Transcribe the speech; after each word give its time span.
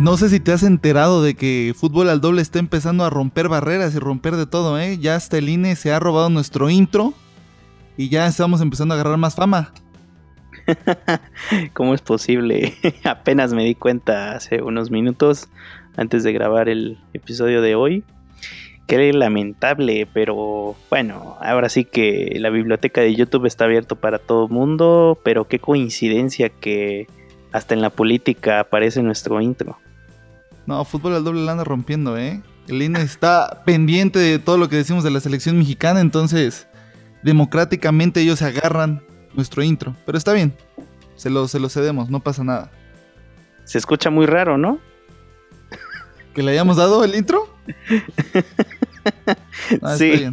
no 0.00 0.16
sé 0.16 0.30
si 0.30 0.40
te 0.40 0.52
has 0.52 0.62
enterado 0.62 1.22
de 1.22 1.34
que 1.34 1.74
fútbol 1.76 2.08
al 2.08 2.22
doble 2.22 2.40
está 2.40 2.58
empezando 2.58 3.04
a 3.04 3.10
romper 3.10 3.48
barreras 3.48 3.94
y 3.94 3.98
romper 3.98 4.36
de 4.36 4.46
todo, 4.46 4.78
¿eh? 4.80 4.96
Ya 4.98 5.14
hasta 5.14 5.36
el 5.36 5.50
INE 5.50 5.76
se 5.76 5.92
ha 5.92 6.00
robado 6.00 6.30
nuestro 6.30 6.70
intro 6.70 7.12
y 7.98 8.08
ya 8.08 8.26
estamos 8.26 8.62
empezando 8.62 8.94
a 8.94 8.96
agarrar 8.98 9.18
más 9.18 9.34
fama. 9.34 9.74
¿Cómo 11.74 11.94
es 11.94 12.00
posible? 12.00 12.74
Apenas 13.04 13.52
me 13.52 13.62
di 13.62 13.74
cuenta 13.74 14.32
hace 14.32 14.62
unos 14.62 14.90
minutos 14.90 15.50
antes 15.96 16.24
de 16.24 16.32
grabar 16.32 16.70
el 16.70 16.98
episodio 17.12 17.60
de 17.60 17.74
hoy. 17.74 18.02
Qué 18.86 19.12
lamentable, 19.12 20.08
pero 20.12 20.76
bueno, 20.88 21.36
ahora 21.42 21.68
sí 21.68 21.84
que 21.84 22.36
la 22.40 22.48
biblioteca 22.48 23.02
de 23.02 23.14
YouTube 23.14 23.44
está 23.44 23.66
abierto 23.66 23.96
para 23.96 24.18
todo 24.18 24.46
el 24.46 24.50
mundo, 24.50 25.18
pero 25.22 25.46
qué 25.46 25.58
coincidencia 25.58 26.48
que 26.48 27.06
hasta 27.52 27.74
en 27.74 27.82
la 27.82 27.90
política 27.90 28.60
aparece 28.60 29.02
nuestro 29.02 29.40
intro. 29.42 29.78
No, 30.70 30.84
fútbol 30.84 31.16
al 31.16 31.24
doble 31.24 31.44
la 31.44 31.50
anda 31.50 31.64
rompiendo, 31.64 32.16
¿eh? 32.16 32.40
El 32.68 32.80
INE 32.80 33.02
está 33.02 33.64
pendiente 33.66 34.20
de 34.20 34.38
todo 34.38 34.56
lo 34.56 34.68
que 34.68 34.76
decimos 34.76 35.02
de 35.02 35.10
la 35.10 35.18
selección 35.18 35.58
mexicana, 35.58 36.00
entonces 36.00 36.68
democráticamente 37.24 38.20
ellos 38.20 38.38
se 38.38 38.44
agarran 38.44 39.02
nuestro 39.34 39.64
intro. 39.64 39.96
Pero 40.06 40.16
está 40.16 40.32
bien, 40.32 40.54
se 41.16 41.28
lo, 41.28 41.48
se 41.48 41.58
lo 41.58 41.68
cedemos, 41.68 42.08
no 42.08 42.20
pasa 42.20 42.44
nada. 42.44 42.70
Se 43.64 43.78
escucha 43.78 44.10
muy 44.10 44.26
raro, 44.26 44.58
¿no? 44.58 44.78
¿Que 46.34 46.44
le 46.44 46.52
hayamos 46.52 46.76
dado 46.76 47.02
el 47.02 47.16
intro? 47.16 47.48
Ah, 49.82 49.96
sí, 49.96 50.30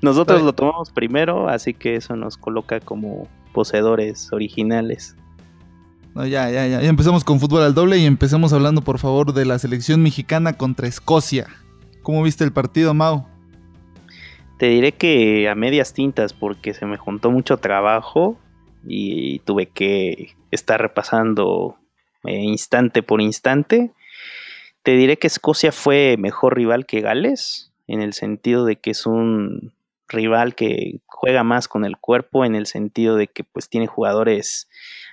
nosotros 0.00 0.42
lo 0.42 0.54
tomamos 0.54 0.90
primero, 0.90 1.50
así 1.50 1.74
que 1.74 1.96
eso 1.96 2.16
nos 2.16 2.38
coloca 2.38 2.80
como 2.80 3.28
poseedores 3.52 4.32
originales. 4.32 5.16
No, 6.16 6.24
ya, 6.24 6.48
ya, 6.48 6.66
ya, 6.66 6.80
ya 6.80 6.88
empezamos 6.88 7.24
con 7.24 7.40
fútbol 7.40 7.60
al 7.60 7.74
doble 7.74 7.98
y 7.98 8.06
empecemos 8.06 8.54
hablando 8.54 8.80
por 8.80 8.98
favor 8.98 9.34
de 9.34 9.44
la 9.44 9.58
selección 9.58 10.02
mexicana 10.02 10.54
contra 10.54 10.88
Escocia. 10.88 11.46
¿Cómo 12.00 12.22
viste 12.22 12.42
el 12.42 12.54
partido, 12.54 12.94
Mau? 12.94 13.26
Te 14.58 14.64
diré 14.68 14.92
que 14.92 15.46
a 15.46 15.54
medias 15.54 15.92
tintas 15.92 16.32
porque 16.32 16.72
se 16.72 16.86
me 16.86 16.96
juntó 16.96 17.30
mucho 17.30 17.58
trabajo 17.58 18.38
y 18.82 19.40
tuve 19.40 19.66
que 19.66 20.34
estar 20.50 20.80
repasando 20.80 21.76
eh, 22.24 22.40
instante 22.40 23.02
por 23.02 23.20
instante. 23.20 23.92
Te 24.82 24.92
diré 24.92 25.18
que 25.18 25.26
Escocia 25.26 25.70
fue 25.70 26.16
mejor 26.18 26.56
rival 26.56 26.86
que 26.86 27.02
Gales, 27.02 27.74
en 27.88 28.00
el 28.00 28.14
sentido 28.14 28.64
de 28.64 28.76
que 28.76 28.92
es 28.92 29.04
un 29.04 29.74
rival 30.08 30.54
que 30.54 31.00
juega 31.04 31.42
más 31.42 31.68
con 31.68 31.84
el 31.84 31.98
cuerpo, 31.98 32.46
en 32.46 32.54
el 32.54 32.64
sentido 32.64 33.16
de 33.16 33.26
que 33.26 33.44
pues 33.44 33.68
tiene 33.68 33.86
jugadores 33.86 34.66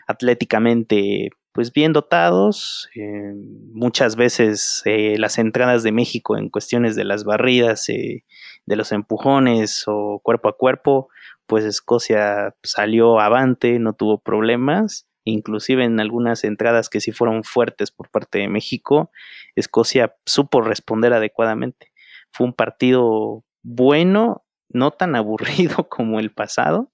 atléticamente 0.07 1.29
pues 1.53 1.71
bien 1.71 1.93
dotados. 1.93 2.89
Eh, 2.95 3.33
muchas 3.71 4.15
veces 4.15 4.81
eh, 4.85 5.15
las 5.17 5.37
entradas 5.37 5.83
de 5.83 5.91
México 5.91 6.35
en 6.35 6.49
cuestiones 6.49 6.95
de 6.95 7.05
las 7.05 7.23
barridas, 7.23 7.87
eh, 7.89 8.25
de 8.65 8.75
los 8.75 8.91
empujones 8.91 9.83
o 9.87 10.19
cuerpo 10.23 10.49
a 10.49 10.57
cuerpo, 10.57 11.09
pues 11.45 11.63
Escocia 11.63 12.55
salió 12.63 13.19
avante, 13.19 13.79
no 13.79 13.93
tuvo 13.93 14.19
problemas. 14.19 15.07
Inclusive 15.25 15.85
en 15.85 15.99
algunas 16.01 16.43
entradas 16.43 16.89
que 16.89 16.99
sí 16.99 17.11
fueron 17.13 17.43
fuertes 17.43 17.91
por 17.91 18.09
parte 18.09 18.39
de 18.39 18.49
México, 18.49 19.09
Escocia 19.55 20.15
supo 20.25 20.61
responder 20.61 21.13
adecuadamente. 21.13 21.93
Fue 22.31 22.45
un 22.47 22.53
partido 22.53 23.45
bueno, 23.61 24.43
no 24.69 24.91
tan 24.91 25.15
aburrido 25.15 25.87
como 25.89 26.19
el 26.19 26.31
pasado, 26.31 26.91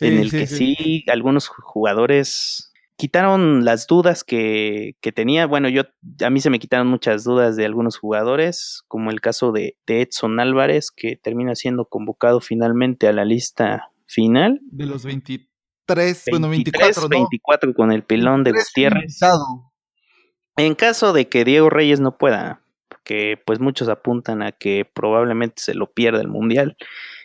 en 0.00 0.18
el 0.18 0.30
que 0.30 0.46
sí. 0.46 1.04
algunos 1.08 1.48
jugadores 1.48 2.68
quitaron 2.98 3.64
las 3.64 3.86
dudas 3.86 4.24
que, 4.24 4.96
tenía. 5.14 5.46
Bueno, 5.46 5.68
yo 5.68 5.82
a 6.20 6.30
mí 6.30 6.40
se 6.40 6.50
me 6.50 6.58
quitaron 6.58 6.88
muchas 6.88 7.24
dudas 7.24 7.56
de 7.56 7.64
algunos 7.64 7.96
jugadores, 7.96 8.82
como 8.88 9.10
el 9.10 9.20
caso 9.20 9.52
de, 9.52 9.78
Edson 9.86 10.38
Álvarez, 10.40 10.90
que 10.90 11.16
termina 11.16 11.54
siendo 11.54 11.86
convocado 11.86 12.40
finalmente 12.40 13.06
a 13.06 13.12
la 13.12 13.24
lista 13.24 13.90
final. 14.06 14.60
De 14.64 14.86
los 14.86 15.04
23, 15.04 16.24
bueno, 16.30 16.50
24, 16.50 17.08
24 17.08 17.72
con 17.72 17.92
el 17.92 18.02
pilón 18.02 18.42
de 18.42 18.52
Gutiérrez. 18.52 19.20
En 20.56 20.74
caso 20.74 21.12
de 21.12 21.28
que 21.28 21.44
Diego 21.44 21.70
Reyes 21.70 22.00
no 22.00 22.18
pueda, 22.18 22.62
porque 22.88 23.40
pues 23.46 23.60
muchos 23.60 23.88
apuntan 23.88 24.42
a 24.42 24.50
que 24.50 24.84
probablemente 24.92 25.62
se 25.62 25.74
lo 25.74 25.92
pierda 25.92 26.20
el 26.20 26.26
Mundial. 26.26 26.76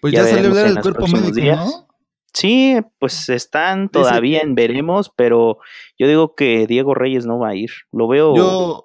Pues 0.02 0.14
ya, 0.14 0.24
salió 0.24 0.54
del 0.54 0.80
cuerpo 0.80 1.08
médico, 1.08 1.56
¿no? 1.56 1.88
Sí, 2.34 2.78
pues 3.00 3.30
están 3.30 3.90
todavía 3.90 4.40
en 4.40 4.56
veremos, 4.56 5.12
pero 5.16 5.60
yo 6.00 6.08
digo 6.08 6.36
que 6.36 6.66
Diego 6.66 6.96
Reyes 6.96 7.28
no 7.28 7.38
va 7.38 7.50
a 7.50 7.56
ir. 7.56 7.70
Lo 7.92 8.08
veo. 8.08 8.36
Yo, 8.36 8.84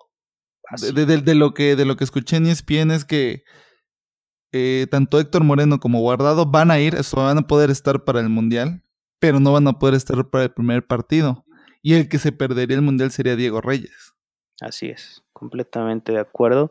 de, 0.92 1.34
lo 1.34 1.54
que, 1.54 1.74
de 1.74 1.86
lo 1.86 1.96
que 1.96 2.04
escuché 2.04 2.36
en 2.36 2.46
ESPN 2.46 2.90
es 2.90 3.06
que 3.06 3.44
eh, 4.52 4.86
tanto 4.90 5.18
Héctor 5.18 5.44
Moreno 5.44 5.80
como 5.80 6.00
Guardado 6.00 6.44
van 6.44 6.70
a 6.70 6.78
ir, 6.78 6.94
van 7.14 7.38
a 7.38 7.46
poder 7.46 7.70
estar 7.70 8.04
para 8.04 8.20
el 8.20 8.28
Mundial, 8.28 8.82
pero 9.18 9.40
no 9.40 9.52
van 9.52 9.66
a 9.66 9.78
poder 9.78 9.94
estar 9.94 10.28
para 10.28 10.44
el 10.44 10.50
primer 10.50 10.86
partido. 10.86 11.46
Y 11.80 11.94
el 11.94 12.08
que 12.10 12.18
se 12.18 12.32
perdería 12.32 12.76
el 12.76 12.82
Mundial 12.82 13.10
sería 13.10 13.34
Diego 13.34 13.62
Reyes. 13.62 14.14
Así 14.60 14.88
es, 14.88 15.22
completamente 15.32 16.12
de 16.12 16.20
acuerdo. 16.20 16.70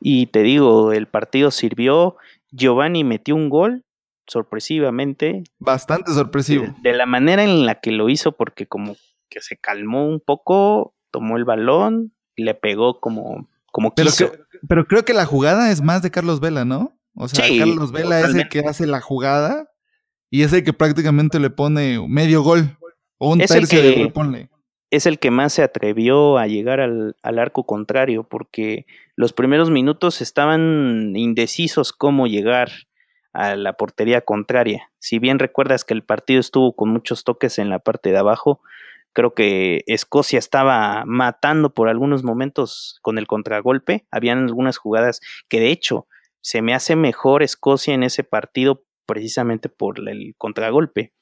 Y 0.00 0.26
te 0.28 0.42
digo, 0.42 0.92
el 0.92 1.06
partido 1.06 1.50
sirvió. 1.50 2.16
Giovanni 2.50 3.04
metió 3.04 3.34
un 3.34 3.50
gol 3.50 3.84
sorpresivamente. 4.28 5.42
Bastante 5.58 6.12
sorpresivo. 6.12 6.66
De, 6.82 6.92
la 6.92 7.06
manera 7.06 7.42
en 7.42 7.66
la 7.66 7.80
que 7.80 7.90
lo 7.90 8.08
hizo, 8.08 8.32
porque 8.32 8.66
como 8.66 8.96
que 9.28 9.40
se 9.40 9.56
calmó 9.56 10.06
un 10.06 10.20
poco, 10.20 10.94
tomó 11.10 11.36
el 11.36 11.44
balón 11.44 12.12
y 12.36 12.44
le 12.44 12.54
pegó 12.54 13.00
como, 13.00 13.48
como 13.72 13.94
pero 13.94 14.10
quiso. 14.10 14.32
pero 14.68 14.86
creo 14.86 15.04
que 15.04 15.14
la 15.14 15.26
jugada 15.26 15.70
es 15.70 15.82
más 15.82 16.02
de 16.02 16.10
Carlos 16.10 16.40
Vela, 16.40 16.64
¿no? 16.64 16.96
O 17.14 17.28
sea, 17.28 17.46
Carlos 17.58 17.90
Vela 17.90 18.20
es 18.20 18.34
el 18.34 18.48
que 18.48 18.60
hace 18.60 18.86
la 18.86 19.00
jugada 19.00 19.68
y 20.30 20.42
es 20.42 20.52
el 20.52 20.62
que 20.62 20.72
prácticamente 20.72 21.40
le 21.40 21.50
pone 21.50 21.98
medio 22.06 22.42
gol 22.42 22.78
o 23.18 23.32
un 23.32 23.40
tercio 23.40 23.82
de 23.82 23.94
gol, 23.96 24.12
ponle. 24.12 24.50
Es 24.90 25.04
el 25.04 25.18
que 25.18 25.30
más 25.30 25.52
se 25.52 25.62
atrevió 25.62 26.38
a 26.38 26.46
llegar 26.46 26.80
al, 26.80 27.16
al 27.22 27.38
arco 27.38 27.66
contrario, 27.66 28.24
porque 28.24 28.86
los 29.16 29.32
primeros 29.32 29.68
minutos 29.70 30.22
estaban 30.22 31.14
indecisos 31.16 31.92
cómo 31.92 32.26
llegar 32.26 32.70
a 33.38 33.54
la 33.54 33.74
portería 33.74 34.22
contraria. 34.22 34.90
Si 34.98 35.20
bien 35.20 35.38
recuerdas 35.38 35.84
que 35.84 35.94
el 35.94 36.02
partido 36.02 36.40
estuvo 36.40 36.74
con 36.74 36.88
muchos 36.88 37.22
toques 37.22 37.60
en 37.60 37.70
la 37.70 37.78
parte 37.78 38.10
de 38.10 38.18
abajo, 38.18 38.60
creo 39.12 39.32
que 39.32 39.84
Escocia 39.86 40.40
estaba 40.40 41.04
matando 41.06 41.72
por 41.72 41.88
algunos 41.88 42.24
momentos 42.24 42.98
con 43.00 43.16
el 43.16 43.28
contragolpe. 43.28 44.06
Habían 44.10 44.38
algunas 44.38 44.76
jugadas 44.76 45.20
que 45.48 45.60
de 45.60 45.70
hecho 45.70 46.08
se 46.40 46.62
me 46.62 46.74
hace 46.74 46.96
mejor 46.96 47.44
Escocia 47.44 47.94
en 47.94 48.02
ese 48.02 48.24
partido 48.24 48.84
precisamente 49.06 49.68
por 49.68 50.00
el 50.08 50.34
contragolpe. 50.36 51.12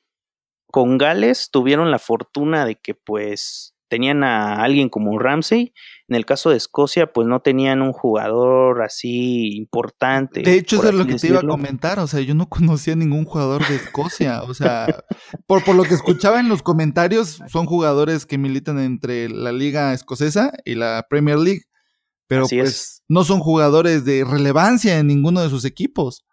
Con 0.72 0.96
Gales 0.96 1.50
tuvieron 1.52 1.90
la 1.90 1.98
fortuna 1.98 2.64
de 2.64 2.76
que 2.76 2.94
pues 2.94 3.75
tenían 3.88 4.24
a 4.24 4.62
alguien 4.62 4.88
como 4.88 5.18
Ramsey. 5.18 5.72
En 6.08 6.16
el 6.16 6.24
caso 6.24 6.50
de 6.50 6.56
Escocia, 6.56 7.12
pues 7.12 7.26
no 7.26 7.40
tenían 7.40 7.82
un 7.82 7.92
jugador 7.92 8.82
así 8.82 9.56
importante. 9.56 10.42
De 10.42 10.54
hecho, 10.54 10.76
eso 10.76 10.88
es 10.88 10.94
lo 10.94 11.06
que 11.06 11.16
te 11.16 11.28
iba 11.28 11.40
a 11.40 11.46
comentar. 11.46 11.98
O 11.98 12.06
sea, 12.06 12.20
yo 12.20 12.34
no 12.34 12.48
conocía 12.48 12.94
ningún 12.94 13.24
jugador 13.24 13.66
de 13.66 13.76
Escocia. 13.76 14.42
O 14.42 14.54
sea, 14.54 14.86
por, 15.46 15.64
por 15.64 15.74
lo 15.74 15.82
que 15.82 15.94
escuchaba 15.94 16.40
en 16.40 16.48
los 16.48 16.62
comentarios, 16.62 17.40
son 17.48 17.66
jugadores 17.66 18.26
que 18.26 18.38
militan 18.38 18.78
entre 18.78 19.28
la 19.28 19.52
liga 19.52 19.92
escocesa 19.92 20.52
y 20.64 20.74
la 20.74 21.06
Premier 21.08 21.38
League. 21.38 21.62
Pero 22.28 22.46
pues 22.48 23.02
no 23.08 23.22
son 23.22 23.38
jugadores 23.38 24.04
de 24.04 24.24
relevancia 24.24 24.98
en 24.98 25.06
ninguno 25.06 25.42
de 25.42 25.48
sus 25.48 25.64
equipos 25.64 26.24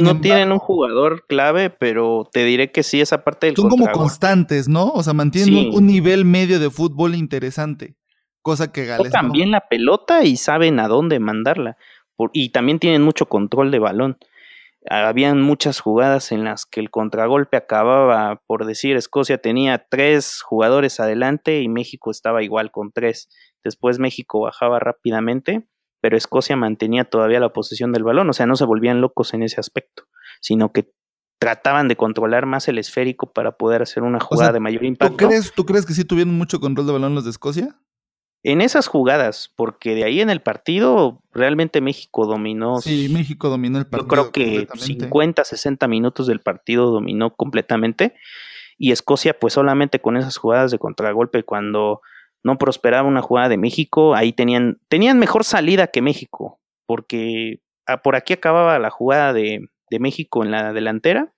no 0.00 0.20
tienen 0.20 0.52
un 0.52 0.58
jugador 0.58 1.26
clave, 1.26 1.70
pero 1.70 2.28
te 2.30 2.44
diré 2.44 2.70
que 2.70 2.82
sí, 2.82 3.00
esa 3.00 3.24
parte 3.24 3.46
del 3.46 3.56
Son 3.56 3.68
como 3.68 3.90
constantes, 3.90 4.68
¿no? 4.68 4.90
O 4.90 5.02
sea, 5.02 5.14
mantienen 5.14 5.74
un, 5.74 5.86
nivel 5.86 6.24
medio 6.24 6.60
de 6.60 6.70
fútbol 6.70 7.14
interesante. 7.14 7.96
Cosa 8.42 8.72
que 8.72 8.86
Gales. 8.86 9.10
Tocan 9.10 9.32
bien 9.32 9.50
la 9.50 9.66
pelota 9.68 10.24
y 10.24 10.36
saben 10.36 10.78
a 10.80 10.88
dónde 10.88 11.18
mandarla. 11.18 11.76
y 12.32 12.50
también 12.50 12.78
tienen 12.78 13.02
mucho 13.02 13.26
control 13.26 13.70
de 13.70 13.78
balón. 13.78 14.18
Habían 14.88 15.42
muchas 15.42 15.80
jugadas 15.80 16.32
en 16.32 16.44
las 16.44 16.64
que 16.64 16.80
el 16.80 16.90
contragolpe 16.90 17.56
acababa, 17.56 18.40
por 18.46 18.64
decir, 18.64 18.96
Escocia 18.96 19.38
tenía 19.38 19.86
tres 19.90 20.40
jugadores 20.40 21.00
adelante 21.00 21.60
y 21.60 21.68
México 21.68 22.10
estaba 22.10 22.42
igual 22.42 22.70
con 22.70 22.92
tres. 22.92 23.28
Después 23.62 23.98
México 23.98 24.40
bajaba 24.40 24.78
rápidamente 24.78 25.66
pero 26.00 26.16
Escocia 26.16 26.56
mantenía 26.56 27.04
todavía 27.04 27.40
la 27.40 27.52
posesión 27.52 27.92
del 27.92 28.04
balón, 28.04 28.28
o 28.30 28.32
sea, 28.32 28.46
no 28.46 28.56
se 28.56 28.64
volvían 28.64 29.00
locos 29.00 29.34
en 29.34 29.42
ese 29.42 29.60
aspecto, 29.60 30.04
sino 30.40 30.72
que 30.72 30.90
trataban 31.38 31.88
de 31.88 31.96
controlar 31.96 32.46
más 32.46 32.68
el 32.68 32.78
esférico 32.78 33.32
para 33.32 33.52
poder 33.52 33.82
hacer 33.82 34.02
una 34.02 34.20
jugada 34.20 34.52
de 34.52 34.60
mayor 34.60 34.84
impacto. 34.84 35.16
¿tú 35.16 35.26
crees, 35.26 35.52
¿Tú 35.54 35.64
crees 35.64 35.86
que 35.86 35.94
sí 35.94 36.04
tuvieron 36.04 36.34
mucho 36.34 36.60
control 36.60 36.86
de 36.86 36.92
balón 36.92 37.14
los 37.14 37.24
de 37.24 37.30
Escocia? 37.30 37.76
En 38.42 38.60
esas 38.62 38.86
jugadas, 38.86 39.52
porque 39.54 39.94
de 39.94 40.04
ahí 40.04 40.20
en 40.20 40.30
el 40.30 40.40
partido 40.40 41.22
realmente 41.32 41.82
México 41.82 42.26
dominó. 42.26 42.80
Sí, 42.80 43.08
México 43.10 43.50
dominó 43.50 43.78
el 43.78 43.86
partido. 43.86 44.08
Yo 44.16 44.30
creo 44.30 44.32
que 44.32 44.66
50, 44.74 45.44
60 45.44 45.88
minutos 45.88 46.26
del 46.26 46.40
partido 46.40 46.90
dominó 46.90 47.34
completamente. 47.34 48.14
Y 48.78 48.92
Escocia, 48.92 49.38
pues 49.38 49.54
solamente 49.54 50.00
con 50.00 50.16
esas 50.16 50.38
jugadas 50.38 50.70
de 50.70 50.78
contragolpe, 50.78 51.42
cuando 51.42 52.00
no 52.42 52.58
prosperaba 52.58 53.08
una 53.08 53.22
jugada 53.22 53.48
de 53.48 53.58
México, 53.58 54.14
ahí 54.14 54.32
tenían, 54.32 54.80
tenían 54.88 55.18
mejor 55.18 55.44
salida 55.44 55.88
que 55.88 56.02
México, 56.02 56.60
porque 56.86 57.62
ah, 57.86 58.02
por 58.02 58.16
aquí 58.16 58.32
acababa 58.32 58.78
la 58.78 58.90
jugada 58.90 59.32
de, 59.32 59.68
de 59.90 59.98
México 59.98 60.44
en 60.44 60.50
la 60.50 60.72
delantera 60.72 61.34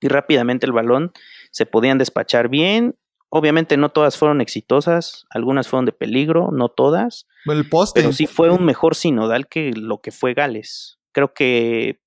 y 0.00 0.08
rápidamente 0.08 0.66
el 0.66 0.72
balón 0.72 1.12
se 1.50 1.66
podían 1.66 1.98
despachar 1.98 2.48
bien. 2.48 2.96
Obviamente 3.28 3.76
no 3.76 3.88
todas 3.88 4.16
fueron 4.16 4.40
exitosas, 4.40 5.26
algunas 5.30 5.68
fueron 5.68 5.84
de 5.84 5.92
peligro, 5.92 6.50
no 6.52 6.68
todas. 6.68 7.26
El 7.46 7.68
poste. 7.68 8.00
Pero 8.00 8.12
sí 8.12 8.26
fue 8.26 8.50
un 8.50 8.64
mejor 8.64 8.94
sinodal 8.94 9.48
que 9.48 9.72
lo 9.72 10.00
que 10.00 10.10
fue 10.10 10.34
Gales. 10.34 10.98
Creo 11.12 11.32
que 11.34 12.00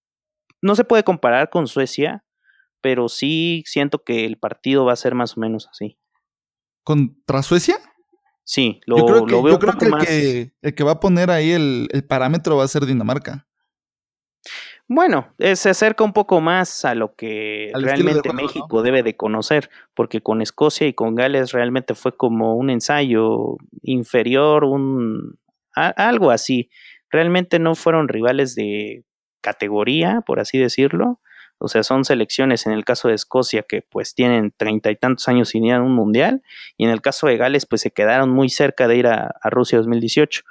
no 0.62 0.76
se 0.76 0.84
puede 0.84 1.04
comparar 1.04 1.50
con 1.50 1.68
Suecia, 1.68 2.24
pero 2.82 3.10
sí 3.10 3.64
siento 3.66 4.04
que 4.04 4.26
el 4.26 4.38
partido 4.38 4.86
va 4.86 4.94
a 4.94 4.98
ser 4.98 5.16
más 5.16 5.38
o 5.38 5.42
menos 5.42 5.68
así. 5.68 5.98
¿Contra 6.84 7.44
Suecia? 7.44 7.78
Sí, 8.52 8.82
lo, 8.88 9.06
creo 9.06 9.26
que, 9.28 9.36
veo 9.44 9.60
que, 9.60 9.86
el 9.86 9.98
que, 10.00 10.52
el 10.64 10.74
que 10.74 10.84
va 10.84 10.94
a 10.94 11.00
poner 11.00 11.30
ahí 11.30 11.52
el, 11.52 11.88
el 11.92 12.04
parámetro 12.04 12.58
va 12.58 12.64
a 12.64 12.68
ser 12.68 12.88
Dinamarca. 12.88 13.46
Bueno, 14.88 15.36
eh, 15.38 15.56
se 15.56 15.70
acerca 15.70 16.04
un 16.04 16.14
poco 16.14 16.42
más 16.42 16.84
a 16.84 16.96
lo 16.96 17.14
que 17.14 17.70
realmente 17.76 18.34
México 18.34 18.82
debe 18.82 19.04
de 19.04 19.16
conocer, 19.16 19.70
porque 19.94 20.22
con 20.22 20.42
Escocia 20.42 20.88
y 20.88 20.94
con 20.94 21.14
Gales 21.14 21.52
realmente 21.52 21.94
fue 21.94 22.18
como 22.18 22.56
un 22.56 22.72
ensayo 22.72 23.58
inferior, 23.84 24.64
un 24.64 25.38
algo 25.76 26.32
así. 26.32 26.72
Realmente 27.12 27.60
no 27.60 27.76
fueron 27.76 28.08
rivales 28.08 28.56
de 28.56 29.04
categoría, 29.42 30.24
por 30.26 30.40
así 30.40 30.58
decirlo. 30.58 31.22
O 31.60 31.68
sea, 31.68 31.84
son 31.84 32.06
selecciones 32.06 32.66
en 32.66 32.74
el 32.74 32.86
caso 32.86 33.10
de 33.10 33.16
Escocia 33.16 33.64
que 33.64 33.82
pues 33.82 34.16
tienen 34.16 34.54
treinta 34.56 34.92
y 34.92 34.96
tantos 34.96 35.28
años 35.28 35.50
sin 35.50 35.66
ir 35.66 35.74
a 35.74 35.82
un 35.82 35.94
mundial, 35.94 36.42
y 36.78 36.86
en 36.86 36.90
el 36.90 37.02
caso 37.02 37.28
de 37.28 37.38
Gales 37.38 37.66
pues 37.66 37.82
se 37.82 37.92
quedaron 37.92 38.30
muy 38.30 38.50
cerca 38.50 38.88
de 38.88 38.98
ir 38.98 39.08
a, 39.08 39.36
a 39.42 39.50
Rusia 39.50 39.78
2018. 39.78 40.42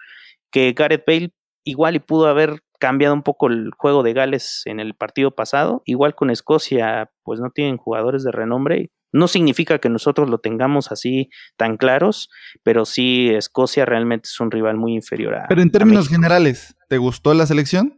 Que 0.51 0.73
Gareth 0.73 1.05
Bale 1.07 1.33
igual 1.65 1.97
y 1.97 1.99
pudo 1.99 2.29
haber 2.29 2.63
cambiado 2.79 3.15
un 3.15 3.23
poco 3.23 3.49
el 3.49 3.71
juego 3.77 4.03
de 4.03 4.13
Gales 4.13 4.63
en 4.65 4.81
el 4.81 4.95
partido 4.95 5.33
pasado. 5.33 5.83
Igual 5.85 6.15
con 6.15 6.31
Escocia, 6.31 7.11
pues 7.23 7.41
no 7.41 7.51
tienen 7.51 7.77
jugadores 7.77 8.25
de 8.25 8.33
renombre. 8.33 8.91
No 9.13 9.27
significa 9.27 9.79
que 9.79 9.89
nosotros 9.89 10.29
lo 10.29 10.39
tengamos 10.39 10.93
así 10.93 11.31
tan 11.57 11.77
claros, 11.77 12.29
pero 12.63 12.85
sí 12.85 13.31
Escocia 13.31 13.85
realmente 13.87 14.29
es 14.29 14.41
un 14.41 14.51
rival 14.51 14.77
muy 14.77 14.95
inferior 14.95 15.35
a. 15.35 15.47
Pero 15.49 15.63
en 15.63 15.71
términos 15.71 16.09
generales, 16.09 16.77
¿te 16.89 16.99
gustó 16.99 17.33
la 17.35 17.47
selección? 17.47 17.98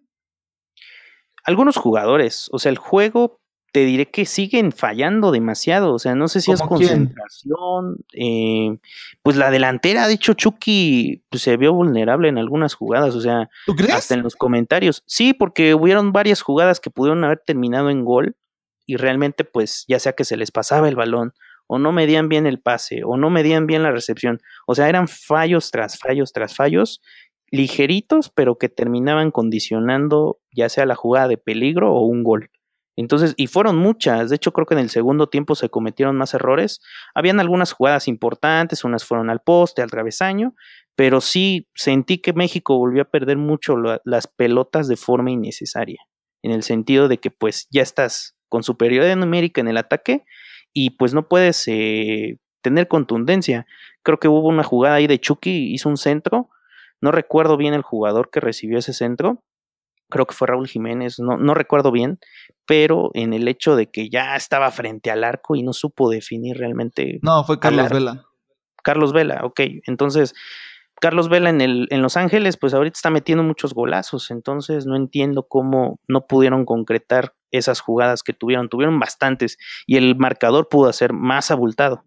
Algunos 1.44 1.76
jugadores, 1.76 2.48
o 2.52 2.58
sea, 2.58 2.70
el 2.70 2.78
juego 2.78 3.40
te 3.72 3.84
diré 3.84 4.06
que 4.06 4.26
siguen 4.26 4.72
fallando 4.72 5.30
demasiado. 5.30 5.94
O 5.94 5.98
sea, 5.98 6.14
no 6.14 6.28
sé 6.28 6.40
si 6.40 6.50
es 6.52 6.60
concentración. 6.62 7.98
Eh, 8.14 8.78
pues 9.22 9.36
la 9.36 9.50
delantera, 9.50 10.08
de 10.08 10.14
hecho, 10.14 10.34
Chucky 10.34 11.24
pues, 11.30 11.42
se 11.42 11.56
vio 11.56 11.72
vulnerable 11.72 12.28
en 12.28 12.38
algunas 12.38 12.74
jugadas. 12.74 13.14
O 13.14 13.20
sea, 13.20 13.48
hasta 13.92 14.14
en 14.14 14.22
los 14.22 14.36
comentarios. 14.36 15.02
Sí, 15.06 15.34
porque 15.34 15.74
hubieron 15.74 16.12
varias 16.12 16.42
jugadas 16.42 16.80
que 16.80 16.90
pudieron 16.90 17.24
haber 17.24 17.42
terminado 17.44 17.90
en 17.90 18.04
gol 18.04 18.36
y 18.86 18.96
realmente, 18.96 19.44
pues, 19.44 19.84
ya 19.88 19.98
sea 19.98 20.14
que 20.14 20.24
se 20.24 20.36
les 20.36 20.50
pasaba 20.50 20.88
el 20.88 20.96
balón 20.96 21.32
o 21.72 21.78
no 21.78 21.92
medían 21.92 22.28
bien 22.28 22.48
el 22.48 22.60
pase 22.60 23.02
o 23.04 23.16
no 23.16 23.30
medían 23.30 23.68
bien 23.68 23.84
la 23.84 23.92
recepción. 23.92 24.40
O 24.66 24.74
sea, 24.74 24.88
eran 24.88 25.06
fallos 25.06 25.70
tras 25.70 25.98
fallos 25.98 26.32
tras 26.32 26.56
fallos 26.56 27.00
ligeritos, 27.50 28.30
pero 28.30 28.58
que 28.58 28.68
terminaban 28.68 29.30
condicionando 29.30 30.38
ya 30.52 30.68
sea 30.68 30.86
la 30.86 30.94
jugada 30.94 31.28
de 31.28 31.36
peligro 31.36 31.92
o 31.92 32.04
un 32.04 32.22
gol. 32.22 32.50
Entonces, 32.96 33.34
y 33.36 33.46
fueron 33.46 33.76
muchas, 33.76 34.30
de 34.30 34.36
hecho 34.36 34.52
creo 34.52 34.66
que 34.66 34.74
en 34.74 34.80
el 34.80 34.90
segundo 34.90 35.28
tiempo 35.28 35.54
se 35.54 35.70
cometieron 35.70 36.16
más 36.16 36.34
errores. 36.34 36.80
Habían 37.14 37.40
algunas 37.40 37.72
jugadas 37.72 38.08
importantes, 38.08 38.84
unas 38.84 39.04
fueron 39.04 39.30
al 39.30 39.40
poste, 39.40 39.80
al 39.80 39.90
travesaño, 39.90 40.54
pero 40.96 41.20
sí 41.20 41.68
sentí 41.74 42.18
que 42.18 42.32
México 42.32 42.76
volvió 42.76 43.02
a 43.02 43.10
perder 43.10 43.38
mucho 43.38 43.76
las 44.04 44.26
pelotas 44.26 44.86
de 44.86 44.96
forma 44.96 45.30
innecesaria, 45.30 46.00
en 46.42 46.52
el 46.52 46.62
sentido 46.62 47.08
de 47.08 47.18
que 47.18 47.30
pues 47.30 47.68
ya 47.70 47.80
estás 47.80 48.36
con 48.48 48.62
superioridad 48.62 49.16
numérica 49.16 49.60
en 49.60 49.68
el 49.68 49.78
ataque 49.78 50.24
y 50.74 50.90
pues 50.90 51.14
no 51.14 51.26
puedes 51.26 51.66
eh, 51.68 52.38
tener 52.60 52.86
contundencia. 52.88 53.66
Creo 54.02 54.18
que 54.18 54.28
hubo 54.28 54.48
una 54.48 54.64
jugada 54.64 54.96
ahí 54.96 55.06
de 55.06 55.20
Chucky, 55.20 55.72
hizo 55.72 55.88
un 55.88 55.96
centro, 55.96 56.50
no 57.00 57.12
recuerdo 57.12 57.56
bien 57.56 57.74
el 57.74 57.82
jugador 57.82 58.30
que 58.30 58.40
recibió 58.40 58.78
ese 58.78 58.92
centro, 58.92 59.42
creo 60.10 60.26
que 60.26 60.34
fue 60.34 60.48
Raúl 60.48 60.68
Jiménez, 60.68 61.18
no, 61.18 61.38
no 61.38 61.54
recuerdo 61.54 61.92
bien, 61.92 62.18
pero 62.66 63.10
en 63.14 63.32
el 63.32 63.48
hecho 63.48 63.76
de 63.76 63.90
que 63.90 64.10
ya 64.10 64.36
estaba 64.36 64.70
frente 64.70 65.10
al 65.10 65.24
arco 65.24 65.56
y 65.56 65.62
no 65.62 65.72
supo 65.72 66.10
definir 66.10 66.58
realmente. 66.58 67.18
No, 67.22 67.44
fue 67.44 67.58
Carlos 67.58 67.88
Vela. 67.90 68.24
Carlos 68.82 69.12
Vela, 69.12 69.40
ok. 69.44 69.60
Entonces, 69.86 70.34
Carlos 71.00 71.28
Vela 71.28 71.50
en, 71.50 71.60
el, 71.60 71.86
en 71.90 72.02
Los 72.02 72.16
Ángeles, 72.16 72.56
pues 72.56 72.74
ahorita 72.74 72.96
está 72.96 73.10
metiendo 73.10 73.42
muchos 73.42 73.72
golazos, 73.72 74.30
entonces 74.30 74.86
no 74.86 74.96
entiendo 74.96 75.46
cómo 75.48 75.98
no 76.08 76.26
pudieron 76.26 76.64
concretar 76.64 77.34
esas 77.50 77.80
jugadas 77.80 78.22
que 78.22 78.32
tuvieron. 78.32 78.68
Tuvieron 78.68 78.98
bastantes 78.98 79.58
y 79.86 79.96
el 79.96 80.16
marcador 80.16 80.68
pudo 80.68 80.92
ser 80.92 81.12
más 81.12 81.50
abultado. 81.50 82.04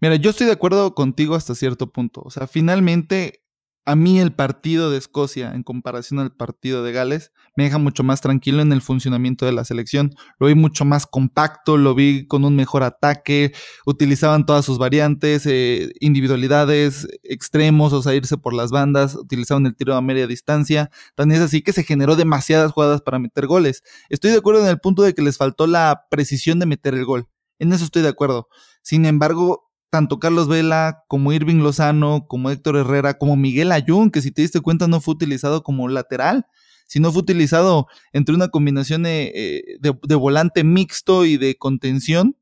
Mira, 0.00 0.16
yo 0.16 0.30
estoy 0.30 0.46
de 0.46 0.52
acuerdo 0.52 0.94
contigo 0.94 1.34
hasta 1.34 1.54
cierto 1.54 1.90
punto. 1.90 2.22
O 2.24 2.30
sea, 2.30 2.46
finalmente 2.46 3.42
a 3.86 3.96
mí 3.96 4.20
el 4.20 4.32
partido 4.32 4.90
de 4.90 4.98
Escocia 4.98 5.52
en 5.54 5.62
comparación 5.62 6.20
al 6.20 6.32
partido 6.32 6.84
de 6.84 6.92
Gales 6.92 7.32
me 7.56 7.64
deja 7.64 7.78
mucho 7.78 8.04
más 8.04 8.20
tranquilo 8.20 8.62
en 8.62 8.72
el 8.72 8.82
funcionamiento 8.82 9.46
de 9.46 9.52
la 9.52 9.64
selección. 9.64 10.14
Lo 10.38 10.46
vi 10.46 10.54
mucho 10.54 10.84
más 10.84 11.06
compacto, 11.06 11.76
lo 11.76 11.94
vi 11.94 12.26
con 12.26 12.44
un 12.44 12.54
mejor 12.56 12.82
ataque, 12.82 13.52
utilizaban 13.86 14.46
todas 14.46 14.64
sus 14.64 14.78
variantes, 14.78 15.46
eh, 15.46 15.90
individualidades, 16.00 17.08
extremos, 17.22 17.92
o 17.92 18.02
sea, 18.02 18.14
irse 18.14 18.36
por 18.36 18.54
las 18.54 18.70
bandas, 18.70 19.16
utilizaban 19.16 19.66
el 19.66 19.74
tiro 19.74 19.94
a 19.94 20.02
media 20.02 20.26
distancia. 20.26 20.90
También 21.14 21.40
es 21.40 21.46
así 21.46 21.62
que 21.62 21.72
se 21.72 21.82
generó 21.82 22.16
demasiadas 22.16 22.72
jugadas 22.72 23.00
para 23.02 23.18
meter 23.18 23.46
goles. 23.46 23.82
Estoy 24.08 24.30
de 24.30 24.38
acuerdo 24.38 24.62
en 24.62 24.68
el 24.68 24.78
punto 24.78 25.02
de 25.02 25.14
que 25.14 25.22
les 25.22 25.38
faltó 25.38 25.66
la 25.66 26.06
precisión 26.10 26.58
de 26.58 26.66
meter 26.66 26.94
el 26.94 27.04
gol. 27.04 27.28
En 27.58 27.72
eso 27.72 27.84
estoy 27.84 28.02
de 28.02 28.08
acuerdo. 28.08 28.48
Sin 28.82 29.04
embargo, 29.04 29.69
tanto 29.90 30.20
Carlos 30.20 30.48
Vela 30.48 31.04
como 31.08 31.32
Irving 31.32 31.62
Lozano, 31.62 32.26
como 32.28 32.50
Héctor 32.50 32.76
Herrera, 32.76 33.18
como 33.18 33.36
Miguel 33.36 33.72
Ayun, 33.72 34.10
que 34.10 34.22
si 34.22 34.30
te 34.30 34.42
diste 34.42 34.60
cuenta 34.60 34.86
no 34.86 35.00
fue 35.00 35.14
utilizado 35.14 35.62
como 35.62 35.88
lateral, 35.88 36.46
sino 36.86 37.12
fue 37.12 37.22
utilizado 37.22 37.88
entre 38.12 38.34
una 38.34 38.48
combinación 38.48 39.02
de, 39.02 39.78
de, 39.80 40.14
volante 40.14 40.64
mixto 40.64 41.24
y 41.24 41.36
de 41.36 41.56
contención 41.56 42.36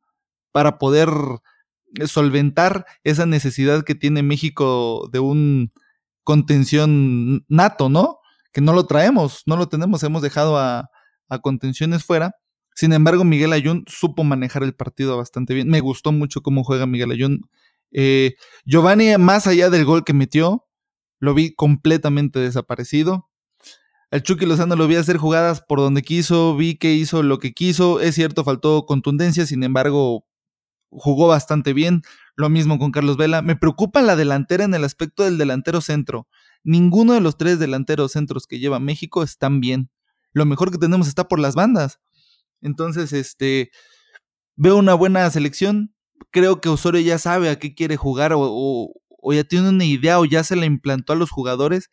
para 0.53 0.79
poder 0.79 1.11
solventar 2.07 2.87
esa 3.05 3.27
necesidad 3.27 3.83
que 3.83 3.95
tiene 3.95 4.23
México 4.23 5.09
de 5.13 5.19
un 5.19 5.73
contención 6.25 7.45
nato, 7.49 7.89
¿no? 7.89 8.19
Que 8.53 8.61
no 8.61 8.75
lo 8.75 8.87
traemos, 8.87 9.43
no 9.47 9.57
lo 9.57 9.69
tenemos, 9.69 10.03
hemos 10.03 10.23
dejado 10.23 10.59
a 10.59 10.91
contenciones 11.43 12.05
fuera 12.05 12.35
sin 12.79 12.93
embargo, 12.93 13.25
Miguel 13.25 13.53
Ayun 13.53 13.83
supo 13.89 14.23
manejar 14.23 14.63
el 14.63 14.73
partido 14.73 15.17
bastante 15.17 15.53
bien. 15.53 15.67
Me 15.67 15.81
gustó 15.81 16.13
mucho 16.13 16.43
cómo 16.43 16.63
juega 16.63 16.87
Miguel 16.87 17.11
Ayun. 17.11 17.41
Eh, 17.91 18.37
Giovanni, 18.65 19.19
más 19.19 19.49
allá 19.49 19.69
del 19.69 19.85
gol 19.85 20.05
que 20.05 20.13
metió, 20.13 20.65
lo 21.19 21.35
vi 21.35 21.53
completamente 21.57 22.39
desaparecido. 22.39 23.29
El 24.13 24.23
Chucky 24.23 24.47
Lozano 24.47 24.77
lo 24.77 24.87
vi 24.87 24.95
hacer 24.95 25.17
jugadas 25.17 25.61
por 25.61 25.81
donde 25.81 26.03
quiso, 26.03 26.55
vi 26.57 26.77
que 26.77 26.95
hizo 26.95 27.25
lo 27.25 27.41
que 27.41 27.53
quiso. 27.53 27.99
Es 27.99 28.15
cierto, 28.15 28.45
faltó 28.45 28.87
contundencia, 28.87 29.45
sin 29.45 29.65
embargo, 29.65 30.25
jugó 30.91 31.27
bastante 31.27 31.73
bien. 31.73 32.03
Lo 32.37 32.49
mismo 32.49 32.79
con 32.79 32.93
Carlos 32.93 33.17
Vela. 33.17 33.43
Me 33.43 33.57
preocupa 33.57 34.03
la 34.03 34.15
delantera 34.15 34.63
en 34.63 34.75
el 34.75 34.85
aspecto 34.85 35.25
del 35.25 35.37
delantero 35.37 35.81
centro. 35.81 36.29
Ninguno 36.63 37.15
de 37.15 37.23
los 37.23 37.39
tres 37.39 37.59
delanteros 37.59 38.13
centros 38.13 38.47
que 38.47 38.61
lleva 38.61 38.79
México 38.79 39.25
están 39.25 39.59
bien. 39.59 39.91
Lo 40.33 40.47
mejor 40.47 40.71
que 40.71 40.79
tenemos 40.79 41.09
está 41.09 41.27
por 41.27 41.41
las 41.41 41.57
bandas. 41.57 41.99
Entonces, 42.61 43.13
este, 43.13 43.71
veo 44.57 44.77
una 44.77 44.95
buena 44.95 45.29
selección. 45.31 45.95
Creo 46.31 46.61
que 46.61 46.69
Osorio 46.69 47.01
ya 47.01 47.19
sabe 47.19 47.49
a 47.49 47.59
qué 47.59 47.75
quiere 47.75 47.97
jugar 47.97 48.33
o, 48.35 48.93
ya 49.33 49.45
tiene 49.45 49.69
una 49.69 49.85
idea 49.85 50.19
o 50.21 50.25
ya 50.25 50.45
se 50.45 50.57
la 50.57 50.67
implantó 50.67 51.13
a 51.13 51.17
los 51.17 51.31
jugadores. 51.31 51.91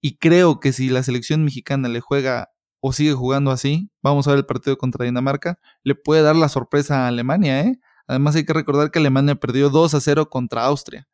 Y 0.00 0.16
creo 0.18 0.60
que 0.60 0.72
si 0.72 0.88
la 0.88 1.02
selección 1.02 1.44
mexicana 1.44 1.88
le 1.88 2.00
juega 2.00 2.50
o 2.80 2.92
sigue 2.92 3.12
jugando 3.12 3.50
así, 3.50 3.90
vamos 4.02 4.26
a 4.26 4.30
ver 4.30 4.38
el 4.38 4.46
partido 4.46 4.78
contra 4.78 5.04
Dinamarca, 5.04 5.58
le 5.84 5.94
puede 5.94 6.22
dar 6.22 6.36
la 6.36 6.48
sorpresa 6.48 7.04
a 7.04 7.08
Alemania, 7.08 7.60
¿eh? 7.60 7.78
Además 8.06 8.34
hay 8.34 8.44
que 8.44 8.54
recordar 8.54 8.90
que 8.90 8.98
Alemania 8.98 9.34
perdió 9.34 9.68
2 9.68 9.94
a 9.94 10.00
0 10.00 10.30
contra 10.30 10.64
Austria. 10.64 11.06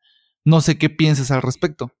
No 0.45 0.61
sé 0.61 0.77
qué 0.77 0.89
piensas 0.89 1.29
al 1.29 1.41
respecto. 1.41 1.91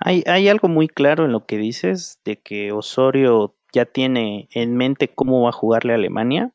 Hay, 0.00 0.24
hay 0.26 0.48
algo 0.48 0.68
muy 0.68 0.88
claro 0.88 1.26
en 1.26 1.32
lo 1.32 1.46
que 1.46 1.58
dices 1.58 2.18
de 2.24 2.40
que 2.40 2.72
Osorio 2.72 3.54
ya 3.72 3.86
tiene 3.86 4.48
en 4.52 4.76
mente 4.76 5.08
cómo 5.08 5.42
va 5.42 5.50
a 5.50 5.52
jugarle 5.52 5.92
a 5.92 5.96
Alemania 5.96 6.52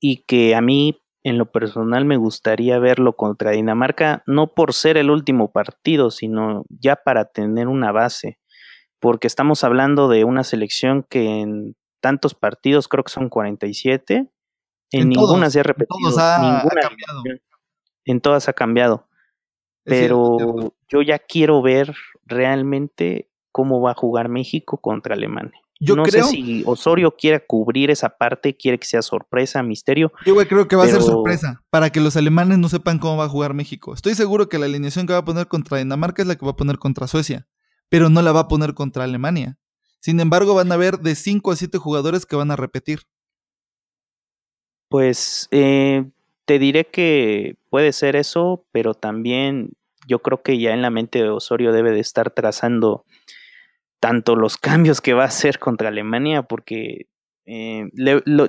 y 0.00 0.24
que 0.24 0.54
a 0.54 0.60
mí 0.60 1.00
en 1.26 1.38
lo 1.38 1.50
personal 1.50 2.04
me 2.04 2.16
gustaría 2.16 2.78
verlo 2.78 3.16
contra 3.16 3.50
Dinamarca, 3.50 4.22
no 4.26 4.54
por 4.54 4.72
ser 4.72 4.96
el 4.96 5.10
último 5.10 5.50
partido, 5.50 6.12
sino 6.12 6.64
ya 6.68 6.94
para 6.94 7.24
tener 7.24 7.66
una 7.66 7.90
base, 7.90 8.38
porque 9.00 9.26
estamos 9.26 9.64
hablando 9.64 10.08
de 10.08 10.22
una 10.22 10.44
selección 10.44 11.04
que 11.08 11.40
en 11.40 11.74
tantos 12.00 12.34
partidos, 12.34 12.86
creo 12.86 13.02
que 13.02 13.10
son 13.10 13.28
47, 13.28 14.30
en, 14.92 15.08
ninguna 15.08 15.50
se 15.50 15.58
ha 15.58 15.62
repetido, 15.64 16.16
en 18.04 18.20
todas 18.20 18.48
ha 18.48 18.52
cambiado. 18.52 19.08
pero 19.82 20.36
yo 20.88 21.02
ya 21.02 21.18
quiero 21.18 21.60
ver 21.60 21.92
realmente 22.24 23.32
cómo 23.50 23.80
va 23.80 23.90
a 23.90 23.94
jugar 23.94 24.28
México 24.28 24.80
contra 24.80 25.16
Alemania. 25.16 25.65
Yo 25.78 25.94
no 25.94 26.06
sé 26.06 26.22
si 26.22 26.62
Osorio 26.64 27.14
quiere 27.16 27.44
cubrir 27.44 27.90
esa 27.90 28.08
parte, 28.08 28.56
quiere 28.56 28.78
que 28.78 28.86
sea 28.86 29.02
sorpresa, 29.02 29.62
misterio. 29.62 30.10
Yo 30.24 30.34
creo 30.46 30.68
que 30.68 30.76
va 30.76 30.84
a 30.84 30.88
ser 30.88 31.02
sorpresa, 31.02 31.62
para 31.70 31.90
que 31.90 32.00
los 32.00 32.16
alemanes 32.16 32.58
no 32.58 32.68
sepan 32.68 32.98
cómo 32.98 33.18
va 33.18 33.24
a 33.24 33.28
jugar 33.28 33.52
México. 33.52 33.92
Estoy 33.92 34.14
seguro 34.14 34.48
que 34.48 34.58
la 34.58 34.66
alineación 34.66 35.06
que 35.06 35.12
va 35.12 35.20
a 35.20 35.24
poner 35.24 35.48
contra 35.48 35.78
Dinamarca 35.78 36.22
es 36.22 36.28
la 36.28 36.36
que 36.36 36.46
va 36.46 36.52
a 36.52 36.56
poner 36.56 36.78
contra 36.78 37.06
Suecia, 37.06 37.46
pero 37.90 38.08
no 38.08 38.22
la 38.22 38.32
va 38.32 38.40
a 38.40 38.48
poner 38.48 38.72
contra 38.72 39.04
Alemania. 39.04 39.58
Sin 40.00 40.18
embargo, 40.20 40.54
van 40.54 40.70
a 40.72 40.76
haber 40.76 41.00
de 41.00 41.14
5 41.14 41.50
a 41.50 41.56
7 41.56 41.76
jugadores 41.78 42.24
que 42.24 42.36
van 42.36 42.50
a 42.50 42.56
repetir. 42.56 43.00
Pues 44.88 45.48
eh, 45.50 46.04
te 46.46 46.58
diré 46.58 46.86
que 46.86 47.56
puede 47.70 47.92
ser 47.92 48.16
eso, 48.16 48.64
pero 48.72 48.94
también 48.94 49.72
yo 50.06 50.20
creo 50.20 50.42
que 50.42 50.58
ya 50.58 50.72
en 50.72 50.80
la 50.80 50.90
mente 50.90 51.18
de 51.22 51.28
Osorio 51.28 51.72
debe 51.72 51.90
de 51.90 52.00
estar 52.00 52.30
trazando 52.30 53.04
tanto 54.06 54.36
los 54.36 54.56
cambios 54.56 55.00
que 55.00 55.14
va 55.14 55.24
a 55.24 55.26
hacer 55.26 55.58
contra 55.58 55.88
Alemania, 55.88 56.44
porque 56.44 57.08
eh, 57.44 57.86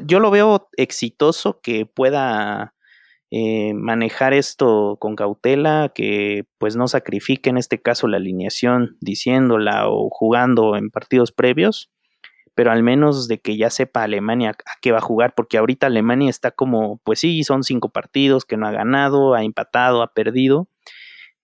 yo 0.05 0.19
lo 0.19 0.29
veo 0.29 0.69
exitoso 0.77 1.61
que 1.63 1.87
pueda 1.87 2.75
eh, 3.31 3.73
manejar 3.73 4.35
esto 4.35 4.97
con 4.99 5.15
cautela, 5.15 5.91
que 5.95 6.45
pues 6.59 6.75
no 6.75 6.87
sacrifique 6.87 7.49
en 7.49 7.57
este 7.57 7.81
caso 7.81 8.07
la 8.07 8.17
alineación 8.17 8.97
diciéndola 9.01 9.89
o 9.89 10.09
jugando 10.11 10.75
en 10.75 10.91
partidos 10.91 11.31
previos, 11.31 11.91
pero 12.53 12.71
al 12.71 12.83
menos 12.83 13.27
de 13.27 13.39
que 13.39 13.57
ya 13.57 13.71
sepa 13.71 14.03
Alemania 14.03 14.51
a 14.51 14.79
qué 14.79 14.91
va 14.91 14.99
a 14.99 15.01
jugar, 15.09 15.33
porque 15.35 15.57
ahorita 15.57 15.87
Alemania 15.87 16.29
está 16.29 16.51
como, 16.51 17.01
pues 17.03 17.19
sí, 17.19 17.43
son 17.43 17.63
cinco 17.63 17.89
partidos 17.89 18.45
que 18.45 18.57
no 18.57 18.67
ha 18.67 18.71
ganado, 18.71 19.33
ha 19.33 19.43
empatado, 19.43 20.03
ha 20.03 20.13
perdido, 20.13 20.69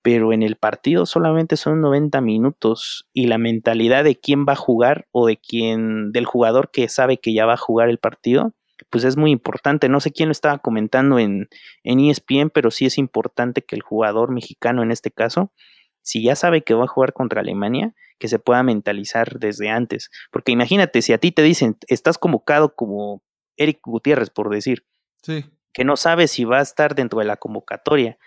pero 0.03 0.33
en 0.33 0.43
el 0.43 0.57
partido 0.57 1.05
solamente 1.05 1.55
son 1.55 1.79
90 1.79 2.19
minutos 2.19 3.07
y 3.13 3.27
la 3.27 3.38
mentalidad 3.38 4.03
de 4.03 4.19
quién 4.19 4.45
va 4.45 4.53
a 4.53 4.57
jugar 4.57 5.07
o 5.12 5.25
de 5.25 5.38
quién, 5.38 6.12
del 6.12 6.25
jugador 6.25 6.72
que 6.72 6.89
sabe 6.89 7.17
que 7.17 7.33
ya 7.33 7.45
va 7.45 7.53
a 7.53 7.57
jugar 7.57 7.89
el 7.89 8.00
partido, 8.00 8.53
pues 8.89 9.05
es 9.05 9.15
muy 9.15 9.31
importante. 9.31 9.88
No 9.88 10.01
sé 10.01 10.12
quién 10.12 10.27
lo 10.27 10.33
estaba 10.33 10.57
comentando 10.57 11.19
en, 11.19 11.48
en 11.83 12.00
ESPN, 12.01 12.50
pero 12.53 12.69
sí 12.69 12.86
es 12.86 12.98
importante 12.98 13.62
que 13.62 13.77
el 13.77 13.81
jugador 13.81 14.29
mexicano 14.29 14.83
en 14.83 14.91
este 14.91 15.10
caso, 15.10 15.53
si 16.01 16.22
ya 16.22 16.36
sabe 16.36 16.63
que 16.63 16.74
va 16.74 16.83
a 16.83 16.88
jugar 16.88 17.13
contra 17.13 17.39
Alemania, 17.39 17.95
que 18.19 18.27
se 18.27 18.39
pueda 18.39 18.62
mentalizar 18.62 19.39
desde 19.39 19.69
antes. 19.69 20.12
Porque 20.31 20.51
imagínate, 20.51 21.01
si 21.01 21.13
a 21.13 21.17
ti 21.17 21.31
te 21.31 21.43
dicen, 21.43 21.77
estás 21.88 22.17
convocado 22.17 22.75
como 22.75 23.24
Eric 23.55 23.79
Gutiérrez, 23.86 24.29
por 24.29 24.50
decir, 24.50 24.86
sí. 25.22 25.45
que 25.72 25.86
no 25.86 25.95
sabes 25.95 26.31
si 26.31 26.43
va 26.43 26.60
a 26.60 26.63
estar 26.63 26.93
dentro 26.93 27.19
de 27.19 27.25
la 27.25 27.38
convocatoria 27.38 28.17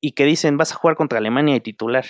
y 0.00 0.12
que 0.12 0.24
dicen 0.24 0.56
vas 0.56 0.72
a 0.72 0.76
jugar 0.76 0.96
contra 0.96 1.18
Alemania 1.18 1.56
y 1.56 1.60
titular. 1.60 2.06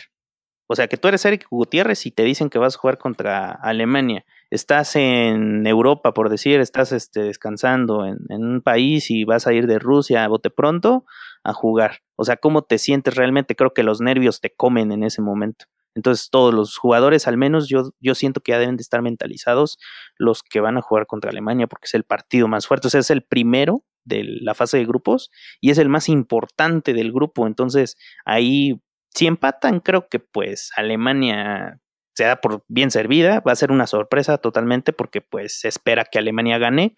O 0.70 0.76
sea, 0.76 0.86
que 0.86 0.98
tú 0.98 1.08
eres 1.08 1.24
Eric 1.24 1.46
Gutiérrez 1.50 2.04
y 2.04 2.10
te 2.10 2.24
dicen 2.24 2.50
que 2.50 2.58
vas 2.58 2.76
a 2.76 2.78
jugar 2.78 2.98
contra 2.98 3.52
Alemania. 3.52 4.26
Estás 4.50 4.96
en 4.96 5.66
Europa, 5.66 6.12
por 6.12 6.28
decir, 6.28 6.60
estás 6.60 6.92
este, 6.92 7.20
descansando 7.22 8.04
en, 8.04 8.18
un 8.28 8.60
país 8.60 9.10
y 9.10 9.24
vas 9.24 9.46
a 9.46 9.54
ir 9.54 9.66
de 9.66 9.78
Rusia 9.78 10.24
a 10.24 10.28
bote 10.28 10.50
pronto 10.50 11.06
a 11.42 11.54
jugar. 11.54 12.00
O 12.16 12.24
sea, 12.24 12.36
¿cómo 12.36 12.62
te 12.62 12.76
sientes 12.76 13.16
realmente? 13.16 13.56
Creo 13.56 13.72
que 13.72 13.82
los 13.82 14.02
nervios 14.02 14.42
te 14.42 14.54
comen 14.54 14.92
en 14.92 15.04
ese 15.04 15.22
momento. 15.22 15.64
Entonces, 15.98 16.30
todos 16.30 16.54
los 16.54 16.76
jugadores, 16.76 17.26
al 17.26 17.36
menos 17.36 17.68
yo, 17.68 17.90
yo 17.98 18.14
siento 18.14 18.40
que 18.40 18.52
ya 18.52 18.60
deben 18.60 18.76
de 18.76 18.82
estar 18.82 19.02
mentalizados 19.02 19.78
los 20.16 20.44
que 20.44 20.60
van 20.60 20.78
a 20.78 20.80
jugar 20.80 21.06
contra 21.06 21.32
Alemania, 21.32 21.66
porque 21.66 21.86
es 21.86 21.94
el 21.94 22.04
partido 22.04 22.46
más 22.46 22.68
fuerte. 22.68 22.86
O 22.86 22.90
sea, 22.90 23.00
es 23.00 23.10
el 23.10 23.22
primero 23.22 23.84
de 24.04 24.22
la 24.24 24.54
fase 24.54 24.78
de 24.78 24.84
grupos 24.84 25.30
y 25.60 25.70
es 25.70 25.78
el 25.78 25.88
más 25.88 26.08
importante 26.08 26.94
del 26.94 27.10
grupo. 27.10 27.48
Entonces, 27.48 27.96
ahí, 28.24 28.80
si 29.12 29.26
empatan, 29.26 29.80
creo 29.80 30.08
que 30.08 30.20
pues 30.20 30.70
Alemania 30.76 31.80
se 32.14 32.22
da 32.22 32.40
por 32.40 32.64
bien 32.68 32.92
servida. 32.92 33.40
Va 33.40 33.50
a 33.50 33.56
ser 33.56 33.72
una 33.72 33.88
sorpresa 33.88 34.38
totalmente 34.38 34.92
porque 34.92 35.20
pues 35.20 35.58
se 35.58 35.66
espera 35.66 36.04
que 36.04 36.20
Alemania 36.20 36.58
gane. 36.58 36.94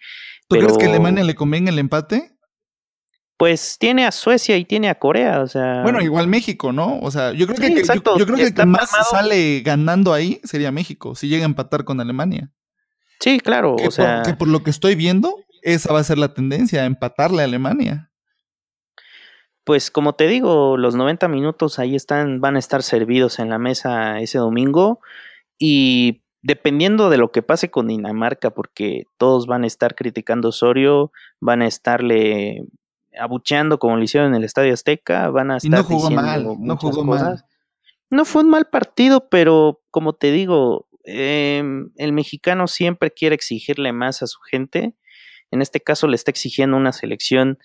¿Tú 0.46 0.56
crees 0.56 0.76
que 0.76 0.86
Alemania 0.86 1.24
le 1.24 1.34
convenga 1.34 1.70
el 1.70 1.78
empate? 1.78 2.36
Pues 3.40 3.78
tiene 3.78 4.04
a 4.04 4.12
Suecia 4.12 4.58
y 4.58 4.66
tiene 4.66 4.90
a 4.90 4.96
Corea, 4.96 5.40
o 5.40 5.46
sea. 5.46 5.80
Bueno, 5.80 6.02
igual 6.02 6.26
México, 6.26 6.74
¿no? 6.74 6.98
O 7.00 7.10
sea, 7.10 7.32
yo 7.32 7.46
creo 7.46 7.58
que, 7.58 7.74
yo, 7.74 8.26
creo 8.26 8.36
que 8.36 8.42
el 8.42 8.52
que 8.52 8.66
más 8.66 8.90
sale 9.10 9.62
ganando 9.62 10.12
ahí 10.12 10.42
sería 10.44 10.70
México, 10.70 11.14
si 11.14 11.26
llega 11.26 11.44
a 11.44 11.46
empatar 11.46 11.84
con 11.84 12.02
Alemania. 12.02 12.52
Sí, 13.18 13.40
claro, 13.40 13.76
o 13.76 13.90
sea. 13.90 14.20
que 14.26 14.34
por 14.34 14.46
lo 14.46 14.62
que 14.62 14.68
estoy 14.68 14.94
viendo, 14.94 15.36
esa 15.62 15.90
va 15.90 16.00
a 16.00 16.04
ser 16.04 16.18
la 16.18 16.34
tendencia, 16.34 16.84
empatarle 16.84 17.40
a 17.40 17.46
Alemania. 17.46 18.10
Pues 19.64 19.90
como 19.90 20.12
te 20.16 20.28
digo, 20.28 20.76
los 20.76 20.94
90 20.94 21.26
minutos 21.28 21.78
ahí 21.78 21.96
están, 21.96 22.42
van 22.42 22.56
a 22.56 22.58
estar 22.58 22.82
servidos 22.82 23.38
en 23.38 23.48
la 23.48 23.58
mesa 23.58 24.20
ese 24.20 24.36
domingo 24.36 25.00
y 25.58 26.24
dependiendo 26.42 27.08
de 27.08 27.16
lo 27.16 27.32
que 27.32 27.40
pase 27.40 27.70
con 27.70 27.88
Dinamarca, 27.88 28.50
porque 28.50 29.04
todos 29.16 29.46
van 29.46 29.64
a 29.64 29.66
estar 29.66 29.94
criticando 29.94 30.48
a 30.48 30.50
Osorio, 30.50 31.10
van 31.40 31.62
a 31.62 31.66
estarle 31.66 32.66
abucheando 33.18 33.78
como 33.78 33.96
lo 33.96 34.02
hicieron 34.02 34.30
en 34.30 34.36
el 34.36 34.44
Estadio 34.44 34.74
Azteca, 34.74 35.30
van 35.30 35.50
a 35.50 35.56
estar 35.56 35.70
no 35.70 35.84
jugó 35.84 36.10
mal, 36.10 36.44
no 36.58 36.76
jugó 36.76 37.04
mal. 37.04 37.44
No 38.10 38.24
fue 38.24 38.42
un 38.42 38.50
mal 38.50 38.66
partido, 38.66 39.28
pero 39.28 39.82
como 39.90 40.14
te 40.14 40.32
digo, 40.32 40.88
em, 41.04 41.90
el 41.96 42.12
mexicano 42.12 42.66
siempre 42.66 43.12
quiere 43.12 43.34
exigirle 43.34 43.92
más 43.92 44.22
a 44.22 44.26
su 44.26 44.40
gente 44.40 44.96
en 45.50 45.62
este 45.62 45.80
caso 45.80 46.06
le 46.06 46.16
está 46.16 46.30
exigiendo 46.30 46.76
una 46.76 46.92
selección 46.92 47.58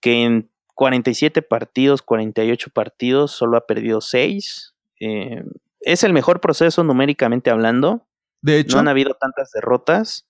que 0.00 0.24
en 0.24 0.50
47 0.74 1.42
partidos, 1.42 2.02
48 2.02 2.70
partidos, 2.70 3.32
solo 3.32 3.56
ha 3.56 3.66
perdido 3.66 4.00
6. 4.00 4.74
Eh, 5.00 5.44
es 5.80 6.04
el 6.04 6.12
mejor 6.12 6.40
proceso 6.40 6.84
numéricamente 6.84 7.50
hablando. 7.50 8.08
De 8.40 8.58
hecho. 8.58 8.76
No 8.76 8.80
han 8.80 8.88
habido 8.88 9.14
tantas 9.14 9.50
derrotas. 9.52 10.28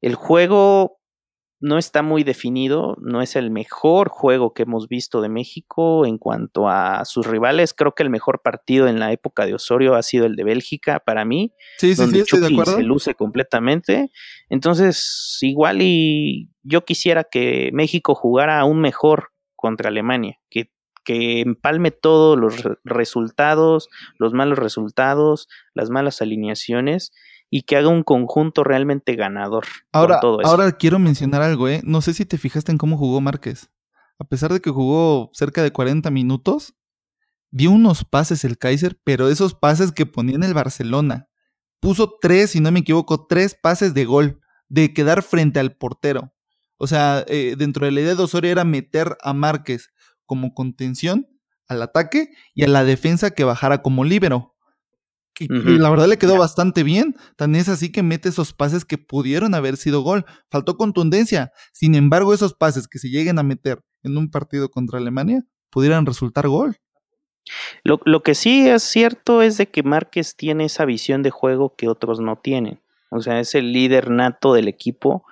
El 0.00 0.14
juego 0.14 1.00
no 1.62 1.78
está 1.78 2.02
muy 2.02 2.24
definido, 2.24 2.96
no 3.00 3.22
es 3.22 3.36
el 3.36 3.52
mejor 3.52 4.08
juego 4.08 4.52
que 4.52 4.64
hemos 4.64 4.88
visto 4.88 5.20
de 5.20 5.28
México 5.28 6.04
en 6.04 6.18
cuanto 6.18 6.68
a 6.68 7.04
sus 7.04 7.24
rivales. 7.24 7.72
Creo 7.72 7.94
que 7.94 8.02
el 8.02 8.10
mejor 8.10 8.42
partido 8.42 8.88
en 8.88 8.98
la 8.98 9.12
época 9.12 9.46
de 9.46 9.54
Osorio 9.54 9.94
ha 9.94 10.02
sido 10.02 10.26
el 10.26 10.34
de 10.34 10.42
Bélgica 10.42 10.98
para 10.98 11.24
mí, 11.24 11.54
sí, 11.78 11.94
sí, 11.94 12.04
sí, 12.10 12.18
estoy 12.18 12.40
de 12.40 12.46
acuerdo. 12.48 12.76
se 12.76 12.82
luce 12.82 13.14
completamente. 13.14 14.10
Entonces, 14.50 15.38
igual 15.40 15.82
y 15.82 16.50
yo 16.64 16.84
quisiera 16.84 17.22
que 17.22 17.70
México 17.72 18.16
jugara 18.16 18.58
aún 18.58 18.80
mejor 18.80 19.28
contra 19.54 19.90
Alemania, 19.90 20.40
que, 20.50 20.72
que 21.04 21.42
empalme 21.42 21.92
todos 21.92 22.36
los 22.36 22.56
resultados, 22.82 23.88
los 24.18 24.32
malos 24.32 24.58
resultados, 24.58 25.46
las 25.74 25.90
malas 25.90 26.20
alineaciones 26.22 27.12
y 27.54 27.64
que 27.64 27.76
haga 27.76 27.88
un 27.88 28.02
conjunto 28.02 28.64
realmente 28.64 29.14
ganador. 29.14 29.66
Ahora, 29.92 30.20
todo 30.20 30.40
eso. 30.40 30.50
ahora 30.50 30.72
quiero 30.72 30.98
mencionar 30.98 31.42
algo, 31.42 31.68
¿eh? 31.68 31.82
No 31.84 32.00
sé 32.00 32.14
si 32.14 32.24
te 32.24 32.38
fijaste 32.38 32.72
en 32.72 32.78
cómo 32.78 32.96
jugó 32.96 33.20
Márquez. 33.20 33.70
A 34.18 34.24
pesar 34.24 34.54
de 34.54 34.60
que 34.60 34.70
jugó 34.70 35.28
cerca 35.34 35.62
de 35.62 35.70
40 35.70 36.10
minutos, 36.10 36.74
dio 37.50 37.70
unos 37.70 38.06
pases 38.06 38.46
el 38.46 38.56
Kaiser, 38.56 38.98
pero 39.04 39.28
esos 39.28 39.52
pases 39.52 39.92
que 39.92 40.06
ponía 40.06 40.36
en 40.36 40.44
el 40.44 40.54
Barcelona. 40.54 41.28
Puso 41.78 42.14
tres, 42.22 42.52
si 42.52 42.60
no 42.60 42.72
me 42.72 42.80
equivoco, 42.80 43.26
tres 43.26 43.54
pases 43.54 43.92
de 43.92 44.06
gol, 44.06 44.40
de 44.70 44.94
quedar 44.94 45.22
frente 45.22 45.60
al 45.60 45.76
portero. 45.76 46.32
O 46.78 46.86
sea, 46.86 47.22
eh, 47.28 47.56
dentro 47.58 47.84
de 47.84 47.92
la 47.92 48.00
idea 48.00 48.14
de 48.14 48.22
Osorio 48.22 48.50
era 48.50 48.64
meter 48.64 49.18
a 49.22 49.34
Márquez 49.34 49.90
como 50.24 50.54
contención 50.54 51.28
al 51.68 51.82
ataque 51.82 52.30
y 52.54 52.64
a 52.64 52.68
la 52.68 52.84
defensa 52.84 53.32
que 53.32 53.44
bajara 53.44 53.82
como 53.82 54.04
líbero. 54.04 54.51
Y, 55.38 55.48
la 55.48 55.90
verdad 55.90 56.08
le 56.08 56.18
quedó 56.18 56.36
bastante 56.38 56.82
bien. 56.82 57.16
Tan 57.36 57.54
es 57.54 57.68
así 57.68 57.90
que 57.90 58.02
mete 58.02 58.28
esos 58.28 58.52
pases 58.52 58.84
que 58.84 58.98
pudieron 58.98 59.54
haber 59.54 59.76
sido 59.76 60.02
gol. 60.02 60.24
Faltó 60.50 60.76
contundencia. 60.76 61.52
Sin 61.72 61.94
embargo, 61.94 62.34
esos 62.34 62.54
pases 62.54 62.86
que 62.86 62.98
se 62.98 63.08
lleguen 63.08 63.38
a 63.38 63.42
meter 63.42 63.82
en 64.02 64.16
un 64.16 64.30
partido 64.30 64.70
contra 64.70 64.98
Alemania 64.98 65.42
pudieran 65.70 66.06
resultar 66.06 66.48
gol. 66.48 66.76
Lo, 67.82 68.00
lo, 68.04 68.22
que 68.22 68.34
sí 68.34 68.68
es 68.68 68.82
cierto 68.82 69.42
es 69.42 69.56
de 69.56 69.68
que 69.68 69.82
Márquez 69.82 70.36
tiene 70.36 70.66
esa 70.66 70.84
visión 70.84 71.22
de 71.22 71.30
juego 71.30 71.74
que 71.74 71.88
otros 71.88 72.20
no 72.20 72.36
tienen. 72.36 72.80
O 73.10 73.20
sea, 73.20 73.40
es 73.40 73.54
el 73.54 73.72
líder 73.72 74.10
nato 74.10 74.54
del 74.54 74.68
equipo 74.68 75.24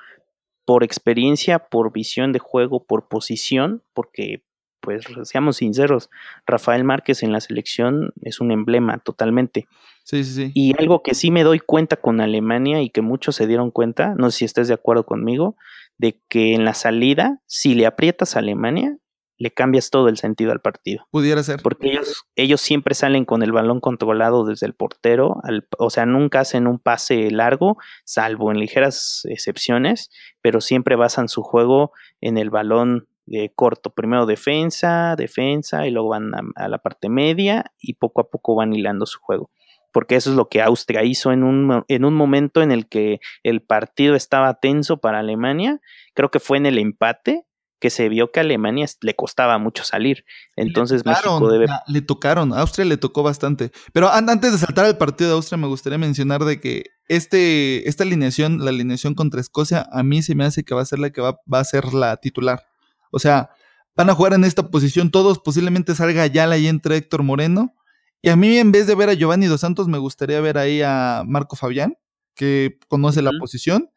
por 0.64 0.84
experiencia, 0.84 1.58
por 1.58 1.92
visión 1.92 2.32
de 2.32 2.38
juego, 2.38 2.84
por 2.84 3.08
posición, 3.08 3.82
porque 3.92 4.44
pues 4.80 5.04
seamos 5.24 5.56
sinceros, 5.56 6.10
Rafael 6.46 6.84
Márquez 6.84 7.22
en 7.22 7.32
la 7.32 7.40
selección 7.40 8.12
es 8.22 8.40
un 8.40 8.50
emblema 8.50 8.98
totalmente. 8.98 9.66
Sí, 10.04 10.24
sí, 10.24 10.34
sí. 10.34 10.52
Y 10.54 10.74
algo 10.78 11.02
que 11.02 11.14
sí 11.14 11.30
me 11.30 11.44
doy 11.44 11.60
cuenta 11.60 11.96
con 11.96 12.20
Alemania 12.20 12.82
y 12.82 12.90
que 12.90 13.02
muchos 13.02 13.36
se 13.36 13.46
dieron 13.46 13.70
cuenta, 13.70 14.14
no 14.16 14.30
sé 14.30 14.38
si 14.38 14.44
estés 14.44 14.68
de 14.68 14.74
acuerdo 14.74 15.04
conmigo, 15.04 15.56
de 15.98 16.18
que 16.28 16.54
en 16.54 16.64
la 16.64 16.74
salida, 16.74 17.40
si 17.46 17.74
le 17.74 17.86
aprietas 17.86 18.34
a 18.34 18.38
Alemania, 18.40 18.96
le 19.40 19.50
cambias 19.50 19.88
todo 19.90 20.08
el 20.08 20.18
sentido 20.18 20.52
al 20.52 20.60
partido. 20.60 21.06
Pudiera 21.10 21.42
ser. 21.42 21.60
Porque 21.62 21.88
ellos, 21.88 22.24
ellos 22.36 22.60
siempre 22.60 22.94
salen 22.94 23.24
con 23.24 23.42
el 23.42 23.52
balón 23.52 23.80
controlado 23.80 24.44
desde 24.44 24.66
el 24.66 24.74
portero, 24.74 25.40
o 25.78 25.90
sea, 25.90 26.04
nunca 26.04 26.40
hacen 26.40 26.66
un 26.66 26.78
pase 26.78 27.30
largo, 27.30 27.78
salvo 28.04 28.52
en 28.52 28.60
ligeras 28.60 29.22
excepciones, 29.24 30.10
pero 30.42 30.60
siempre 30.60 30.94
basan 30.94 31.28
su 31.28 31.42
juego 31.42 31.92
en 32.20 32.36
el 32.36 32.50
balón 32.50 33.08
de 33.30 33.52
corto. 33.54 33.90
Primero 33.90 34.26
defensa, 34.26 35.14
defensa, 35.16 35.86
y 35.86 35.90
luego 35.90 36.10
van 36.10 36.32
a, 36.56 36.68
la 36.68 36.78
parte 36.78 37.08
media 37.08 37.72
y 37.78 37.94
poco 37.94 38.20
a 38.20 38.28
poco 38.28 38.56
van 38.56 38.74
hilando 38.74 39.06
su 39.06 39.20
juego. 39.20 39.50
Porque 39.92 40.16
eso 40.16 40.30
es 40.30 40.36
lo 40.36 40.48
que 40.48 40.62
Austria 40.62 41.04
hizo 41.04 41.32
en 41.32 41.42
un, 41.42 41.84
en 41.88 42.04
un 42.04 42.14
momento 42.14 42.62
en 42.62 42.70
el 42.70 42.88
que 42.88 43.20
el 43.42 43.62
partido 43.62 44.14
estaba 44.14 44.54
tenso 44.54 44.98
para 44.98 45.20
Alemania. 45.20 45.80
Creo 46.14 46.30
que 46.30 46.40
fue 46.40 46.58
en 46.58 46.66
el 46.66 46.78
empate 46.78 47.46
que 47.80 47.90
se 47.90 48.08
vio 48.08 48.30
que 48.30 48.40
a 48.40 48.42
Alemania 48.42 48.86
le 49.00 49.16
costaba 49.16 49.58
mucho 49.58 49.84
salir. 49.84 50.24
Entonces 50.54 51.04
México 51.06 51.50
debe... 51.50 51.66
Le 51.88 52.02
tocaron, 52.02 52.52
a 52.52 52.60
Austria 52.60 52.84
le 52.84 52.98
tocó 52.98 53.22
bastante. 53.22 53.72
Pero 53.92 54.10
antes 54.10 54.52
de 54.52 54.58
saltar 54.58 54.84
al 54.84 54.98
partido 54.98 55.30
de 55.30 55.36
Austria, 55.36 55.56
me 55.56 55.66
gustaría 55.66 55.98
mencionar 55.98 56.44
de 56.44 56.60
que 56.60 56.84
este, 57.08 57.88
esta 57.88 58.04
alineación, 58.04 58.64
la 58.64 58.70
alineación 58.70 59.14
contra 59.14 59.40
Escocia, 59.40 59.88
a 59.90 60.02
mí 60.02 60.22
se 60.22 60.34
me 60.34 60.44
hace 60.44 60.62
que 60.62 60.74
va 60.74 60.82
a 60.82 60.84
ser 60.84 60.98
la 60.98 61.10
que 61.10 61.22
va, 61.22 61.40
va 61.52 61.60
a 61.60 61.64
ser 61.64 61.94
la 61.94 62.18
titular. 62.18 62.69
O 63.10 63.18
sea, 63.18 63.50
van 63.96 64.10
a 64.10 64.14
jugar 64.14 64.34
en 64.34 64.44
esta 64.44 64.70
posición 64.70 65.10
todos, 65.10 65.38
posiblemente 65.38 65.94
salga 65.94 66.22
Ayala 66.22 66.58
y 66.58 66.66
entre 66.66 66.96
Héctor 66.96 67.22
Moreno. 67.22 67.74
Y 68.22 68.28
a 68.28 68.36
mí, 68.36 68.58
en 68.58 68.72
vez 68.72 68.86
de 68.86 68.94
ver 68.94 69.08
a 69.08 69.14
Giovanni 69.14 69.46
Dos 69.46 69.60
Santos, 69.60 69.88
me 69.88 69.98
gustaría 69.98 70.40
ver 70.40 70.58
ahí 70.58 70.82
a 70.82 71.22
Marco 71.26 71.56
Fabián, 71.56 71.96
que 72.34 72.78
conoce 72.88 73.22
la 73.22 73.30
posición 73.38 73.90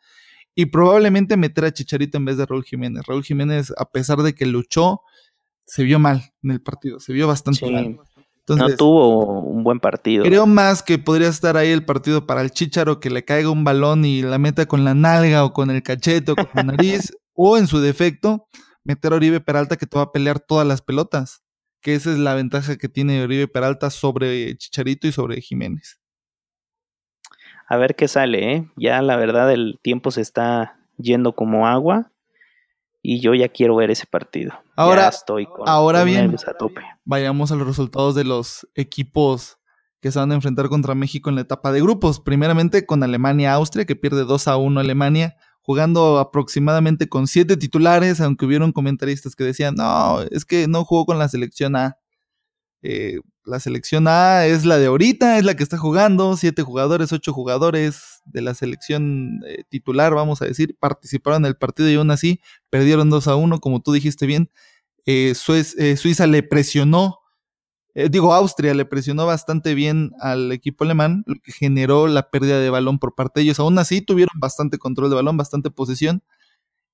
y 0.55 0.67
probablemente 0.67 1.37
meter 1.37 1.65
a 1.65 1.73
Chicharito 1.73 2.17
en 2.17 2.25
vez 2.25 2.37
de 2.37 2.45
Raúl 2.45 2.63
Jiménez. 2.63 3.03
Raúl 3.07 3.23
Jiménez, 3.23 3.73
a 3.77 3.85
pesar 3.85 4.19
de 4.19 4.33
que 4.33 4.45
luchó, 4.45 5.01
se 5.65 5.83
vio 5.83 5.99
mal 5.99 6.33
en 6.43 6.51
el 6.51 6.61
partido, 6.61 6.99
se 6.99 7.13
vio 7.13 7.27
bastante 7.27 7.69
mal. 7.69 7.97
no 8.47 8.75
tuvo 8.75 9.41
un 9.41 9.63
buen 9.63 9.79
partido. 9.79 10.23
Creo 10.23 10.45
más 10.45 10.83
que 10.83 10.99
podría 10.99 11.29
estar 11.29 11.57
ahí 11.57 11.69
el 11.69 11.85
partido 11.85 12.27
para 12.27 12.41
el 12.41 12.51
Chicharo 12.51 12.99
que 12.99 13.09
le 13.09 13.25
caiga 13.25 13.49
un 13.49 13.63
balón 13.63 14.05
y 14.05 14.21
la 14.21 14.37
meta 14.37 14.65
con 14.65 14.83
la 14.83 14.93
nalga 14.93 15.43
o 15.45 15.53
con 15.53 15.71
el 15.71 15.81
cachete 15.81 16.33
o 16.33 16.35
con 16.35 16.49
la 16.53 16.63
nariz, 16.63 17.11
o 17.33 17.57
en 17.57 17.67
su 17.67 17.79
defecto, 17.79 18.47
meter 18.83 19.13
a 19.13 19.15
Oribe 19.17 19.39
Peralta 19.39 19.77
que 19.77 19.85
te 19.85 19.97
va 19.97 20.03
a 20.03 20.11
pelear 20.11 20.39
todas 20.39 20.67
las 20.67 20.81
pelotas. 20.81 21.43
Que 21.81 21.95
esa 21.95 22.11
es 22.11 22.17
la 22.17 22.33
ventaja 22.33 22.77
que 22.77 22.89
tiene 22.89 23.23
Oribe 23.23 23.47
Peralta 23.47 23.89
sobre 23.89 24.55
Chicharito 24.57 25.07
y 25.07 25.11
sobre 25.11 25.41
Jiménez 25.41 25.99
a 27.67 27.77
ver 27.77 27.95
qué 27.95 28.07
sale, 28.07 28.53
¿eh? 28.53 28.69
Ya 28.75 29.01
la 29.01 29.15
verdad 29.15 29.51
el 29.51 29.79
tiempo 29.81 30.11
se 30.11 30.21
está 30.21 30.77
yendo 30.97 31.33
como 31.33 31.67
agua 31.67 32.11
y 33.01 33.19
yo 33.19 33.33
ya 33.33 33.49
quiero 33.49 33.75
ver 33.75 33.91
ese 33.91 34.05
partido. 34.05 34.53
Ahora 34.75 35.07
estoy 35.07 35.47
ahora 35.65 36.03
bien, 36.03 36.35
vayamos 37.03 37.51
a 37.51 37.55
los 37.55 37.67
resultados 37.67 38.15
de 38.15 38.23
los 38.23 38.67
equipos 38.75 39.57
que 40.01 40.11
se 40.11 40.19
van 40.19 40.31
a 40.31 40.35
enfrentar 40.35 40.67
contra 40.67 40.95
México 40.95 41.29
en 41.29 41.35
la 41.35 41.41
etapa 41.41 41.71
de 41.71 41.81
grupos. 41.81 42.19
Primeramente 42.19 42.85
con 42.85 43.03
Alemania-Austria, 43.03 43.85
que 43.85 43.95
pierde 43.95 44.25
2 44.25 44.47
a 44.47 44.57
1 44.57 44.79
Alemania, 44.79 45.35
jugando 45.63 46.19
aproximadamente 46.19 47.07
con 47.07 47.25
siete 47.25 47.57
titulares, 47.57 48.21
aunque 48.21 48.45
hubieron 48.45 48.73
comentaristas 48.73 49.35
que 49.35 49.45
decían, 49.45 49.75
no, 49.75 50.21
es 50.21 50.45
que 50.45 50.67
no 50.67 50.83
jugó 50.85 51.05
con 51.05 51.17
la 51.17 51.29
selección 51.29 51.75
A. 51.75 51.97
Eh, 52.81 53.19
la 53.45 53.59
selección 53.59 54.07
A 54.07 54.45
es 54.45 54.65
la 54.65 54.77
de 54.77 54.87
ahorita, 54.87 55.37
es 55.37 55.45
la 55.45 55.55
que 55.55 55.63
está 55.63 55.77
jugando, 55.77 56.35
siete 56.35 56.63
jugadores, 56.63 57.13
ocho 57.13 57.31
jugadores 57.31 58.21
de 58.25 58.41
la 58.41 58.53
selección 58.53 59.39
eh, 59.47 59.63
titular, 59.69 60.13
vamos 60.13 60.41
a 60.41 60.45
decir, 60.45 60.75
participaron 60.79 61.43
en 61.43 61.49
el 61.49 61.55
partido 61.55 61.89
y 61.89 61.95
aún 61.95 62.11
así 62.11 62.41
perdieron 62.69 63.09
2 63.09 63.27
a 63.29 63.35
1, 63.35 63.59
como 63.59 63.81
tú 63.81 63.93
dijiste 63.93 64.25
bien. 64.25 64.49
Eh, 65.05 65.33
Suiza 65.35 66.27
le 66.27 66.43
presionó, 66.43 67.19
digo, 67.93 68.33
Austria 68.33 68.73
le 68.73 68.85
presionó 68.85 69.25
bastante 69.25 69.75
bien 69.75 70.11
al 70.19 70.51
equipo 70.51 70.83
alemán, 70.83 71.23
lo 71.27 71.35
que 71.43 71.51
generó 71.51 72.07
la 72.07 72.29
pérdida 72.29 72.59
de 72.59 72.69
balón 72.69 72.99
por 72.99 73.15
parte 73.15 73.39
de 73.39 73.45
ellos. 73.45 73.59
Aún 73.59 73.77
así 73.77 74.01
tuvieron 74.01 74.39
bastante 74.39 74.77
control 74.77 75.09
de 75.09 75.15
balón, 75.15 75.37
bastante 75.37 75.69
posesión 75.69 76.23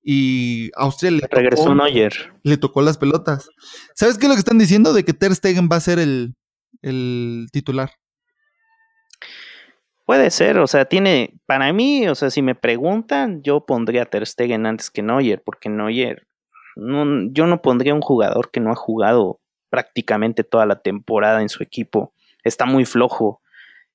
y 0.02 0.70
Austria 0.76 1.10
le 1.10 1.26
regresó 1.30 1.64
tocó, 1.64 1.84
Le 2.42 2.56
tocó 2.56 2.82
las 2.82 2.96
pelotas. 2.96 3.50
¿Sabes 3.94 4.18
qué 4.18 4.26
es 4.26 4.28
lo 4.28 4.34
que 4.34 4.40
están 4.40 4.58
diciendo? 4.58 4.92
De 4.92 5.04
que 5.04 5.12
Ter 5.12 5.34
Stegen 5.34 5.68
va 5.70 5.76
a 5.76 5.80
ser 5.80 5.98
el, 5.98 6.34
el 6.82 7.48
titular. 7.52 7.92
Puede 10.06 10.30
ser, 10.30 10.58
o 10.58 10.66
sea, 10.66 10.86
tiene, 10.86 11.38
para 11.46 11.72
mí, 11.72 12.08
o 12.08 12.14
sea, 12.14 12.30
si 12.30 12.42
me 12.42 12.56
preguntan, 12.56 13.42
yo 13.42 13.64
pondría 13.64 14.02
a 14.02 14.06
Ter 14.06 14.26
Stegen 14.26 14.66
antes 14.66 14.90
que 14.90 15.02
Neuer, 15.02 15.42
porque 15.44 15.68
Neuer, 15.68 16.26
no, 16.74 17.30
yo 17.30 17.46
no 17.46 17.62
pondría 17.62 17.94
un 17.94 18.00
jugador 18.00 18.50
que 18.50 18.58
no 18.58 18.72
ha 18.72 18.76
jugado 18.76 19.39
prácticamente 19.70 20.44
toda 20.44 20.66
la 20.66 20.82
temporada 20.82 21.40
en 21.40 21.48
su 21.48 21.62
equipo, 21.62 22.12
está 22.44 22.66
muy 22.66 22.84
flojo, 22.84 23.40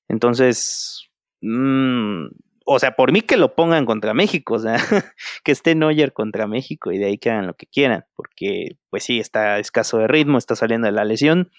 entonces, 0.08 1.08
mmm, 1.40 2.26
o 2.68 2.78
sea, 2.80 2.96
por 2.96 3.12
mí 3.12 3.20
que 3.20 3.36
lo 3.36 3.54
pongan 3.54 3.86
contra 3.86 4.12
México, 4.12 4.54
o 4.54 4.58
sea, 4.58 4.76
que 5.44 5.52
esté 5.52 5.74
Neuer 5.74 6.12
contra 6.12 6.46
México 6.48 6.90
y 6.90 6.98
de 6.98 7.06
ahí 7.06 7.18
que 7.18 7.30
hagan 7.30 7.46
lo 7.46 7.54
que 7.54 7.66
quieran, 7.66 8.04
porque 8.14 8.76
pues 8.90 9.04
sí, 9.04 9.20
está 9.20 9.58
escaso 9.58 9.98
de 9.98 10.08
ritmo, 10.08 10.36
está 10.36 10.56
saliendo 10.56 10.86
de 10.86 10.92
la 10.92 11.04
lesión 11.04 11.50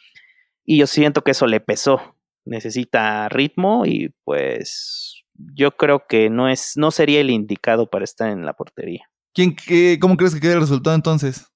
y 0.66 0.78
yo 0.78 0.88
siento 0.88 1.24
que 1.24 1.32
eso 1.32 1.48
le 1.48 1.62
pesó, 1.62 2.18
necesita 2.46 3.30
ritmo 3.30 3.86
y 3.86 4.14
pues 4.26 5.24
yo 5.34 5.78
creo 5.78 6.08
que 6.08 6.30
no 6.30 6.50
es 6.50 6.74
no 6.76 6.92
sería 6.92 7.22
el 7.22 7.30
indicado 7.30 7.90
para 7.90 8.04
estar 8.04 8.30
en 8.30 8.46
la 8.46 8.54
portería. 8.54 9.10
¿Quién 9.34 9.56
qué, 9.56 9.98
cómo 10.02 10.18
crees 10.18 10.34
que 10.34 10.42
quede 10.42 10.54
el 10.54 10.62
resultado 10.62 10.96
entonces? 10.96 11.48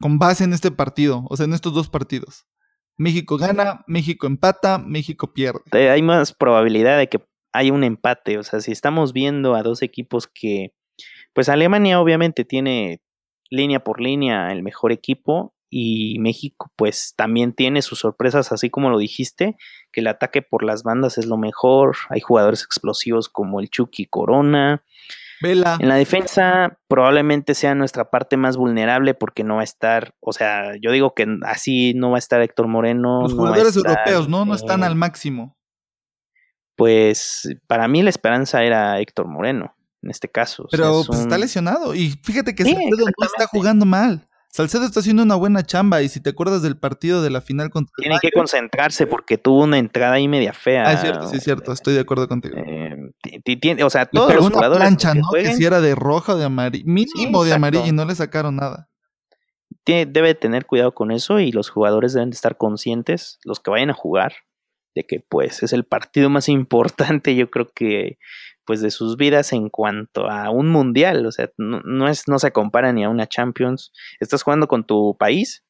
Con 0.00 0.18
base 0.18 0.44
en 0.44 0.52
este 0.52 0.70
partido, 0.70 1.24
o 1.28 1.36
sea, 1.36 1.46
en 1.46 1.54
estos 1.54 1.74
dos 1.74 1.88
partidos. 1.88 2.46
México 2.96 3.36
gana, 3.36 3.84
México 3.86 4.26
empata, 4.26 4.78
México 4.78 5.32
pierde. 5.32 5.90
Hay 5.90 6.02
más 6.02 6.32
probabilidad 6.32 6.98
de 6.98 7.08
que 7.08 7.20
hay 7.52 7.70
un 7.70 7.84
empate. 7.84 8.38
O 8.38 8.42
sea, 8.42 8.60
si 8.60 8.72
estamos 8.72 9.12
viendo 9.12 9.54
a 9.54 9.62
dos 9.62 9.82
equipos 9.82 10.26
que, 10.26 10.74
pues 11.32 11.48
Alemania 11.48 12.00
obviamente 12.00 12.44
tiene 12.44 13.00
línea 13.50 13.82
por 13.82 14.00
línea 14.00 14.52
el 14.52 14.62
mejor 14.62 14.92
equipo 14.92 15.54
y 15.70 16.18
México 16.18 16.72
pues 16.76 17.14
también 17.16 17.52
tiene 17.52 17.82
sus 17.82 18.00
sorpresas, 18.00 18.52
así 18.52 18.70
como 18.70 18.90
lo 18.90 18.98
dijiste, 18.98 19.56
que 19.92 20.00
el 20.00 20.06
ataque 20.06 20.42
por 20.42 20.64
las 20.64 20.82
bandas 20.82 21.18
es 21.18 21.26
lo 21.26 21.36
mejor, 21.36 21.96
hay 22.10 22.20
jugadores 22.20 22.62
explosivos 22.62 23.28
como 23.28 23.60
el 23.60 23.70
Chucky 23.70 24.06
Corona. 24.06 24.82
Vela. 25.40 25.76
En 25.80 25.88
la 25.88 25.96
defensa 25.96 26.78
probablemente 26.88 27.54
sea 27.54 27.74
nuestra 27.74 28.10
parte 28.10 28.36
más 28.36 28.56
vulnerable 28.56 29.14
porque 29.14 29.44
no 29.44 29.56
va 29.56 29.60
a 29.62 29.64
estar, 29.64 30.14
o 30.20 30.32
sea, 30.32 30.72
yo 30.80 30.92
digo 30.92 31.14
que 31.14 31.26
así 31.42 31.94
no 31.94 32.10
va 32.10 32.16
a 32.16 32.18
estar 32.18 32.40
Héctor 32.40 32.68
Moreno. 32.68 33.22
Los 33.22 33.34
jugadores 33.34 33.76
europeos, 33.76 34.28
¿no? 34.28 34.44
No 34.44 34.54
están 34.54 34.82
al 34.82 34.94
máximo 34.94 35.58
pues 36.78 37.48
para 37.66 37.88
mí 37.88 38.02
la 38.04 38.10
esperanza 38.10 38.62
era 38.62 39.00
Héctor 39.00 39.26
Moreno, 39.26 39.74
en 40.00 40.10
este 40.10 40.28
caso. 40.28 40.68
Pero 40.70 41.02
pues, 41.04 41.18
está 41.18 41.36
lesionado 41.36 41.92
y 41.92 42.10
fíjate 42.22 42.54
que 42.54 42.62
Salcedo 42.62 43.04
no 43.18 43.26
está 43.26 43.48
jugando 43.48 43.84
mal. 43.84 44.27
Salcedo 44.58 44.86
está 44.86 44.98
haciendo 44.98 45.22
una 45.22 45.36
buena 45.36 45.62
chamba 45.62 46.02
y 46.02 46.08
si 46.08 46.18
te 46.18 46.30
acuerdas 46.30 46.62
del 46.62 46.76
partido 46.76 47.22
de 47.22 47.30
la 47.30 47.40
final 47.40 47.70
contra... 47.70 47.92
Tiene 47.96 48.18
que 48.20 48.32
concentrarse 48.32 49.06
porque 49.06 49.38
tuvo 49.38 49.62
una 49.62 49.78
entrada 49.78 50.14
ahí 50.14 50.26
media 50.26 50.52
fea. 50.52 50.82
Ah, 50.84 50.94
es 50.94 51.00
cierto, 51.00 51.28
sí 51.28 51.36
es 51.36 51.44
cierto, 51.44 51.70
estoy 51.70 51.94
de 51.94 52.00
acuerdo 52.00 52.26
contigo. 52.26 52.56
Eh, 52.56 53.84
o 53.84 53.88
sea, 53.90 54.06
todos 54.06 54.34
los 54.34 54.50
jugadores 54.50 54.80
plancha, 54.80 55.14
¿no? 55.14 55.30
que 55.32 55.54
si 55.54 55.64
era 55.64 55.80
de 55.80 55.94
roja 55.94 56.34
o 56.34 56.38
de 56.38 56.44
amarillo, 56.44 56.84
mínimo 56.88 57.44
de 57.44 57.54
amarillo 57.54 57.86
y 57.86 57.92
no 57.92 58.04
le 58.04 58.16
sacaron 58.16 58.56
nada. 58.56 58.88
debe 59.86 60.34
tener 60.34 60.66
cuidado 60.66 60.92
con 60.92 61.12
eso 61.12 61.38
y 61.38 61.52
los 61.52 61.70
jugadores 61.70 62.12
deben 62.12 62.30
de 62.30 62.34
estar 62.34 62.56
conscientes, 62.56 63.38
los 63.44 63.60
que 63.60 63.70
vayan 63.70 63.90
a 63.90 63.94
jugar, 63.94 64.32
de 64.96 65.04
que 65.04 65.20
pues 65.20 65.62
es 65.62 65.72
el 65.72 65.84
partido 65.84 66.30
más 66.30 66.48
importante 66.48 67.36
yo 67.36 67.48
creo 67.48 67.68
que 67.72 68.18
pues 68.68 68.82
de 68.82 68.90
sus 68.90 69.16
vidas 69.16 69.54
en 69.54 69.70
cuanto 69.70 70.28
a 70.28 70.50
un 70.50 70.68
mundial, 70.68 71.24
o 71.24 71.32
sea, 71.32 71.48
no, 71.56 72.06
es, 72.06 72.28
no 72.28 72.38
se 72.38 72.52
compara 72.52 72.92
ni 72.92 73.02
a 73.02 73.08
una 73.08 73.26
Champions, 73.26 73.92
estás 74.20 74.42
jugando 74.42 74.68
con 74.68 74.84
tu 74.84 75.16
país 75.18 75.64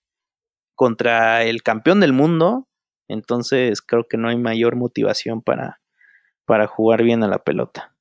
contra 0.75 1.45
el 1.45 1.63
campeón 1.63 2.01
del 2.01 2.13
mundo, 2.13 2.67
entonces 3.07 3.83
creo 3.83 4.09
que 4.11 4.17
no 4.17 4.29
hay 4.29 4.37
mayor 4.37 4.75
motivación 4.75 5.43
para, 5.43 5.81
para 6.45 6.67
jugar 6.67 7.05
bien 7.05 7.23
a 7.23 7.29
la 7.29 7.39
pelota. 7.39 7.95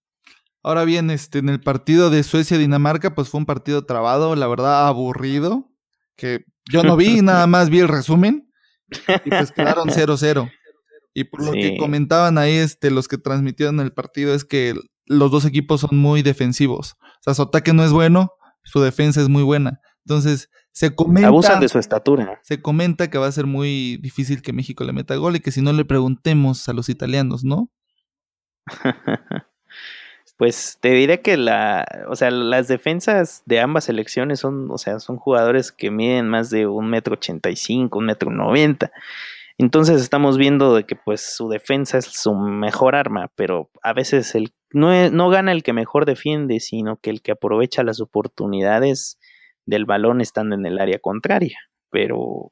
Ahora 0.63 0.83
bien, 0.83 1.11
este, 1.11 1.37
en 1.37 1.49
el 1.49 1.61
partido 1.61 2.09
de 2.09 2.23
Suecia-Dinamarca, 2.23 3.13
pues 3.13 3.29
fue 3.29 3.39
un 3.39 3.45
partido 3.45 3.85
trabado, 3.85 4.35
la 4.35 4.47
verdad 4.47 4.87
aburrido, 4.87 5.69
que 6.15 6.43
yo 6.71 6.81
no 6.81 6.97
vi, 6.97 7.21
nada 7.21 7.45
más 7.45 7.69
vi 7.69 7.81
el 7.81 7.87
resumen, 7.87 8.51
y 9.25 9.29
pues 9.29 9.51
quedaron 9.51 9.89
0-0. 9.89 10.51
Y 11.17 11.23
por 11.23 11.43
lo 11.43 11.51
que 11.51 11.77
comentaban 11.77 12.37
ahí 12.37 12.57
este, 12.57 12.91
los 12.91 13.07
que 13.07 13.17
transmitieron 13.17 13.79
el 13.79 13.91
partido 13.91 14.35
es 14.35 14.45
que 14.45 14.75
los 15.07 15.31
dos 15.31 15.45
equipos 15.45 15.81
son 15.81 15.97
muy 15.97 16.21
defensivos. 16.21 16.95
O 17.01 17.23
sea, 17.23 17.33
su 17.33 17.41
ataque 17.41 17.73
no 17.73 17.83
es 17.83 17.91
bueno, 17.91 18.33
su 18.63 18.81
defensa 18.81 19.19
es 19.19 19.27
muy 19.27 19.41
buena. 19.41 19.79
Entonces, 20.05 20.51
se 20.73 20.93
comenta... 20.93 21.29
Abusan 21.29 21.59
de 21.59 21.69
su 21.69 21.79
estatura. 21.79 22.39
Se 22.43 22.61
comenta 22.61 23.09
que 23.09 23.17
va 23.17 23.25
a 23.25 23.31
ser 23.31 23.47
muy 23.47 23.97
difícil 23.97 24.43
que 24.43 24.53
México 24.53 24.83
le 24.83 24.93
meta 24.93 25.15
gol 25.15 25.35
y 25.35 25.39
que 25.39 25.49
si 25.49 25.63
no 25.63 25.73
le 25.73 25.85
preguntemos 25.85 26.69
a 26.69 26.73
los 26.73 26.87
italianos, 26.87 27.43
¿no? 27.43 27.71
pues 30.37 30.77
te 30.79 30.91
diré 30.91 31.23
que 31.23 31.35
la, 31.35 31.83
o 32.09 32.15
sea, 32.15 32.29
las 32.29 32.67
defensas 32.67 33.41
de 33.47 33.59
ambas 33.59 33.85
selecciones 33.85 34.39
son, 34.39 34.69
o 34.69 34.77
sea, 34.77 34.99
son 34.99 35.17
jugadores 35.17 35.71
que 35.71 35.89
miden 35.89 36.27
más 36.27 36.51
de 36.51 36.67
un 36.67 36.91
metro 36.91 37.15
ochenta 37.15 37.49
y 37.49 37.55
cinco, 37.55 37.97
un 37.97 38.05
metro 38.05 38.29
noventa. 38.29 38.91
Entonces 39.59 40.01
estamos 40.01 40.37
viendo 40.37 40.75
de 40.75 40.85
que 40.85 40.95
pues 40.95 41.35
su 41.35 41.49
defensa 41.49 41.97
es 41.97 42.05
su 42.05 42.35
mejor 42.35 42.95
arma, 42.95 43.31
pero 43.35 43.71
a 43.81 43.93
veces 43.93 44.35
el, 44.35 44.53
no, 44.71 45.09
no 45.09 45.29
gana 45.29 45.51
el 45.51 45.63
que 45.63 45.73
mejor 45.73 46.05
defiende, 46.05 46.59
sino 46.59 46.97
que 46.97 47.09
el 47.09 47.21
que 47.21 47.31
aprovecha 47.31 47.83
las 47.83 47.99
oportunidades 47.99 49.17
del 49.65 49.85
balón 49.85 50.21
estando 50.21 50.55
en 50.55 50.65
el 50.65 50.79
área 50.79 50.99
contraria. 50.99 51.57
Pero 51.89 52.51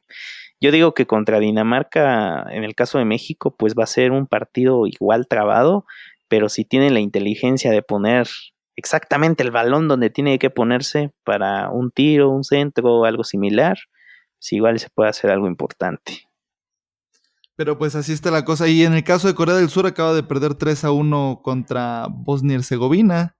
yo 0.59 0.71
digo 0.71 0.93
que 0.93 1.05
contra 1.05 1.39
Dinamarca, 1.39 2.43
en 2.49 2.63
el 2.63 2.73
caso 2.73 2.97
de 2.97 3.05
México, 3.05 3.55
pues 3.55 3.75
va 3.77 3.83
a 3.83 3.87
ser 3.87 4.11
un 4.11 4.25
partido 4.25 4.87
igual 4.87 5.27
trabado, 5.27 5.85
pero 6.27 6.49
si 6.49 6.65
tienen 6.65 6.95
la 6.95 7.01
inteligencia 7.01 7.71
de 7.71 7.83
poner 7.83 8.27
exactamente 8.75 9.43
el 9.43 9.51
balón 9.51 9.87
donde 9.87 10.09
tiene 10.09 10.39
que 10.39 10.49
ponerse 10.49 11.11
para 11.23 11.69
un 11.69 11.91
tiro, 11.91 12.29
un 12.29 12.43
centro 12.43 12.95
o 12.95 13.05
algo 13.05 13.23
similar, 13.23 13.77
pues 14.39 14.53
igual 14.53 14.79
se 14.79 14.89
puede 14.89 15.09
hacer 15.09 15.29
algo 15.29 15.47
importante. 15.47 16.24
Pero 17.55 17.77
pues 17.77 17.95
así 17.95 18.11
está 18.11 18.31
la 18.31 18.43
cosa. 18.43 18.67
Y 18.67 18.83
en 18.83 18.93
el 18.93 19.03
caso 19.03 19.27
de 19.27 19.35
Corea 19.35 19.55
del 19.55 19.69
Sur 19.69 19.85
acaba 19.85 20.13
de 20.13 20.23
perder 20.23 20.55
3 20.55 20.85
a 20.85 20.91
1 20.91 21.41
contra 21.43 22.07
Bosnia 22.09 22.53
y 22.53 22.55
Herzegovina. 22.57 23.35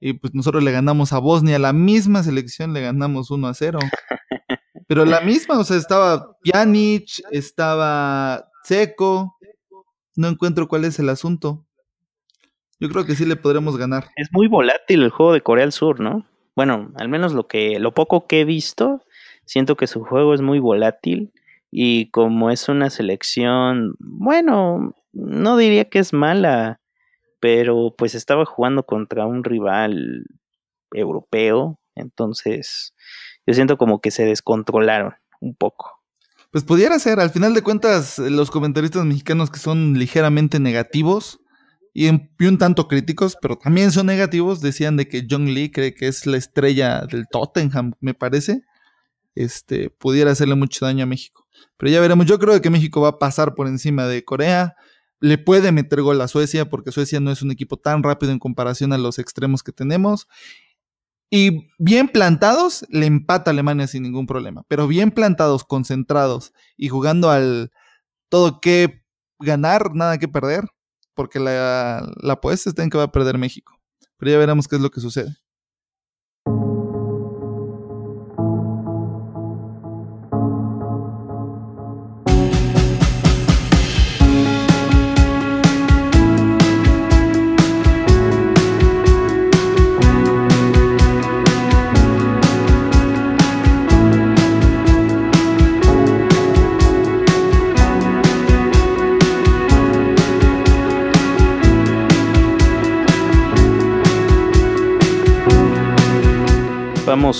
Y 0.00 0.14
pues 0.14 0.34
nosotros 0.34 0.64
le 0.64 0.72
ganamos 0.72 1.12
a 1.12 1.18
Bosnia, 1.18 1.58
la 1.58 1.72
misma 1.72 2.22
selección 2.22 2.72
le 2.72 2.80
ganamos 2.80 3.30
1 3.30 3.46
a 3.46 3.54
0. 3.54 3.78
Pero 4.88 5.04
la 5.04 5.20
misma, 5.20 5.58
o 5.58 5.64
sea, 5.64 5.76
estaba 5.76 6.36
Pjanic, 6.42 7.22
estaba 7.30 8.48
Seco. 8.64 9.36
No 10.16 10.28
encuentro 10.28 10.66
cuál 10.66 10.84
es 10.84 10.98
el 10.98 11.08
asunto. 11.08 11.64
Yo 12.80 12.88
creo 12.88 13.06
que 13.06 13.14
sí 13.14 13.24
le 13.24 13.36
podremos 13.36 13.76
ganar. 13.76 14.08
Es 14.16 14.28
muy 14.32 14.48
volátil 14.48 15.02
el 15.02 15.10
juego 15.10 15.32
de 15.32 15.40
Corea 15.40 15.64
del 15.64 15.72
Sur, 15.72 16.00
¿no? 16.00 16.26
Bueno, 16.56 16.90
al 16.96 17.08
menos 17.08 17.32
lo 17.32 17.46
que 17.46 17.78
lo 17.78 17.94
poco 17.94 18.26
que 18.26 18.40
he 18.40 18.44
visto, 18.44 19.02
siento 19.44 19.76
que 19.76 19.86
su 19.86 20.04
juego 20.04 20.34
es 20.34 20.42
muy 20.42 20.58
volátil 20.58 21.32
y 21.74 22.10
como 22.10 22.50
es 22.50 22.68
una 22.68 22.90
selección, 22.90 23.94
bueno, 23.98 24.94
no 25.12 25.56
diría 25.56 25.88
que 25.88 26.00
es 26.00 26.12
mala, 26.12 26.80
pero 27.40 27.94
pues 27.96 28.14
estaba 28.14 28.44
jugando 28.44 28.84
contra 28.84 29.26
un 29.26 29.42
rival 29.42 30.26
europeo, 30.92 31.80
entonces 31.94 32.94
yo 33.46 33.54
siento 33.54 33.78
como 33.78 34.02
que 34.02 34.10
se 34.10 34.26
descontrolaron 34.26 35.14
un 35.40 35.54
poco. 35.54 36.02
Pues 36.50 36.62
pudiera 36.62 36.98
ser, 36.98 37.18
al 37.20 37.30
final 37.30 37.54
de 37.54 37.62
cuentas, 37.62 38.18
los 38.18 38.50
comentaristas 38.50 39.06
mexicanos 39.06 39.50
que 39.50 39.58
son 39.58 39.98
ligeramente 39.98 40.60
negativos 40.60 41.40
y 41.94 42.08
un 42.08 42.58
tanto 42.58 42.86
críticos, 42.86 43.38
pero 43.40 43.56
también 43.56 43.92
son 43.92 44.06
negativos, 44.06 44.60
decían 44.60 44.98
de 44.98 45.08
que 45.08 45.26
John 45.28 45.46
Lee 45.54 45.70
cree 45.70 45.94
que 45.94 46.06
es 46.06 46.26
la 46.26 46.36
estrella 46.36 47.06
del 47.10 47.26
Tottenham, 47.30 47.94
me 48.00 48.12
parece, 48.12 48.62
este, 49.34 49.88
pudiera 49.88 50.32
hacerle 50.32 50.54
mucho 50.54 50.84
daño 50.84 51.04
a 51.04 51.06
México. 51.06 51.41
Pero 51.76 51.92
ya 51.92 52.00
veremos, 52.00 52.26
yo 52.26 52.38
creo 52.38 52.60
que 52.60 52.70
México 52.70 53.00
va 53.00 53.08
a 53.08 53.18
pasar 53.18 53.54
por 53.54 53.66
encima 53.66 54.06
de 54.06 54.24
Corea, 54.24 54.74
le 55.20 55.38
puede 55.38 55.72
meter 55.72 56.02
gol 56.02 56.20
a 56.20 56.28
Suecia, 56.28 56.68
porque 56.68 56.92
Suecia 56.92 57.20
no 57.20 57.30
es 57.30 57.42
un 57.42 57.50
equipo 57.50 57.76
tan 57.76 58.02
rápido 58.02 58.32
en 58.32 58.38
comparación 58.38 58.92
a 58.92 58.98
los 58.98 59.18
extremos 59.18 59.62
que 59.62 59.72
tenemos, 59.72 60.26
y 61.34 61.70
bien 61.78 62.08
plantados, 62.08 62.84
le 62.90 63.06
empata 63.06 63.50
a 63.50 63.52
Alemania 63.52 63.86
sin 63.86 64.02
ningún 64.02 64.26
problema. 64.26 64.64
Pero 64.68 64.86
bien 64.86 65.10
plantados, 65.10 65.64
concentrados 65.64 66.52
y 66.76 66.90
jugando 66.90 67.30
al 67.30 67.72
todo 68.28 68.60
que 68.60 69.02
ganar, 69.38 69.94
nada 69.94 70.18
que 70.18 70.28
perder, 70.28 70.64
porque 71.14 71.40
la, 71.40 72.06
la 72.20 72.34
apuesta 72.34 72.68
está 72.68 72.82
en 72.82 72.90
que 72.90 72.98
va 72.98 73.04
a 73.04 73.12
perder 73.12 73.38
México. 73.38 73.78
Pero 74.18 74.30
ya 74.30 74.36
veremos 74.36 74.68
qué 74.68 74.76
es 74.76 74.82
lo 74.82 74.90
que 74.90 75.00
sucede. 75.00 75.34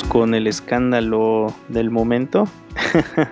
Con 0.01 0.35
el 0.35 0.47
escándalo 0.47 1.55
del 1.69 1.91
momento. 1.91 2.49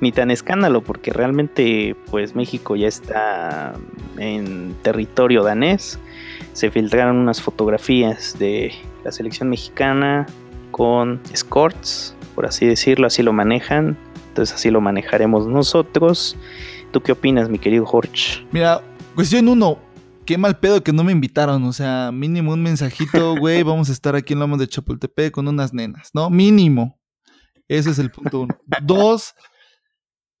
Ni 0.00 0.12
tan 0.12 0.30
escándalo 0.30 0.82
porque 0.82 1.12
realmente 1.12 1.96
pues 2.10 2.36
México 2.36 2.76
ya 2.76 2.86
está 2.86 3.74
en 4.16 4.76
territorio 4.82 5.42
danés. 5.42 5.98
Se 6.52 6.70
filtraron 6.70 7.16
unas 7.16 7.42
fotografías 7.42 8.38
de 8.38 8.72
la 9.02 9.10
selección 9.10 9.48
mexicana 9.48 10.26
con 10.70 11.20
escorts, 11.32 12.14
por 12.34 12.46
así 12.46 12.66
decirlo, 12.66 13.08
así 13.08 13.22
lo 13.22 13.32
manejan. 13.32 13.96
Entonces 14.28 14.54
así 14.54 14.70
lo 14.70 14.80
manejaremos 14.80 15.48
nosotros. 15.48 16.36
¿Tú 16.92 17.00
qué 17.00 17.12
opinas, 17.12 17.48
mi 17.48 17.58
querido 17.58 17.84
Jorge? 17.86 18.46
Mira, 18.52 18.82
cuestión 19.16 19.48
uno, 19.48 19.78
qué 20.24 20.38
mal 20.38 20.58
pedo 20.58 20.82
que 20.82 20.92
no 20.92 21.04
me 21.04 21.12
invitaron. 21.12 21.64
O 21.64 21.72
sea, 21.72 22.10
mínimo 22.12 22.52
un 22.52 22.62
mensajito, 22.62 23.36
güey, 23.38 23.62
vamos 23.62 23.88
a 23.88 23.92
estar 23.92 24.16
aquí 24.16 24.32
en 24.32 24.40
Lomas 24.40 24.58
de 24.58 24.68
Chapultepec 24.68 25.32
con 25.32 25.48
unas 25.48 25.72
nenas, 25.72 26.10
¿no? 26.12 26.30
Mínimo. 26.30 27.00
Ese 27.68 27.90
es 27.90 27.98
el 27.98 28.10
punto 28.10 28.40
uno. 28.42 28.58
Dos, 28.82 29.34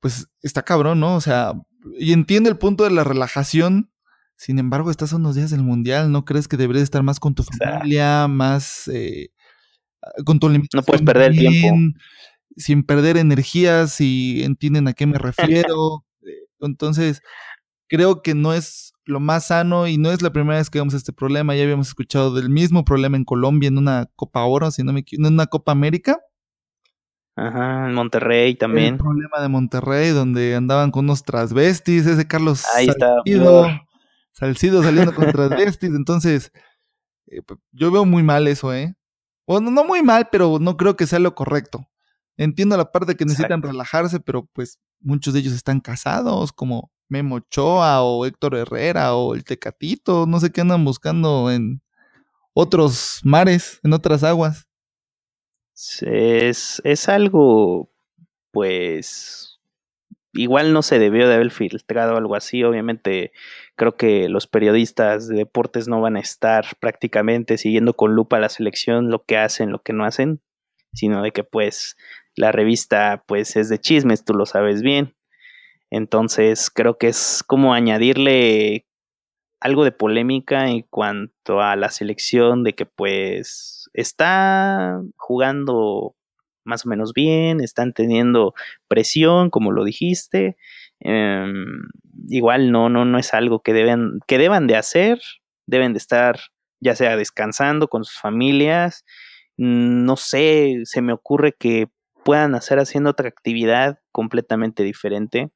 pues 0.00 0.28
está 0.42 0.62
cabrón, 0.62 1.00
¿no? 1.00 1.16
O 1.16 1.20
sea, 1.20 1.54
y 1.98 2.12
entiendo 2.12 2.50
el 2.50 2.58
punto 2.58 2.84
de 2.84 2.90
la 2.90 3.04
relajación. 3.04 3.90
Sin 4.36 4.58
embargo, 4.58 4.90
estás 4.90 5.12
a 5.12 5.16
unos 5.16 5.36
días 5.36 5.50
del 5.50 5.62
mundial. 5.62 6.10
¿No 6.10 6.24
crees 6.24 6.48
que 6.48 6.56
deberías 6.56 6.82
estar 6.82 7.02
más 7.02 7.20
con 7.20 7.34
tu 7.34 7.44
familia, 7.44 8.26
más 8.28 8.88
eh, 8.88 9.30
con 10.24 10.40
tu 10.40 10.48
No 10.50 10.82
puedes 10.84 11.02
perder 11.02 11.32
el 11.32 11.38
tiempo. 11.38 11.98
Sin 12.56 12.84
perder 12.84 13.16
energías, 13.16 13.92
si 13.92 14.42
entienden 14.44 14.88
a 14.88 14.92
qué 14.92 15.06
me 15.06 15.18
refiero. 15.18 16.04
Entonces, 16.60 17.22
creo 17.88 18.22
que 18.22 18.34
no 18.34 18.54
es 18.54 18.93
lo 19.06 19.20
más 19.20 19.48
sano 19.48 19.86
y 19.86 19.98
no 19.98 20.10
es 20.10 20.22
la 20.22 20.32
primera 20.32 20.58
vez 20.58 20.70
que 20.70 20.78
vemos 20.78 20.94
este 20.94 21.12
problema. 21.12 21.54
Ya 21.54 21.64
habíamos 21.64 21.88
escuchado 21.88 22.34
del 22.34 22.50
mismo 22.50 22.84
problema 22.84 23.16
en 23.16 23.24
Colombia 23.24 23.68
en 23.68 23.78
una 23.78 24.10
Copa 24.16 24.44
Oro, 24.44 24.70
si 24.70 24.82
no 24.82 24.92
me 24.92 25.00
equivoco, 25.00 25.28
en 25.28 25.34
una 25.34 25.46
Copa 25.46 25.72
América. 25.72 26.20
Ajá, 27.36 27.88
en 27.88 27.94
Monterrey 27.94 28.54
también. 28.54 28.94
El 28.94 28.98
problema 28.98 29.40
de 29.40 29.48
Monterrey, 29.48 30.10
donde 30.10 30.54
andaban 30.54 30.90
con 30.90 31.04
unos 31.04 31.24
transvestis, 31.24 32.06
ese 32.06 32.26
Carlos 32.26 32.64
Ahí 32.74 32.86
Salcido, 32.86 33.66
Salcido 34.32 34.82
saliendo 34.82 35.14
con 35.14 35.32
transvestis. 35.32 35.90
Entonces, 35.90 36.52
eh, 37.26 37.40
yo 37.72 37.90
veo 37.90 38.04
muy 38.04 38.22
mal 38.22 38.46
eso, 38.46 38.72
¿eh? 38.72 38.94
Bueno, 39.46 39.70
no 39.70 39.84
muy 39.84 40.02
mal, 40.02 40.28
pero 40.30 40.58
no 40.60 40.76
creo 40.76 40.96
que 40.96 41.06
sea 41.06 41.18
lo 41.18 41.34
correcto. 41.34 41.86
Entiendo 42.36 42.76
la 42.76 42.90
parte 42.90 43.16
que 43.16 43.24
necesitan 43.24 43.62
relajarse, 43.62 44.20
pero 44.20 44.46
pues 44.52 44.80
muchos 45.00 45.34
de 45.34 45.40
ellos 45.40 45.52
están 45.52 45.80
casados, 45.80 46.52
como 46.52 46.90
Memo 47.08 47.36
Ochoa 47.36 48.02
o 48.02 48.26
Héctor 48.26 48.56
Herrera 48.56 49.14
o 49.14 49.34
el 49.34 49.44
Tecatito, 49.44 50.26
no 50.26 50.40
sé 50.40 50.50
qué 50.50 50.60
andan 50.60 50.84
buscando 50.84 51.50
en 51.50 51.82
otros 52.54 53.20
mares, 53.24 53.80
en 53.82 53.92
otras 53.92 54.24
aguas. 54.24 54.68
Es, 56.02 56.80
es 56.84 57.08
algo, 57.08 57.90
pues, 58.52 59.60
igual 60.32 60.72
no 60.72 60.82
se 60.82 60.98
debió 60.98 61.28
de 61.28 61.34
haber 61.34 61.50
filtrado 61.50 62.16
algo 62.16 62.36
así. 62.36 62.62
Obviamente, 62.62 63.32
creo 63.76 63.96
que 63.96 64.28
los 64.28 64.46
periodistas 64.46 65.28
de 65.28 65.36
deportes 65.36 65.88
no 65.88 66.00
van 66.00 66.16
a 66.16 66.20
estar 66.20 66.64
prácticamente 66.80 67.58
siguiendo 67.58 67.94
con 67.94 68.14
lupa 68.14 68.38
la 68.38 68.48
selección, 68.48 69.10
lo 69.10 69.24
que 69.24 69.36
hacen, 69.36 69.72
lo 69.72 69.82
que 69.82 69.92
no 69.92 70.04
hacen, 70.04 70.40
sino 70.92 71.22
de 71.22 71.32
que, 71.32 71.42
pues, 71.42 71.96
la 72.36 72.52
revista, 72.52 73.24
pues, 73.26 73.56
es 73.56 73.68
de 73.68 73.80
chismes, 73.80 74.24
tú 74.24 74.34
lo 74.34 74.46
sabes 74.46 74.82
bien. 74.82 75.14
Entonces 75.94 76.70
creo 76.70 76.98
que 76.98 77.06
es 77.06 77.44
como 77.46 77.72
añadirle 77.72 78.84
algo 79.60 79.84
de 79.84 79.92
polémica 79.92 80.68
en 80.68 80.82
cuanto 80.82 81.60
a 81.60 81.76
la 81.76 81.88
selección 81.88 82.64
de 82.64 82.74
que 82.74 82.84
pues 82.84 83.88
está 83.92 85.00
jugando 85.16 86.16
más 86.64 86.84
o 86.84 86.88
menos 86.88 87.12
bien, 87.14 87.60
están 87.60 87.92
teniendo 87.92 88.54
presión, 88.88 89.50
como 89.50 89.70
lo 89.70 89.84
dijiste. 89.84 90.56
Em, 90.98 91.64
igual 92.28 92.72
no, 92.72 92.88
no, 92.88 93.04
no 93.04 93.16
es 93.18 93.32
algo 93.32 93.62
que 93.62 93.72
deben, 93.72 94.18
que 94.26 94.38
deban 94.38 94.66
de 94.66 94.76
hacer, 94.76 95.20
deben 95.66 95.92
de 95.92 95.98
estar 95.98 96.40
ya 96.80 96.96
sea 96.96 97.16
descansando 97.16 97.86
con 97.86 98.02
sus 98.04 98.18
familias. 98.18 99.04
No 99.56 100.16
sé, 100.16 100.80
se 100.86 101.02
me 101.02 101.12
ocurre 101.12 101.54
que 101.56 101.88
puedan 102.24 102.56
hacer 102.56 102.80
haciendo 102.80 103.10
otra 103.10 103.28
actividad 103.28 104.00
completamente 104.10 104.82
diferente 104.82 105.52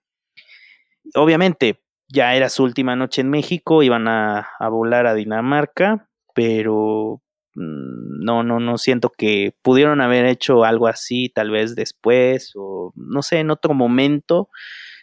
obviamente 1.14 1.82
ya 2.08 2.34
era 2.34 2.48
su 2.48 2.64
última 2.64 2.96
noche 2.96 3.20
en 3.20 3.30
México, 3.30 3.82
iban 3.82 4.08
a, 4.08 4.48
volar 4.70 5.06
a 5.06 5.14
Dinamarca, 5.14 6.08
pero 6.34 7.22
mm, 7.54 8.24
no, 8.24 8.42
no, 8.42 8.60
no 8.60 8.78
siento 8.78 9.10
que 9.10 9.54
pudieron 9.62 10.00
haber 10.00 10.24
hecho 10.26 10.64
algo 10.64 10.88
así 10.88 11.28
tal 11.28 11.50
vez 11.50 11.74
después 11.74 12.52
o 12.54 12.92
no 12.96 13.22
sé, 13.22 13.40
en 13.40 13.50
otro 13.50 13.74
momento, 13.74 14.48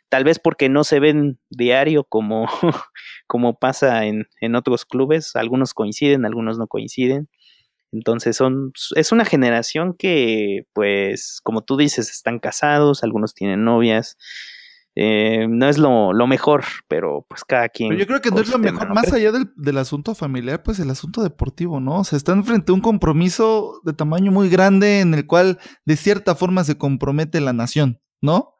tal 0.09 0.23
vez 0.23 0.39
porque 0.39 0.69
no 0.69 0.83
se 0.83 0.99
ven 0.99 1.39
diario 1.49 2.03
como, 2.05 2.47
como 3.27 3.59
pasa 3.59 4.05
en, 4.05 4.27
en 4.41 4.55
otros 4.55 4.85
clubes, 4.85 5.35
algunos 5.35 5.73
coinciden, 5.73 6.25
algunos 6.25 6.57
no 6.57 6.67
coinciden. 6.67 7.29
Entonces 7.91 8.35
son, 8.35 8.73
es 8.95 9.11
una 9.13 9.23
generación 9.25 9.95
que, 9.97 10.67
pues, 10.73 11.39
como 11.43 11.63
tú 11.63 11.77
dices, 11.77 12.09
están 12.09 12.39
casados, 12.39 13.03
algunos 13.03 13.33
tienen 13.33 13.63
novias. 13.63 14.17
Eh, 14.97 15.47
no 15.49 15.67
es 15.67 15.77
lo, 15.77 16.13
mejor, 16.25 16.63
pero 16.87 17.25
pues 17.27 17.43
cada 17.43 17.67
quien. 17.67 17.97
yo 17.97 18.07
creo 18.07 18.21
que 18.21 18.31
no 18.31 18.39
es 18.39 18.49
lo 18.49 18.57
mejor, 18.57 18.93
más 18.93 19.11
allá 19.11 19.33
del, 19.33 19.51
del, 19.57 19.77
asunto 19.77 20.15
familiar, 20.15 20.63
pues 20.63 20.79
el 20.79 20.89
asunto 20.89 21.21
deportivo, 21.21 21.81
¿no? 21.81 21.99
O 21.99 22.03
sea, 22.05 22.15
están 22.15 22.45
frente 22.45 22.71
a 22.71 22.75
un 22.75 22.81
compromiso 22.81 23.81
de 23.83 23.91
tamaño 23.91 24.31
muy 24.31 24.47
grande 24.47 25.01
en 25.01 25.13
el 25.13 25.27
cual 25.27 25.59
de 25.85 25.97
cierta 25.97 26.33
forma 26.33 26.63
se 26.63 26.77
compromete 26.77 27.41
la 27.41 27.51
nación, 27.51 27.99
¿no? 28.21 28.53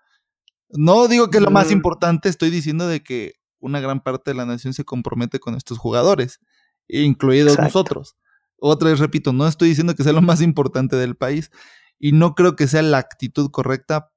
No 0.71 1.08
digo 1.08 1.30
que 1.30 1.38
es 1.38 1.43
lo 1.43 1.52
más 1.52 1.69
mm. 1.69 1.74
importante, 1.74 2.28
estoy 2.28 2.50
diciendo 2.50 2.86
de 2.86 3.02
que 3.02 3.36
una 3.60 3.80
gran 3.80 4.02
parte 4.02 4.32
de 4.32 4.36
la 4.36 4.45
nación 4.45 4.74
se 4.74 4.84
compromete 4.84 5.39
con 5.39 5.56
estos 5.56 5.78
jugadores, 5.78 6.41
incluidos 6.89 7.58
nosotros. 7.58 8.17
Otra 8.58 8.89
vez 8.89 9.00
repito, 9.00 9.32
no 9.32 9.48
estoy 9.48 9.69
diciendo 9.69 9.95
que 9.95 10.04
sea 10.04 10.13
lo 10.13 10.21
más 10.21 10.41
importante 10.41 10.98
del 10.98 11.15
país 11.15 11.50
y 11.98 12.12
no 12.12 12.36
creo 12.36 12.56
que 12.56 12.67
sea 12.67 12.82
la 12.82 12.98
actitud 12.98 13.50
correcta 13.52 14.12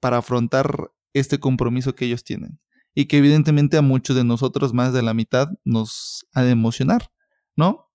para 0.00 0.18
afrontar 0.18 0.90
este 1.14 1.40
compromiso 1.40 1.94
que 1.94 2.04
ellos 2.04 2.24
tienen 2.24 2.60
y 2.94 3.06
que 3.06 3.18
evidentemente 3.18 3.76
a 3.76 3.82
muchos 3.82 4.14
de 4.14 4.24
nosotros, 4.24 4.72
más 4.72 4.92
de 4.92 5.02
la 5.02 5.14
mitad, 5.14 5.48
nos 5.64 6.26
ha 6.32 6.42
de 6.42 6.50
emocionar, 6.50 7.10
¿no? 7.56 7.90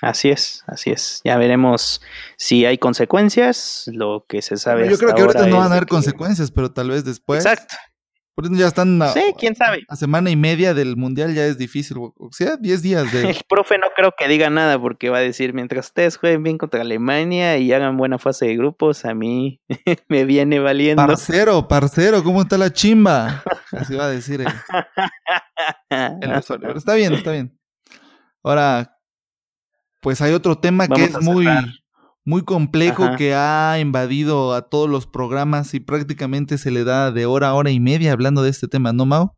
Así 0.00 0.30
es, 0.30 0.64
así 0.66 0.90
es. 0.90 1.20
Ya 1.24 1.36
veremos 1.36 2.02
si 2.36 2.66
hay 2.66 2.76
consecuencias. 2.76 3.84
Lo 3.86 4.26
que 4.28 4.42
se 4.42 4.56
sabe. 4.56 4.90
Yo 4.90 4.98
creo 4.98 5.14
que 5.14 5.22
ahorita 5.22 5.46
no 5.46 5.58
van 5.58 5.70
a 5.70 5.76
haber 5.76 5.86
consecuencias, 5.86 6.50
pero 6.50 6.72
tal 6.72 6.90
vez 6.90 7.04
después. 7.04 7.46
Exacto. 7.46 7.76
Por 8.34 8.46
eso 8.46 8.54
ya 8.54 8.66
están 8.66 9.00
a, 9.02 9.08
sí, 9.08 9.20
quién 9.38 9.54
sabe. 9.54 9.82
a 9.88 9.96
semana 9.96 10.30
y 10.30 10.36
media 10.36 10.72
del 10.72 10.96
mundial 10.96 11.34
ya 11.34 11.44
es 11.44 11.58
difícil. 11.58 11.98
O 11.98 12.30
sea, 12.30 12.56
10 12.56 12.82
días 12.82 13.12
de. 13.12 13.28
El 13.28 13.40
profe 13.46 13.76
no 13.76 13.88
creo 13.94 14.12
que 14.16 14.26
diga 14.26 14.48
nada 14.48 14.80
porque 14.80 15.10
va 15.10 15.18
a 15.18 15.20
decir: 15.20 15.52
mientras 15.52 15.86
ustedes 15.86 16.16
jueguen 16.16 16.42
bien 16.42 16.56
contra 16.56 16.80
Alemania 16.80 17.58
y 17.58 17.72
hagan 17.72 17.98
buena 17.98 18.18
fase 18.18 18.46
de 18.46 18.56
grupos, 18.56 19.04
a 19.04 19.14
mí 19.14 19.60
me 20.08 20.24
viene 20.24 20.60
valiendo. 20.60 21.06
Parcero, 21.06 21.68
parcero, 21.68 22.24
¿cómo 22.24 22.40
está 22.40 22.56
la 22.56 22.72
chimba? 22.72 23.42
Así 23.72 23.94
va 23.94 24.06
a 24.06 24.10
decir 24.10 24.40
el, 24.40 24.48
Pero 25.88 26.78
está 26.78 26.94
bien, 26.94 27.12
está 27.12 27.32
bien. 27.32 27.58
Ahora, 28.42 28.98
pues 30.00 30.22
hay 30.22 30.32
otro 30.32 30.58
tema 30.58 30.88
que 30.88 31.04
es 31.04 31.20
muy, 31.20 31.46
muy 32.24 32.42
complejo 32.42 33.16
que 33.16 33.34
ha 33.34 33.78
invadido 33.80 34.54
a 34.54 34.68
todos 34.68 34.88
los 34.88 35.06
programas 35.06 35.74
y 35.74 35.80
prácticamente 35.80 36.58
se 36.58 36.70
le 36.70 36.84
da 36.84 37.10
de 37.10 37.26
hora 37.26 37.48
a 37.48 37.54
hora 37.54 37.70
y 37.70 37.80
media 37.80 38.12
hablando 38.12 38.42
de 38.42 38.50
este 38.50 38.68
tema, 38.68 38.92
¿no, 38.92 39.06
Mau? 39.06 39.34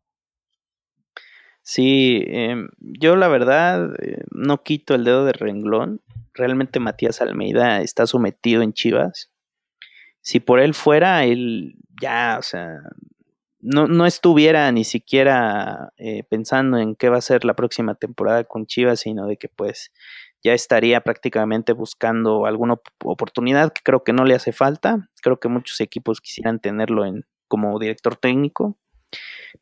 Sí, 1.63 2.23
em, 2.27 2.69
yo 2.79 3.15
la 3.15 3.27
verdad 3.27 3.91
eh, 3.99 4.23
no 4.29 4.61
quito 4.61 4.93
el 4.93 5.03
dedo 5.03 5.25
de 5.25 5.33
renglón. 5.33 6.01
Realmente 6.33 6.79
Matías 6.79 7.21
Almeida 7.21 7.81
está 7.81 8.05
sometido 8.05 8.61
en 8.61 8.73
Chivas. 8.73 9.31
Si 10.21 10.39
por 10.39 10.59
él 10.59 10.75
fuera, 10.75 11.25
él 11.25 11.75
ya, 11.99 12.37
o 12.39 12.43
sea, 12.43 12.77
no, 13.61 13.87
no 13.87 14.05
estuviera 14.05 14.71
ni 14.71 14.83
siquiera 14.83 15.91
eh, 15.97 16.23
pensando 16.29 16.77
en 16.77 16.95
qué 16.95 17.09
va 17.09 17.17
a 17.17 17.21
ser 17.21 17.45
la 17.45 17.55
próxima 17.55 17.95
temporada 17.95 18.43
con 18.43 18.67
Chivas, 18.67 18.99
sino 18.99 19.25
de 19.25 19.37
que 19.37 19.49
pues 19.49 19.91
ya 20.45 20.53
estaría 20.53 21.01
prácticamente 21.01 21.73
buscando 21.73 22.45
alguna 22.45 22.75
oportunidad 23.03 23.73
que 23.73 23.81
creo 23.81 24.03
que 24.03 24.13
no 24.13 24.25
le 24.25 24.35
hace 24.35 24.51
falta. 24.51 25.09
Creo 25.23 25.39
que 25.39 25.47
muchos 25.47 25.81
equipos 25.81 26.21
quisieran 26.21 26.59
tenerlo 26.59 27.03
en, 27.03 27.25
como 27.47 27.79
director 27.79 28.15
técnico. 28.15 28.77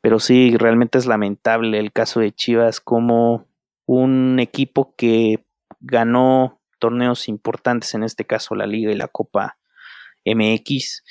Pero 0.02 0.18
sí, 0.18 0.54
realmente 0.58 0.98
es 0.98 1.06
lamentable 1.06 1.78
el 1.78 1.90
caso 1.90 2.20
de 2.20 2.32
Chivas 2.32 2.80
como 2.80 3.46
un 3.86 4.38
equipo 4.38 4.94
que 4.94 5.46
ganó 5.80 6.60
torneos 6.78 7.28
importantes, 7.28 7.94
en 7.94 8.02
este 8.02 8.26
caso 8.26 8.54
la 8.54 8.66
Liga 8.66 8.92
y 8.92 8.94
la 8.94 9.08
Copa 9.08 9.56
MX, 10.26 11.02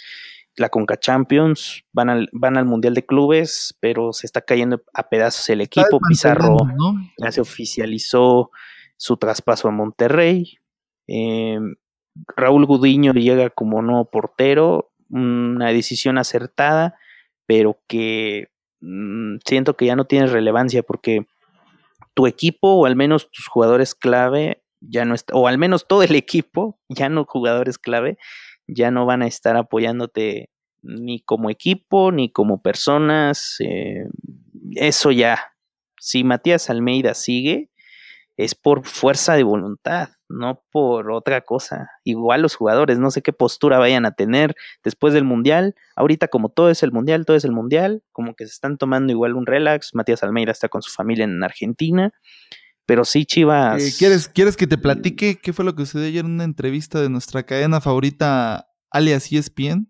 la 0.55 0.69
Conca 0.69 0.99
Champions, 0.99 1.83
van 1.91 2.11
al, 2.11 2.29
van 2.31 2.57
al 2.57 2.65
Mundial 2.65 2.93
de 2.93 3.07
Clubes, 3.07 3.75
pero 3.79 4.13
se 4.13 4.27
está 4.27 4.41
cayendo 4.41 4.83
a 4.93 5.09
pedazos 5.09 5.49
el 5.49 5.61
equipo. 5.61 5.99
Pizarro 6.07 6.57
ya 7.17 7.31
se 7.31 7.41
oficializó 7.41 8.51
su 9.03 9.17
traspaso 9.17 9.67
a 9.67 9.71
Monterrey. 9.71 10.59
Eh, 11.07 11.59
Raúl 12.37 12.65
Gudiño 12.65 13.11
llega 13.11 13.49
como 13.49 13.81
nuevo 13.81 14.09
portero, 14.09 14.93
una 15.09 15.71
decisión 15.71 16.17
acertada, 16.17 16.97
pero 17.45 17.81
que 17.89 18.47
mm, 18.79 19.39
siento 19.45 19.75
que 19.75 19.87
ya 19.87 19.97
no 19.97 20.05
tiene 20.05 20.27
relevancia 20.27 20.83
porque 20.83 21.27
tu 22.13 22.27
equipo 22.27 22.75
o 22.75 22.85
al 22.85 22.95
menos 22.95 23.29
tus 23.29 23.47
jugadores 23.47 23.93
clave 23.93 24.63
ya 24.79 25.03
no 25.03 25.15
está, 25.15 25.33
o 25.35 25.49
al 25.49 25.57
menos 25.57 25.85
todo 25.85 26.03
el 26.03 26.15
equipo, 26.15 26.79
ya 26.87 27.09
no 27.09 27.25
jugadores 27.25 27.77
clave, 27.77 28.17
ya 28.67 28.89
no 28.89 29.05
van 29.05 29.21
a 29.21 29.27
estar 29.27 29.57
apoyándote 29.57 30.49
ni 30.81 31.19
como 31.19 31.49
equipo 31.49 32.13
ni 32.13 32.31
como 32.31 32.61
personas. 32.61 33.57
Eh, 33.59 34.05
eso 34.75 35.11
ya. 35.11 35.51
Si 35.99 36.23
Matías 36.23 36.69
Almeida 36.69 37.13
sigue, 37.15 37.69
es 38.37 38.55
por 38.55 38.85
fuerza 38.85 39.35
de 39.35 39.43
voluntad, 39.43 40.09
no 40.27 40.63
por 40.71 41.11
otra 41.11 41.41
cosa. 41.41 41.89
Igual 42.03 42.41
los 42.41 42.55
jugadores, 42.55 42.97
no 42.97 43.11
sé 43.11 43.21
qué 43.21 43.31
postura 43.31 43.77
vayan 43.77 44.05
a 44.05 44.11
tener 44.11 44.55
después 44.83 45.13
del 45.13 45.23
Mundial. 45.23 45.75
Ahorita 45.95 46.27
como 46.27 46.49
todo 46.49 46.69
es 46.69 46.81
el 46.83 46.91
Mundial, 46.91 47.25
todo 47.25 47.37
es 47.37 47.45
el 47.45 47.51
Mundial, 47.51 48.03
como 48.11 48.35
que 48.35 48.45
se 48.45 48.53
están 48.53 48.77
tomando 48.77 49.11
igual 49.11 49.35
un 49.35 49.45
relax. 49.45 49.93
Matías 49.93 50.23
Almeida 50.23 50.51
está 50.51 50.69
con 50.69 50.81
su 50.81 50.91
familia 50.91 51.25
en 51.25 51.43
Argentina. 51.43 52.11
Pero 52.85 53.05
sí, 53.05 53.25
Chivas. 53.25 53.81
Eh, 53.81 53.93
¿quieres, 53.97 54.27
¿Quieres 54.27 54.57
que 54.57 54.67
te 54.67 54.77
platique 54.77 55.39
qué 55.41 55.53
fue 55.53 55.63
lo 55.63 55.75
que 55.75 55.85
sucedió 55.85 56.07
ayer 56.07 56.25
en 56.25 56.31
una 56.31 56.43
entrevista 56.43 56.99
de 56.99 57.09
nuestra 57.09 57.43
cadena 57.43 57.79
favorita, 57.79 58.67
alias 58.89 59.31
ESPN? 59.31 59.87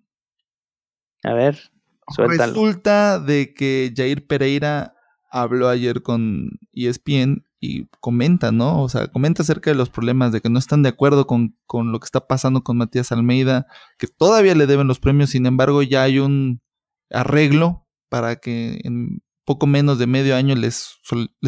A 1.23 1.33
ver, 1.33 1.71
suéltalo. 2.13 2.53
Resulta 2.53 3.19
de 3.19 3.53
que 3.53 3.93
Jair 3.95 4.27
Pereira 4.27 4.95
habló 5.31 5.69
ayer 5.69 6.03
con 6.03 6.59
ESPN 6.73 7.45
y 7.63 7.87
comenta, 8.01 8.51
¿no? 8.51 8.83
O 8.83 8.89
sea, 8.89 9.07
comenta 9.07 9.41
acerca 9.41 9.69
de 9.71 9.75
los 9.77 9.89
problemas, 9.89 10.33
de 10.33 10.41
que 10.41 10.49
no 10.49 10.59
están 10.59 10.83
de 10.83 10.89
acuerdo 10.89 11.25
con, 11.25 11.55
lo 11.69 11.99
que 12.01 12.05
está 12.05 12.27
pasando 12.27 12.61
con 12.61 12.77
Matías 12.77 13.13
Almeida, 13.13 13.67
que 13.97 14.07
todavía 14.07 14.53
le 14.53 14.67
deben 14.67 14.87
los 14.87 14.99
premios, 14.99 15.29
sin 15.29 15.45
embargo 15.45 15.81
ya 15.81 16.03
hay 16.03 16.19
un 16.19 16.61
arreglo 17.09 17.87
para 18.09 18.35
que 18.35 18.81
en 18.83 19.23
poco 19.45 19.65
menos 19.65 19.97
de 19.97 20.07
medio 20.07 20.35
año 20.35 20.55
les, 20.55 20.99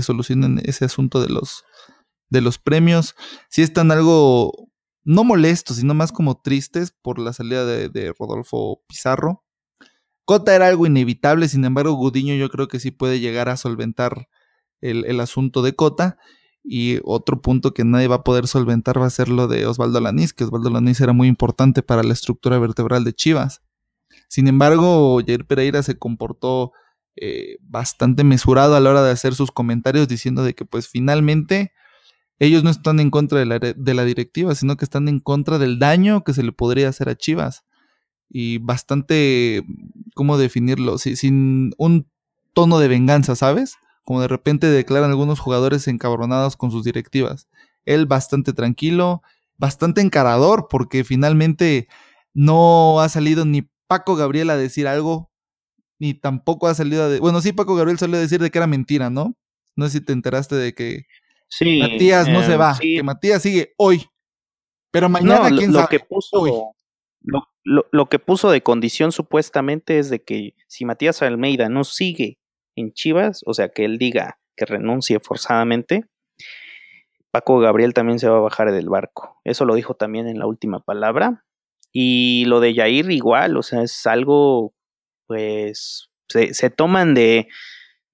solucionen 0.02 0.62
ese 0.64 0.86
asunto 0.86 1.22
de 1.22 1.28
los, 1.28 1.66
de 2.30 2.40
los 2.40 2.60
premios. 2.60 3.16
Sí 3.50 3.62
están 3.62 3.92
algo, 3.92 4.70
no 5.04 5.26
molestos, 5.26 5.78
sino 5.78 5.94
más 5.96 6.14
como 6.14 6.40
tristes 6.42 6.96
por 7.02 7.20
la 7.20 7.34
salida 7.34 7.66
de, 7.66 7.90
de 7.90 8.14
Rodolfo 8.18 8.82
Pizarro. 8.88 9.44
Cota 10.24 10.56
era 10.56 10.70
algo 10.70 10.88
inevitable, 10.88 11.50
sin 11.50 11.66
embargo, 11.66 11.92
Gudiño 11.92 12.36
yo 12.36 12.50
creo 12.50 12.70
que 12.70 12.80
sí 12.80 12.92
puede 12.92 13.20
llegar 13.20 13.50
a 13.50 13.58
solventar 13.58 14.30
el, 14.90 15.20
asunto 15.20 15.62
de 15.62 15.76
Cota. 15.76 16.18
Y 16.64 17.00
otro 17.04 17.42
punto 17.42 17.74
que 17.74 17.84
nadie 17.84 18.08
va 18.08 18.16
a 18.16 18.24
poder 18.24 18.48
solventar 18.48 19.00
va 19.00 19.06
a 19.06 19.12
ser 19.12 19.30
lo 19.30 19.48
de 19.48 19.68
Osvaldo 19.68 20.00
Lanís, 20.00 20.34
que 20.34 20.46
Osvaldo 20.46 20.72
Lanís 20.72 21.00
era 21.00 21.14
muy 21.14 21.28
importante 21.28 21.84
para 21.84 22.02
la 22.02 22.14
estructura 22.14 22.58
vertebral 22.58 23.04
de 23.04 23.14
Chivas. 23.14 23.62
Sin 24.28 24.48
embargo, 24.48 25.22
Jair 25.26 25.46
Pereira 25.46 25.84
se 25.84 25.98
comportó 25.98 26.72
eh, 27.18 27.58
bastante 27.62 28.24
mesurado 28.24 28.76
a 28.76 28.80
la 28.80 28.90
hora 28.90 29.04
de 29.04 29.12
hacer 29.12 29.36
sus 29.36 29.52
comentarios 29.52 30.08
diciendo 30.08 30.44
de 30.44 30.56
que 30.56 30.66
pues 30.66 30.88
finalmente 30.88 31.72
ellos 32.40 32.64
no 32.64 32.70
están 32.70 33.00
en 33.00 33.12
contra 33.12 33.40
de 33.40 33.46
la, 33.46 33.60
de 33.60 33.94
la 33.94 34.04
directiva, 34.04 34.56
sino 34.56 34.76
que 34.76 34.86
están 34.86 35.08
en 35.08 35.20
contra 35.20 35.58
del 35.58 35.80
daño 35.80 36.24
que 36.24 36.34
se 36.34 36.44
le 36.44 36.52
podría 36.52 36.90
hacer 36.90 37.10
a 37.10 37.16
Chivas. 37.16 37.64
Y 38.30 38.58
bastante, 38.58 39.64
¿cómo 40.16 40.38
definirlo? 40.38 40.98
sin 40.98 41.72
un 41.78 42.08
tono 42.54 42.80
de 42.80 42.88
venganza, 42.88 43.36
¿sabes? 43.36 43.78
Como 44.06 44.22
de 44.22 44.28
repente 44.28 44.68
declaran 44.68 45.10
algunos 45.10 45.40
jugadores 45.40 45.88
encabronados 45.88 46.56
con 46.56 46.72
sus 46.72 46.86
directivas. 46.86 47.50
Él 47.86 48.06
bastante 48.06 48.54
tranquilo, 48.54 49.24
bastante 49.58 50.00
encarador, 50.00 50.68
porque 50.70 51.04
finalmente 51.04 51.88
no 52.34 53.02
ha 53.02 53.10
salido 53.10 53.46
ni 53.46 53.68
Paco 53.88 54.16
Gabriel 54.16 54.52
a 54.52 54.58
decir 54.58 54.88
algo, 54.88 55.32
ni 56.00 56.14
tampoco 56.14 56.68
ha 56.68 56.76
salido 56.76 57.04
a... 57.04 57.10
De... 57.10 57.20
Bueno, 57.20 57.42
sí, 57.42 57.52
Paco 57.52 57.76
Gabriel 57.76 57.98
salió 57.98 58.18
a 58.18 58.22
decir 58.22 58.40
de 58.40 58.52
que 58.52 58.60
era 58.60 58.68
mentira, 58.68 59.10
¿no? 59.10 59.36
No 59.76 59.86
sé 59.86 60.00
si 60.00 60.06
te 60.06 60.14
enteraste 60.14 60.56
de 60.56 60.74
que 60.74 61.08
Matías 61.80 62.30
no 62.30 62.44
se 62.44 62.54
eh, 62.54 62.58
va, 62.58 62.78
que 62.80 63.04
Matías 63.04 63.42
sigue 63.42 63.74
hoy. 63.78 64.06
Pero 64.92 65.10
mañana, 65.10 65.50
¿quién 65.50 65.74
lo 65.74 65.80
sabe? 65.80 65.98
Que 65.98 66.00
puso, 66.00 66.74
lo, 67.22 67.88
lo, 67.92 68.06
que 68.06 68.20
puso 68.20 68.52
de 68.52 68.62
condición 68.62 69.12
supuestamente 69.12 69.98
es 69.98 70.10
de 70.10 70.24
que 70.24 70.54
si 70.68 70.86
Matías 70.86 71.22
Almeida 71.24 71.70
no 71.70 71.84
sigue 71.84 72.38
en 72.76 72.94
Chivas, 72.94 73.42
o 73.46 73.54
sea, 73.54 73.70
que 73.70 73.86
él 73.86 73.98
diga 73.98 74.40
que 74.56 74.66
renuncie 74.66 75.20
forzadamente, 75.20 76.06
Paco 77.32 77.60
Gabriel 77.60 77.94
también 77.94 78.20
se 78.20 78.30
va 78.30 78.38
a 78.38 78.42
bajar 78.42 78.72
del 78.72 78.88
barco. 78.88 79.42
Eso 79.44 79.66
lo 79.66 79.76
dijo 79.76 79.96
también 79.96 80.28
en 80.28 80.40
la 80.40 80.48
última 80.48 80.80
palabra. 80.80 81.44
Y 81.92 82.46
lo 82.46 82.62
de 82.62 82.74
Jair 82.74 83.12
igual, 83.12 83.58
o 83.58 83.64
sea, 83.64 83.82
es 83.82 84.06
algo, 84.06 84.74
pues, 85.28 86.10
se, 86.30 86.70
toman 86.70 87.14
de, 87.14 87.48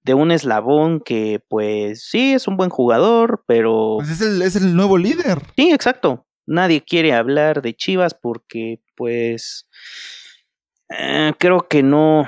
de 0.02 0.14
un 0.14 0.30
eslabón 0.30 1.00
que 1.00 1.40
pues 1.48 2.04
sí 2.04 2.32
es 2.32 2.48
un 2.48 2.56
buen 2.56 2.70
jugador, 2.70 3.44
pero... 3.46 3.98
Pues 3.98 4.10
es 4.10 4.20
el, 4.20 4.42
es 4.42 4.56
el 4.56 4.74
nuevo 4.74 4.98
líder. 4.98 5.38
Sí, 5.56 5.70
exacto. 5.72 6.26
Nadie 6.46 6.82
quiere 6.82 7.12
hablar 7.12 7.62
de 7.62 7.74
Chivas 7.74 8.14
porque 8.14 8.80
pues 8.96 9.68
eh, 10.88 11.32
creo 11.38 11.68
que 11.68 11.82
no, 11.82 12.26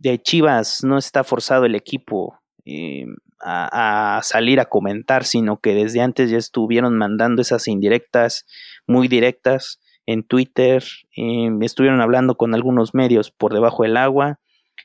de 0.00 0.20
Chivas 0.20 0.84
no 0.84 0.98
está 0.98 1.24
forzado 1.24 1.64
el 1.64 1.74
equipo 1.74 2.38
eh, 2.64 3.06
a, 3.40 4.20
salir 4.22 4.60
a 4.60 4.66
comentar, 4.66 5.24
sino 5.24 5.60
que 5.60 5.74
desde 5.74 6.00
antes 6.00 6.30
ya 6.30 6.38
estuvieron 6.38 6.96
mandando 6.96 7.42
esas 7.42 7.68
indirectas 7.68 8.46
muy 8.86 9.08
directas 9.08 9.80
en 10.06 10.22
Twitter, 10.24 10.82
eh, 11.16 11.50
estuvieron 11.60 12.00
hablando 12.00 12.36
con 12.36 12.54
algunos 12.54 12.94
medios 12.94 13.30
por 13.30 13.52
debajo 13.52 13.82
del 13.82 13.96
agua. 13.96 14.40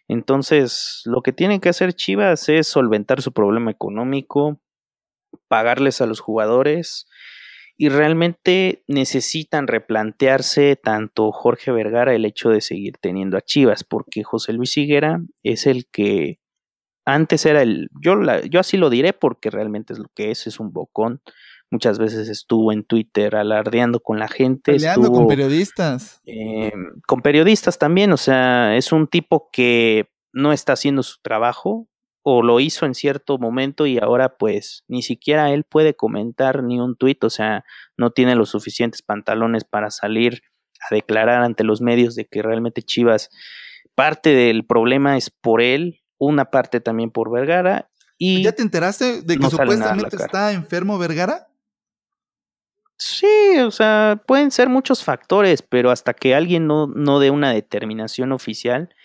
Entonces, 0.08 1.02
lo 1.06 1.22
que 1.22 1.32
tienen 1.32 1.62
que 1.62 1.70
hacer 1.70 1.94
Chivas 1.94 2.50
es 2.50 2.68
solventar 2.68 3.22
su 3.22 3.32
problema 3.32 3.72
económico, 3.72 4.60
pagarles 5.48 6.02
a 6.02 6.06
los 6.06 6.20
jugadores 6.20 7.08
y 7.76 7.90
realmente 7.90 8.84
necesitan 8.88 9.68
replantearse 9.68 10.76
tanto 10.76 11.32
Jorge 11.32 11.72
Vergara 11.72 12.14
el 12.14 12.26
hecho 12.26 12.50
de 12.50 12.62
seguir 12.62 12.98
teniendo 13.02 13.38
a 13.38 13.42
Chivas, 13.42 13.84
porque 13.84 14.24
José 14.24 14.54
Luis 14.54 14.78
Higuera 14.78 15.22
es 15.42 15.66
el 15.66 15.88
que 15.88 16.40
antes 17.06 17.46
era 17.46 17.62
el, 17.62 17.90
yo, 18.00 18.16
yo 18.50 18.60
así 18.60 18.78
lo 18.78 18.90
diré 18.90 19.14
porque 19.14 19.50
realmente 19.50 19.94
es 19.94 20.00
lo 20.00 20.10
que 20.16 20.32
es, 20.32 20.48
es 20.48 20.60
un 20.60 20.72
bocón. 20.72 21.22
Muchas 21.70 21.98
veces 21.98 22.30
estuvo 22.30 22.72
en 22.72 22.84
Twitter 22.84 23.36
alardeando 23.36 24.00
con 24.00 24.20
la 24.20 24.28
gente. 24.28 24.74
Peleando 24.74 25.12
con 25.12 25.28
periodistas. 25.28 26.22
Eh, 26.26 26.72
con 27.08 27.22
periodistas 27.22 27.80
también, 27.80 28.12
o 28.12 28.18
sea, 28.18 28.78
es 28.78 28.92
un 28.92 29.08
tipo 29.08 29.50
que 29.52 30.08
no 30.32 30.54
está 30.54 30.74
haciendo 30.74 31.02
su 31.02 31.20
trabajo 31.22 31.88
o 32.24 32.42
lo 32.42 32.60
hizo 32.60 32.86
en 32.86 32.96
cierto 32.96 33.38
momento 33.38 33.86
y 33.86 34.00
ahora 34.00 34.38
pues 34.38 34.84
ni 34.88 35.04
siquiera 35.04 35.52
él 35.52 35.66
puede 35.66 35.96
comentar 35.96 36.64
ni 36.64 36.80
un 36.80 36.96
tuit, 36.96 37.24
o 37.24 37.30
sea, 37.30 37.66
no 37.98 38.12
tiene 38.12 38.36
los 38.36 38.50
suficientes 38.50 39.02
pantalones 39.02 39.66
para 39.66 39.92
salir 39.92 40.42
a 40.90 40.96
declarar 40.96 41.44
ante 41.44 41.64
los 41.64 41.82
medios 41.82 42.16
de 42.16 42.26
que 42.26 42.42
realmente 42.42 42.82
Chivas 42.82 43.30
parte 43.96 44.34
del 44.34 44.66
problema 44.66 45.18
es 45.18 45.30
por 45.30 45.62
él, 45.62 46.02
una 46.18 46.46
parte 46.46 46.80
también 46.80 47.12
por 47.12 47.32
Vergara 47.32 47.90
y 48.18 48.44
¿Ya 48.44 48.54
te 48.54 48.62
enteraste 48.62 49.22
de 49.22 49.38
que 49.38 49.50
supuestamente 49.50 50.16
está 50.16 50.54
enfermo 50.54 50.98
Vergara? 50.98 51.48
Sí, 52.98 53.60
o 53.60 53.72
sea, 53.72 54.22
pueden 54.26 54.52
ser 54.52 54.70
muchos 54.70 55.04
factores, 55.04 55.62
pero 55.62 55.92
hasta 55.92 56.14
que 56.14 56.36
alguien 56.36 56.68
no, 56.68 56.88
no 56.88 57.20
dé 57.20 57.32
una 57.32 57.52
determinación 57.52 58.32
oficial, 58.32 58.96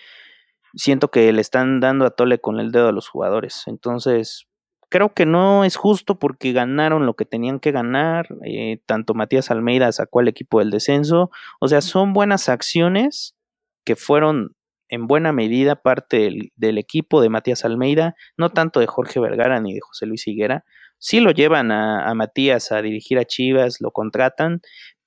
siento 0.79 1.11
que 1.11 1.31
le 1.33 1.41
están 1.43 1.81
dando 1.81 2.07
a 2.07 2.11
tole 2.11 2.39
con 2.41 2.59
el 2.61 2.73
dedo 2.73 2.89
a 2.89 2.93
los 2.93 3.09
jugadores. 3.09 3.65
Entonces, 3.67 4.47
creo 4.89 5.13
que 5.13 5.27
no 5.27 5.65
es 5.65 5.77
justo 5.77 6.19
porque 6.19 6.53
ganaron 6.53 7.05
lo 7.05 7.15
que 7.15 7.27
tenían 7.27 7.61
que 7.61 7.73
ganar. 7.73 8.29
Eh, 8.45 8.81
tanto 8.87 9.13
Matías 9.13 9.51
Almeida 9.51 9.93
sacó 9.93 10.21
al 10.21 10.29
equipo 10.29 10.61
del 10.61 10.71
descenso. 10.71 11.31
O 11.61 11.69
sea, 11.69 11.83
son 11.83 12.15
buenas 12.15 12.49
acciones 12.49 13.37
que 13.85 13.97
fueron 13.97 14.55
en 14.89 15.07
buena 15.07 15.33
medida 15.33 15.77
parte 15.77 16.19
del, 16.21 16.53
del 16.57 16.79
equipo 16.79 17.21
de 17.21 17.29
Matías 17.29 17.67
Almeida, 17.67 18.15
no 18.39 18.49
tanto 18.51 18.81
de 18.81 18.87
Jorge 18.87 19.21
Vergara 19.21 19.61
ni 19.61 19.75
de 19.75 19.81
José 19.81 20.07
Luis 20.07 20.27
Higuera 20.27 20.65
sí 20.99 21.21
lo 21.21 21.31
llevan 21.31 21.71
a, 21.73 22.13
Matías 22.15 22.73
a 22.73 22.83
dirigir 22.83 23.19
a 23.19 23.25
Chivas, 23.25 23.81
lo 23.81 23.93
contratan, 23.93 24.61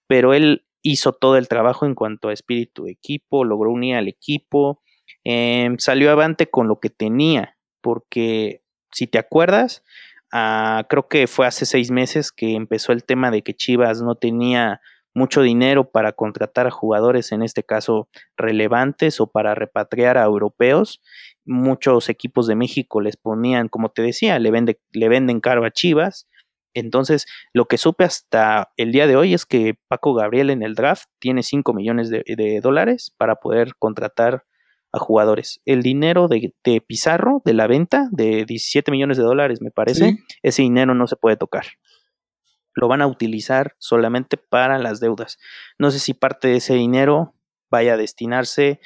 pero 0.08 0.34
él 0.34 0.66
hizo 0.82 1.14
todo 1.14 1.38
el 1.38 1.48
trabajo 1.48 1.86
en 1.86 1.96
cuanto 1.96 2.30
a 2.30 2.34
espíritu 2.34 2.86
de 2.86 2.92
equipo, 2.92 3.46
logró 3.46 3.72
unir 3.72 3.96
al 3.96 4.08
equipo, 4.08 4.82
em, 5.24 5.78
salió 5.78 6.12
avante 6.12 6.50
con 6.50 6.68
lo 6.68 6.80
que 6.80 6.90
tenía, 6.90 7.58
porque 7.82 8.64
si 8.92 9.08
te 9.08 9.18
acuerdas, 9.18 9.84
ah, 10.32 10.86
creo 10.90 11.08
que 11.08 11.28
fue 11.28 11.48
hace 11.48 11.66
seis 11.66 11.92
meses 11.92 12.32
que 12.32 12.56
empezó 12.56 12.92
el 12.92 13.04
tema 13.04 13.32
de 13.32 13.42
que 13.42 13.56
Chivas 13.56 14.02
no 14.02 14.16
tenía 14.16 14.82
mucho 15.14 15.42
dinero 15.42 15.92
para 15.92 16.14
contratar 16.14 16.68
a 16.68 16.72
jugadores, 16.72 17.32
en 17.32 17.42
este 17.42 17.64
caso 17.64 18.08
relevantes, 18.38 19.20
o 19.20 19.28
para 19.28 19.56
repatriar 19.56 20.18
a 20.18 20.24
europeos, 20.24 21.02
muchos 21.46 22.10
equipos 22.10 22.48
de 22.48 22.56
México 22.56 23.02
les 23.02 23.18
ponían, 23.18 23.68
como 23.68 23.90
te 23.90 24.02
decía, 24.02 24.40
le, 24.40 24.52
vende, 24.52 24.80
le 24.92 25.10
venden 25.10 25.42
caro 25.42 25.66
a 25.66 25.72
Chivas. 25.72 26.28
Entonces, 26.74 27.26
lo 27.54 27.66
que 27.66 27.78
supe 27.78 28.06
hasta 28.06 28.72
el 28.78 28.92
día 28.92 29.08
de 29.08 29.18
hoy 29.18 29.34
es 29.34 29.46
que 29.46 29.76
Paco 29.90 30.14
Gabriel 30.14 30.50
en 30.50 30.64
el 30.64 30.76
draft 30.76 31.10
tiene 31.20 31.44
5 31.44 31.74
millones 31.74 32.10
de, 32.10 32.60
dólares 32.62 33.14
para 33.18 33.36
poder 33.36 33.76
contratar 33.78 34.46
a 34.92 35.00
jugadores. 35.00 35.62
El 35.66 35.84
dinero 35.84 36.28
de, 36.28 36.54
Pizarro, 36.86 37.42
de 37.46 37.54
la 37.54 37.68
venta, 37.68 38.10
de 38.12 38.46
17 38.46 38.92
millones 38.92 39.18
de 39.18 39.24
dólares, 39.24 39.62
me 39.62 39.72
parece, 39.72 40.18
ese 40.44 40.62
dinero 40.62 40.94
no 40.94 41.08
se 41.08 41.16
puede 41.16 41.38
tocar. 41.38 41.66
Lo 42.74 42.88
van 42.88 43.02
a 43.02 43.08
utilizar 43.08 43.76
solamente 43.80 44.38
para 44.38 44.80
las 44.80 45.00
deudas. 45.00 45.38
No 45.78 45.92
sé 45.92 46.00
si 46.00 46.14
parte 46.14 46.48
de 46.48 46.58
ese 46.58 46.74
dinero 46.74 47.34
vaya 47.70 47.94
a 47.94 47.98
destinarse 47.98 48.80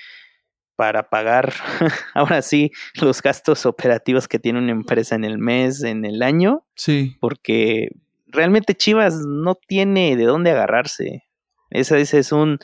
para 0.76 1.10
pagar 1.10 1.54
ahora 2.14 2.42
sí 2.42 2.72
los 3.02 3.22
gastos 3.22 3.66
operativos 3.66 4.28
que 4.28 4.40
tiene 4.40 4.60
una 4.60 4.72
empresa 4.72 5.16
en 5.16 5.24
el 5.24 5.38
mes, 5.38 5.84
en 5.84 6.06
el 6.06 6.22
año. 6.22 6.66
Sí. 6.76 7.16
Porque 7.20 7.90
realmente 8.28 8.76
Chivas 8.76 9.16
no 9.26 9.56
tiene 9.56 10.16
de 10.16 10.26
dónde 10.26 10.52
agarrarse. 10.52 11.24
Esa, 11.70 11.98
es 11.98 12.32
un 12.32 12.60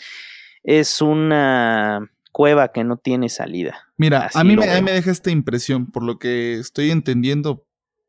es 0.63 1.01
una 1.01 2.11
cueva 2.31 2.71
que 2.71 2.83
no 2.83 2.97
tiene 2.97 3.29
salida. 3.29 3.89
Mira, 3.97 4.29
a 4.33 4.43
mí 4.43 4.55
me, 4.55 4.65
deja 4.65 5.11
esta 5.11 5.31
impresión, 5.31 5.87
por 5.87 6.03
lo 6.03 6.19
que 6.19 6.53
estoy 6.55 6.91
entendiendo 6.91 7.65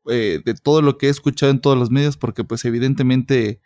eh, 0.09 0.41
de 0.43 0.53
todo 0.53 0.81
lo 0.81 0.97
que 0.97 1.07
he 1.07 1.09
escuchado 1.09 1.51
en 1.51 1.59
todos 1.59 1.77
los 1.77 1.91
medios, 1.91 2.17
porque 2.17 2.43
pues 2.43 2.65
evidentemente 2.65 3.61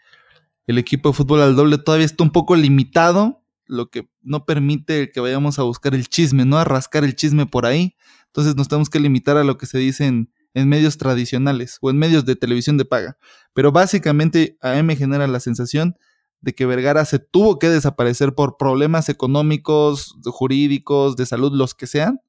el 0.65 0.77
equipo 0.77 1.09
de 1.09 1.15
fútbol 1.15 1.41
al 1.41 1.55
doble 1.55 1.77
todavía 1.77 2.05
está 2.05 2.23
un 2.23 2.31
poco 2.31 2.55
limitado 2.55 3.43
lo 3.67 3.89
que 3.89 4.09
no 4.21 4.45
permite 4.45 5.11
que 5.11 5.19
vayamos 5.19 5.59
a 5.59 5.63
buscar 5.63 5.93
el 5.93 6.07
chisme, 6.07 6.45
¿no? 6.45 6.57
A 6.57 6.63
rascar 6.63 7.03
el 7.03 7.15
chisme 7.15 7.45
por 7.45 7.65
ahí. 7.65 7.95
Entonces 8.27 8.55
nos 8.55 8.67
tenemos 8.67 8.89
que 8.89 8.99
limitar 8.99 9.37
a 9.37 9.43
lo 9.43 9.57
que 9.57 9.65
se 9.65 9.77
dice 9.77 10.05
en, 10.05 10.29
medios 10.53 10.97
tradicionales 10.97 11.77
o 11.81 11.91
en 11.91 11.99
medios 11.99 12.25
de 12.25 12.35
televisión 12.35 12.77
de 12.77 12.85
paga. 12.85 13.17
Pero 13.53 13.71
básicamente 13.71 14.57
a 14.61 14.73
mí 14.73 14.81
me 14.81 14.95
genera 14.95 15.27
la 15.27 15.39
sensación 15.39 15.97
de 16.41 16.53
que 16.53 16.65
Vergara 16.65 17.05
se 17.05 17.19
tuvo 17.19 17.59
que 17.59 17.69
desaparecer 17.69 18.35
por 18.35 18.57
problemas 18.57 19.09
económicos, 19.09 20.15
jurídicos, 20.25 21.15
de 21.15 21.25
salud, 21.25 21.51
los 21.53 21.73
que 21.73 21.87
sean, 21.87 22.21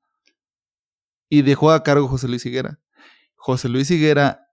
y 1.28 1.42
dejó 1.42 1.70
a 1.70 1.82
cargo 1.82 2.08
José 2.08 2.28
Luis 2.28 2.46
Higuera. 2.46 2.80
José 3.36 3.68
Luis 3.68 3.90
Higuera, 3.90 4.48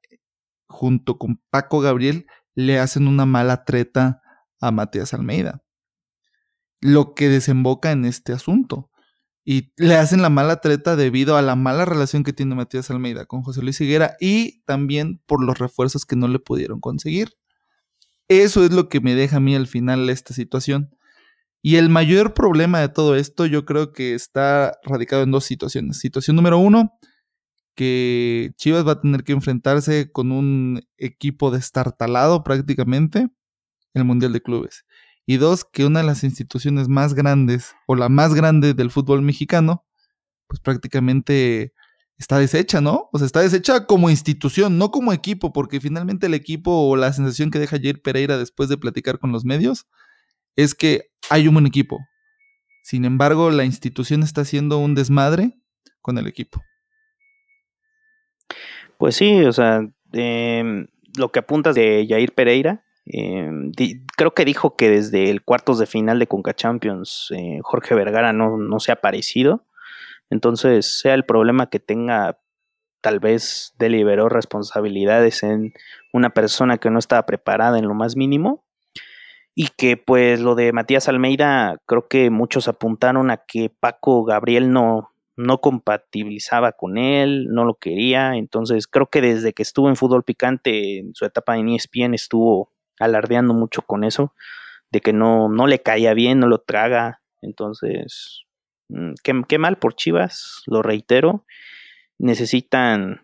junto 0.68 1.18
con 1.18 1.42
Paco 1.50 1.80
Gabriel, 1.80 2.28
le 2.54 2.80
hacen 2.80 3.08
una 3.08 3.26
mala 3.26 3.64
treta 3.66 4.22
a 4.60 4.72
Matías 4.72 5.14
Almeida 5.14 5.66
lo 6.86 7.16
que 7.16 7.30
desemboca 7.30 7.92
en 7.92 8.06
este 8.06 8.32
asunto. 8.32 8.92
Y 9.44 9.74
le 9.78 9.96
hacen 9.96 10.22
la 10.22 10.30
mala 10.30 10.62
treta 10.62 10.96
debido 10.96 11.36
a 11.36 11.42
la 11.42 11.56
mala 11.56 11.86
relación 11.86 12.24
que 12.24 12.34
tiene 12.34 12.56
Matías 12.56 12.90
Almeida 12.92 13.26
con 13.26 13.42
José 13.42 13.62
Luis 13.62 13.82
Higuera 13.82 14.16
y 14.20 14.62
también 14.66 15.22
por 15.26 15.44
los 15.44 15.58
refuerzos 15.58 16.06
que 16.06 16.16
no 16.16 16.28
le 16.28 16.40
pudieron 16.40 16.80
conseguir. 16.80 17.34
Eso 18.28 18.64
es 18.64 18.72
lo 18.72 18.90
que 18.90 19.02
me 19.02 19.16
deja 19.16 19.38
a 19.38 19.40
mí 19.40 19.56
al 19.56 19.68
final 19.68 20.10
esta 20.10 20.34
situación. 20.34 20.96
Y 21.62 21.78
el 21.78 21.90
mayor 21.90 22.34
problema 22.34 22.80
de 22.80 22.90
todo 22.90 23.16
esto 23.16 23.46
yo 23.46 23.66
creo 23.66 23.92
que 23.92 24.14
está 24.14 24.78
radicado 24.84 25.24
en 25.24 25.32
dos 25.32 25.46
situaciones. 25.46 26.00
Situación 26.00 26.36
número 26.36 26.58
uno, 26.60 26.98
que 27.76 28.52
Chivas 28.58 28.88
va 28.88 28.94
a 28.94 29.02
tener 29.02 29.24
que 29.24 29.34
enfrentarse 29.34 30.12
con 30.12 30.32
un 30.32 30.82
equipo 30.98 31.52
destartalado 31.52 32.44
prácticamente 32.44 33.20
en 33.20 33.32
el 33.94 34.06
Mundial 34.06 34.34
de 34.34 34.42
Clubes 34.42 34.86
y 35.26 35.38
dos, 35.38 35.66
que 35.66 35.86
una 35.86 36.02
de 36.02 36.06
las 36.06 36.24
instituciones 36.24 36.88
más 36.88 37.14
grandes 37.14 37.76
o 37.88 37.96
la 37.96 38.10
más 38.10 38.34
grande 38.34 38.74
del 38.74 38.92
fútbol 38.92 39.22
mexicano, 39.22 39.86
pues 40.48 40.60
prácticamente 40.60 41.74
está 42.18 42.40
deshecha, 42.40 42.82
¿no? 42.82 43.10
O 43.12 43.18
sea, 43.18 43.26
está 43.26 43.42
deshecha 43.42 43.86
como 43.86 44.10
institución, 44.10 44.78
no 44.78 44.92
como 44.92 45.14
equipo, 45.14 45.54
porque 45.54 45.80
finalmente 45.80 46.28
el 46.28 46.34
equipo 46.34 46.72
o 46.72 46.96
la 46.96 47.12
sensación 47.14 47.52
que 47.52 47.60
deja 47.60 47.78
Jair 47.78 48.02
Pereira 48.02 48.38
después 48.38 48.70
de 48.70 48.78
platicar 48.78 49.20
con 49.20 49.32
los 49.32 49.46
medios 49.46 49.88
es 50.56 50.76
que 50.76 51.10
hay 51.30 51.48
un 51.48 51.56
buen 51.56 51.66
equipo. 51.66 52.00
Sin 52.84 53.04
embargo, 53.04 53.50
la 53.50 53.66
institución 53.66 54.24
está 54.24 54.42
haciendo 54.42 54.78
un 54.78 54.96
desmadre 54.96 55.58
con 56.02 56.18
el 56.18 56.28
equipo. 56.28 56.62
Pues 58.98 59.16
sí, 59.16 59.44
o 59.44 59.52
sea, 59.52 59.82
em, 60.14 60.88
lo 61.18 61.32
que 61.32 61.40
apuntas 61.40 61.76
de 61.76 62.06
Jair 62.08 62.34
Pereira, 62.34 62.86
Em, 63.06 63.72
creo 64.18 64.34
que 64.34 64.46
dijo 64.46 64.76
que 64.76 64.90
desde 64.90 65.30
el 65.30 65.44
cuartos 65.44 65.78
de 65.78 65.86
final 65.86 66.18
de 66.18 66.28
Conca 66.28 66.56
Champions 66.56 67.32
eh, 67.38 67.60
Jorge 67.62 67.94
Vergara 67.94 68.34
no, 68.34 68.58
no 68.58 68.80
se 68.80 68.92
ha 68.92 68.96
aparecido. 68.96 69.64
Entonces, 70.30 71.00
sea 71.00 71.14
el 71.14 71.26
problema 71.26 71.70
que 71.70 71.80
tenga, 71.80 72.40
tal 73.02 73.20
vez 73.20 73.74
deliberó 73.78 74.30
responsabilidades 74.30 75.44
en 75.44 75.74
una 76.14 76.32
persona 76.32 76.78
que 76.78 76.90
no 76.90 77.00
estaba 77.00 77.26
preparada 77.26 77.78
en 77.78 77.88
lo 77.88 77.94
más 77.94 78.16
mínimo. 78.16 78.66
Y 79.58 79.70
que 79.78 79.96
pues 79.96 80.42
lo 80.42 80.56
de 80.56 80.74
Matías 80.74 81.08
Almeida, 81.08 81.78
creo 81.86 82.08
que 82.10 82.30
muchos 82.30 82.68
apuntaron 82.68 83.32
a 83.32 83.38
que 83.38 83.70
Paco 83.70 84.26
Gabriel 84.26 84.72
no, 84.74 85.16
no 85.38 85.60
compatibilizaba 85.60 86.74
con 86.74 86.98
él, 86.98 87.48
no 87.50 87.66
lo 87.66 87.76
quería, 87.76 88.36
entonces 88.36 88.88
creo 88.88 89.08
que 89.08 89.22
desde 89.22 89.54
que 89.54 89.64
estuvo 89.64 89.90
en 89.90 89.96
fútbol 89.96 90.24
picante 90.24 91.00
en 91.00 91.16
su 91.16 91.26
etapa 91.26 91.58
en 91.58 91.70
ESPN 91.70 92.14
estuvo 92.14 92.72
alardeando 93.00 93.54
mucho 93.54 93.82
con 93.82 94.04
eso, 94.04 94.34
de 94.92 95.02
que 95.02 95.14
no, 95.14 95.50
no 95.50 95.68
le 95.68 95.82
caía 95.82 96.14
bien, 96.14 96.40
no 96.40 96.48
lo 96.48 96.60
traga, 96.60 97.22
entonces, 97.42 98.45
qué, 99.24 99.42
qué 99.48 99.58
mal 99.58 99.78
por 99.78 99.96
Chivas, 99.96 100.64
lo 100.68 100.82
reitero, 100.82 101.46
necesitan 102.18 103.22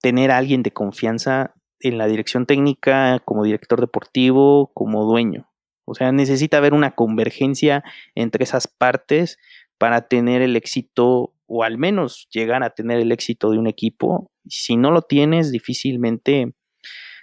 tener 0.00 0.30
a 0.30 0.38
alguien 0.38 0.62
de 0.62 0.72
confianza 0.72 1.54
en 1.80 1.98
la 1.98 2.06
dirección 2.06 2.46
técnica, 2.46 3.20
como 3.24 3.44
director 3.44 3.80
deportivo, 3.80 4.70
como 4.74 5.04
dueño. 5.04 5.50
O 5.86 5.94
sea, 5.94 6.12
necesita 6.12 6.56
haber 6.56 6.72
una 6.72 6.92
convergencia 6.94 7.84
entre 8.14 8.44
esas 8.44 8.66
partes 8.66 9.38
para 9.78 10.08
tener 10.08 10.40
el 10.42 10.56
éxito 10.56 11.34
o 11.46 11.62
al 11.62 11.76
menos 11.76 12.26
llegar 12.30 12.62
a 12.62 12.70
tener 12.70 13.00
el 13.00 13.12
éxito 13.12 13.50
de 13.50 13.58
un 13.58 13.66
equipo. 13.66 14.30
Si 14.48 14.76
no 14.76 14.90
lo 14.90 15.02
tienes, 15.02 15.52
difícilmente 15.52 16.54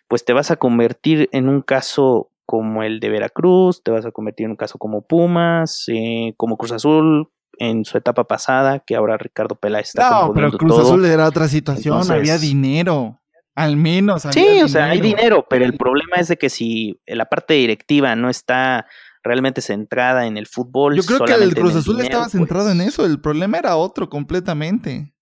pues 0.07 0.25
te 0.25 0.33
vas 0.33 0.51
a 0.51 0.57
convertir 0.57 1.29
en 1.31 1.47
un 1.47 1.61
caso 1.61 2.31
como 2.45 2.83
el 2.83 2.99
de 2.99 3.09
Veracruz, 3.09 3.81
te 3.81 3.91
vas 3.91 4.05
a 4.05 4.11
convertir 4.11 4.43
en 4.43 4.51
un 4.51 4.57
caso 4.57 4.77
como 4.77 5.03
Pumas, 5.03 5.85
eh, 5.87 6.33
como 6.35 6.57
Cruz 6.57 6.73
Azul 6.73 7.29
en 7.57 7.85
su 7.85 7.97
etapa 7.97 8.25
pasada, 8.25 8.79
que 8.79 8.95
ahora 8.95 9.17
Ricardo 9.17 9.55
Peláez 9.55 9.89
está 9.89 10.09
No, 10.09 10.33
pero 10.33 10.51
Cruz 10.51 10.79
Azul 10.79 11.05
era 11.05 11.27
otra 11.27 11.47
situación, 11.47 12.09
había 12.11 12.37
dinero. 12.37 13.19
Al 13.53 13.75
menos. 13.75 14.23
sí, 14.31 14.61
o 14.63 14.67
sea, 14.67 14.85
hay 14.85 15.01
dinero, 15.01 15.45
pero 15.49 15.65
el 15.65 15.75
problema 15.75 16.15
es 16.17 16.29
de 16.29 16.37
que 16.37 16.49
si 16.49 16.99
la 17.05 17.25
parte 17.25 17.53
directiva 17.53 18.15
no 18.15 18.29
está 18.29 18.87
realmente 19.23 19.61
centrada 19.61 20.25
en 20.25 20.37
el 20.37 20.47
fútbol. 20.47 20.95
Yo 20.95 21.03
creo 21.03 21.25
que 21.25 21.33
el 21.33 21.53
Cruz 21.53 21.75
Azul 21.75 21.99
estaba 21.99 22.29
centrado 22.29 22.71
en 22.71 22.77
pues 22.77 22.89
eso, 22.89 23.05
el 23.05 23.19
problema 23.19 23.57
era 23.57 23.75
otro 23.75 24.09
completamente. 24.09 25.13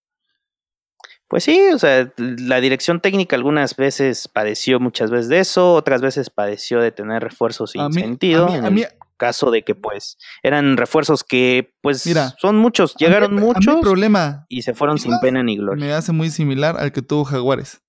Pues 1.27 1.43
sí, 1.43 1.59
o 1.73 1.77
sea, 1.77 2.11
la 2.17 2.59
dirección 2.59 3.01
técnica 3.01 3.35
algunas 3.35 3.75
veces 3.75 4.27
padeció 4.27 4.79
muchas 4.79 5.11
veces 5.11 5.29
de 5.29 5.39
eso, 5.39 5.75
otras 5.75 6.01
veces 6.01 6.31
padeció 6.31 6.81
de 6.81 6.91
tener 6.91 7.21
refuerzos 7.21 7.71
sin 7.71 7.93
sentido. 7.93 8.49
en 8.49 8.65
el 8.65 8.87
caso 9.19 9.51
de 9.51 9.63
que 9.63 9.75
pues 9.75 10.17
eran 10.41 10.77
refuerzos 10.77 11.23
que 11.23 11.75
pues 11.81 12.07
Mira, 12.07 12.33
son 12.39 12.57
muchos, 12.57 12.95
llegaron 12.95 13.35
muchos 13.35 13.79
problema, 13.81 14.47
y 14.49 14.63
se 14.63 14.73
fueron 14.73 14.97
sin 14.97 15.19
pena 15.19 15.43
ni 15.43 15.57
gloria. 15.57 15.85
Me 15.85 15.93
hace 15.93 16.11
muy 16.11 16.31
similar 16.31 16.77
al 16.79 16.91
que 16.91 17.03
tuvo 17.03 17.25
Jaguares. 17.25 17.83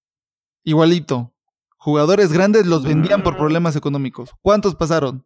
Igualito. 0.62 1.34
Jugadores 1.78 2.30
grandes 2.30 2.66
los 2.66 2.84
vendían 2.84 3.22
por 3.22 3.32
mm. 3.34 3.38
problemas 3.38 3.74
económicos. 3.74 4.32
¿Cuántos 4.42 4.74
pasaron? 4.74 5.24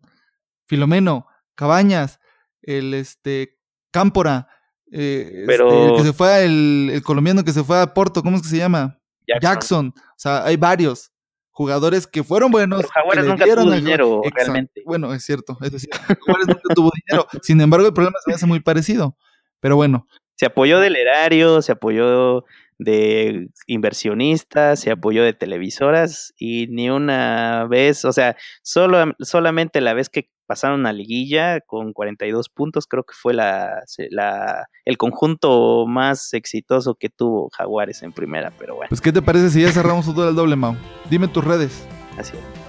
Filomeno, 0.66 1.26
Cabañas, 1.57 2.20
el 2.62 2.94
este 2.94 3.59
Cámpora, 3.90 4.48
eh, 4.92 5.46
este, 5.48 5.86
el 5.86 5.96
que 5.96 6.02
se 6.05 6.12
fue, 6.12 6.44
el, 6.44 7.02
colombiano 7.05 7.42
que 7.42 7.52
se 7.52 7.64
fue 7.64 7.80
a 7.80 7.92
Porto, 7.92 8.22
¿cómo 8.22 8.36
es 8.36 8.42
que 8.42 8.48
se 8.48 8.59
llama? 8.59 9.00
Jackson. 9.40 9.92
O 9.96 10.14
sea, 10.16 10.44
hay 10.44 10.57
varios 10.57 11.13
jugadores 11.55 12.07
que 12.07 12.22
fueron 12.22 12.50
buenos. 12.50 12.80
Pero 12.80 12.92
Jaguares 12.92 13.24
nunca 13.24 13.46
tuvo 13.46 13.70
dinero, 13.70 14.20
realmente. 14.34 14.82
Bueno, 14.84 15.14
es 15.14 15.24
cierto, 15.24 15.57
es 15.62 15.70
decir, 15.72 15.88
Jaguares 16.26 16.48
nunca 16.48 16.74
tuvo 16.74 16.90
dinero. 17.07 17.26
Sin 17.42 17.61
embargo, 17.61 17.86
el 17.86 17.94
problema 17.94 18.16
se 18.22 18.30
me 18.30 18.34
hace 18.34 18.46
muy 18.46 18.61
parecido. 18.61 19.16
Pero 19.61 19.76
bueno. 19.76 20.07
Se 20.34 20.46
apoyó 20.46 20.80
del 20.80 20.96
erario, 20.96 21.62
se 21.62 21.72
apoyó 21.72 22.44
de 22.78 23.48
inversionistas, 23.68 24.80
se 24.80 24.90
apoyó 24.90 25.22
de 25.22 25.32
televisoras 25.32 26.34
y 26.36 26.66
ni 26.66 26.90
una 26.90 27.66
vez, 27.70 28.05
o 28.05 28.12
sea, 28.12 28.36
solo, 28.62 29.14
solamente 29.20 29.80
la 29.80 29.94
vez 29.94 30.11
que 30.11 30.28
pasaron 30.47 30.86
a 30.86 30.92
liguilla 30.92 31.61
con 31.61 31.92
42 31.92 32.49
puntos, 32.49 32.86
creo 32.86 33.05
que 33.05 33.14
fue 33.14 33.34
la, 33.34 33.82
la, 34.11 34.66
el 34.84 34.97
conjunto 34.97 35.86
más 35.86 36.32
exitoso 36.34 36.95
que 36.95 37.11
tuvo 37.11 37.51
Jaguares 37.53 38.03
en 38.03 38.12
primera, 38.12 38.53
pero 38.59 38.76
bueno. 38.76 38.88
Pues, 38.88 39.01
¿qué 39.01 39.12
te 39.12 39.22
parece 39.22 39.51
si 39.51 39.62
ya 39.62 39.72
cerramos 39.72 40.07
todo 40.07 40.28
el 40.28 40.34
doble, 40.34 40.57
Mau? 40.57 40.76
Dime 41.11 41.28
tus 41.28 41.45
redes. 41.45 41.86
Así 42.18 42.36
es. 42.36 42.64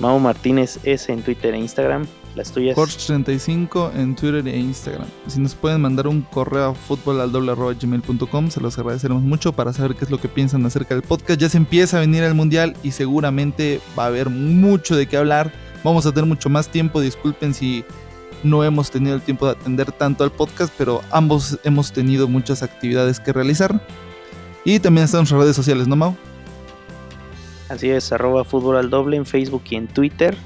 Mau 0.00 0.18
Martínez 0.18 0.78
es 0.84 1.08
en 1.08 1.22
Twitter 1.22 1.54
e 1.54 1.58
Instagram. 1.58 2.06
Las 2.34 2.50
tuyas. 2.50 2.76
Jorge35 2.76 3.92
en 3.94 4.16
Twitter 4.16 4.48
e 4.48 4.58
Instagram. 4.58 5.06
Si 5.28 5.40
nos 5.40 5.54
pueden 5.54 5.80
mandar 5.80 6.08
un 6.08 6.22
correo 6.22 6.70
a 6.70 6.74
fútbol 6.74 7.20
al 7.20 7.30
doble 7.30 7.54
gmail.com, 7.54 8.50
se 8.50 8.60
los 8.60 8.76
agradeceremos 8.76 9.22
mucho 9.22 9.52
para 9.52 9.72
saber 9.72 9.94
qué 9.94 10.04
es 10.04 10.10
lo 10.10 10.18
que 10.18 10.28
piensan 10.28 10.66
acerca 10.66 10.96
del 10.96 11.04
podcast. 11.04 11.40
Ya 11.40 11.48
se 11.48 11.58
empieza 11.58 11.98
a 11.98 12.00
venir 12.00 12.24
el 12.24 12.34
mundial 12.34 12.76
y 12.82 12.90
seguramente 12.90 13.80
va 13.96 14.04
a 14.04 14.08
haber 14.08 14.30
mucho 14.30 14.96
de 14.96 15.06
qué 15.06 15.16
hablar. 15.16 15.52
Vamos 15.84 16.06
a 16.06 16.12
tener 16.12 16.26
mucho 16.26 16.48
más 16.48 16.68
tiempo. 16.68 17.00
Disculpen 17.00 17.54
si 17.54 17.84
no 18.42 18.64
hemos 18.64 18.90
tenido 18.90 19.14
el 19.14 19.22
tiempo 19.22 19.46
de 19.46 19.52
atender 19.52 19.92
tanto 19.92 20.24
al 20.24 20.32
podcast, 20.32 20.74
pero 20.76 21.02
ambos 21.12 21.58
hemos 21.62 21.92
tenido 21.92 22.26
muchas 22.26 22.62
actividades 22.64 23.20
que 23.20 23.32
realizar. 23.32 23.80
Y 24.64 24.80
también 24.80 25.04
están 25.04 25.20
nuestras 25.20 25.40
redes 25.40 25.56
sociales, 25.56 25.86
¿no, 25.86 25.94
Mau? 25.94 26.16
Así 27.68 27.90
es, 27.90 28.10
arroba 28.12 28.44
fútbol 28.44 28.76
al 28.76 28.90
doble 28.90 29.16
en 29.16 29.26
Facebook 29.26 29.62
y 29.70 29.76
en 29.76 29.86
Twitter 29.86 30.36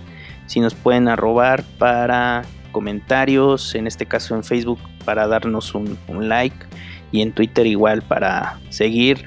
si 0.49 0.61
nos 0.61 0.75
pueden 0.75 1.09
arrobar 1.09 1.63
para 1.79 2.43
comentarios, 2.73 3.75
en 3.75 3.87
este 3.87 4.07
caso 4.07 4.35
en 4.35 4.43
Facebook 4.43 4.81
para 5.05 5.29
darnos 5.29 5.75
un, 5.75 5.97
like 6.21 6.57
y 7.13 7.23
en 7.23 7.33
Twitter 7.33 7.67
igual 7.67 8.03
para 8.03 8.59
seguir 8.71 9.25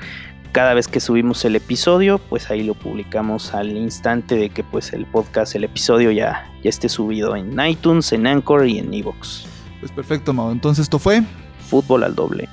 cada 0.52 0.74
vez 0.74 0.88
que 0.88 1.00
subimos 1.00 1.44
el 1.46 1.56
episodio, 1.56 2.18
pues 2.18 2.50
ahí 2.52 2.64
lo 2.64 2.74
publicamos 2.74 3.54
al 3.54 3.76
instante 3.76 4.36
de 4.36 4.50
que 4.50 4.64
pues 4.64 4.94
el 4.94 5.06
podcast, 5.06 5.56
el 5.56 5.64
episodio 5.64 6.12
ya, 6.12 6.50
ya 6.64 6.70
esté 6.70 6.90
subido 6.90 7.36
en 7.36 7.60
iTunes, 7.60 8.12
en 8.12 8.28
Anchor 8.28 8.68
y 8.68 8.80
en 8.80 8.94
Evox. 8.94 9.46
Pues 9.80 9.92
perfecto, 9.92 10.34
Mau. 10.34 10.52
Entonces 10.52 10.84
esto 10.84 11.00
fue 11.00 11.24
Fútbol 11.70 12.04
al 12.04 12.16
doble. 12.16 12.50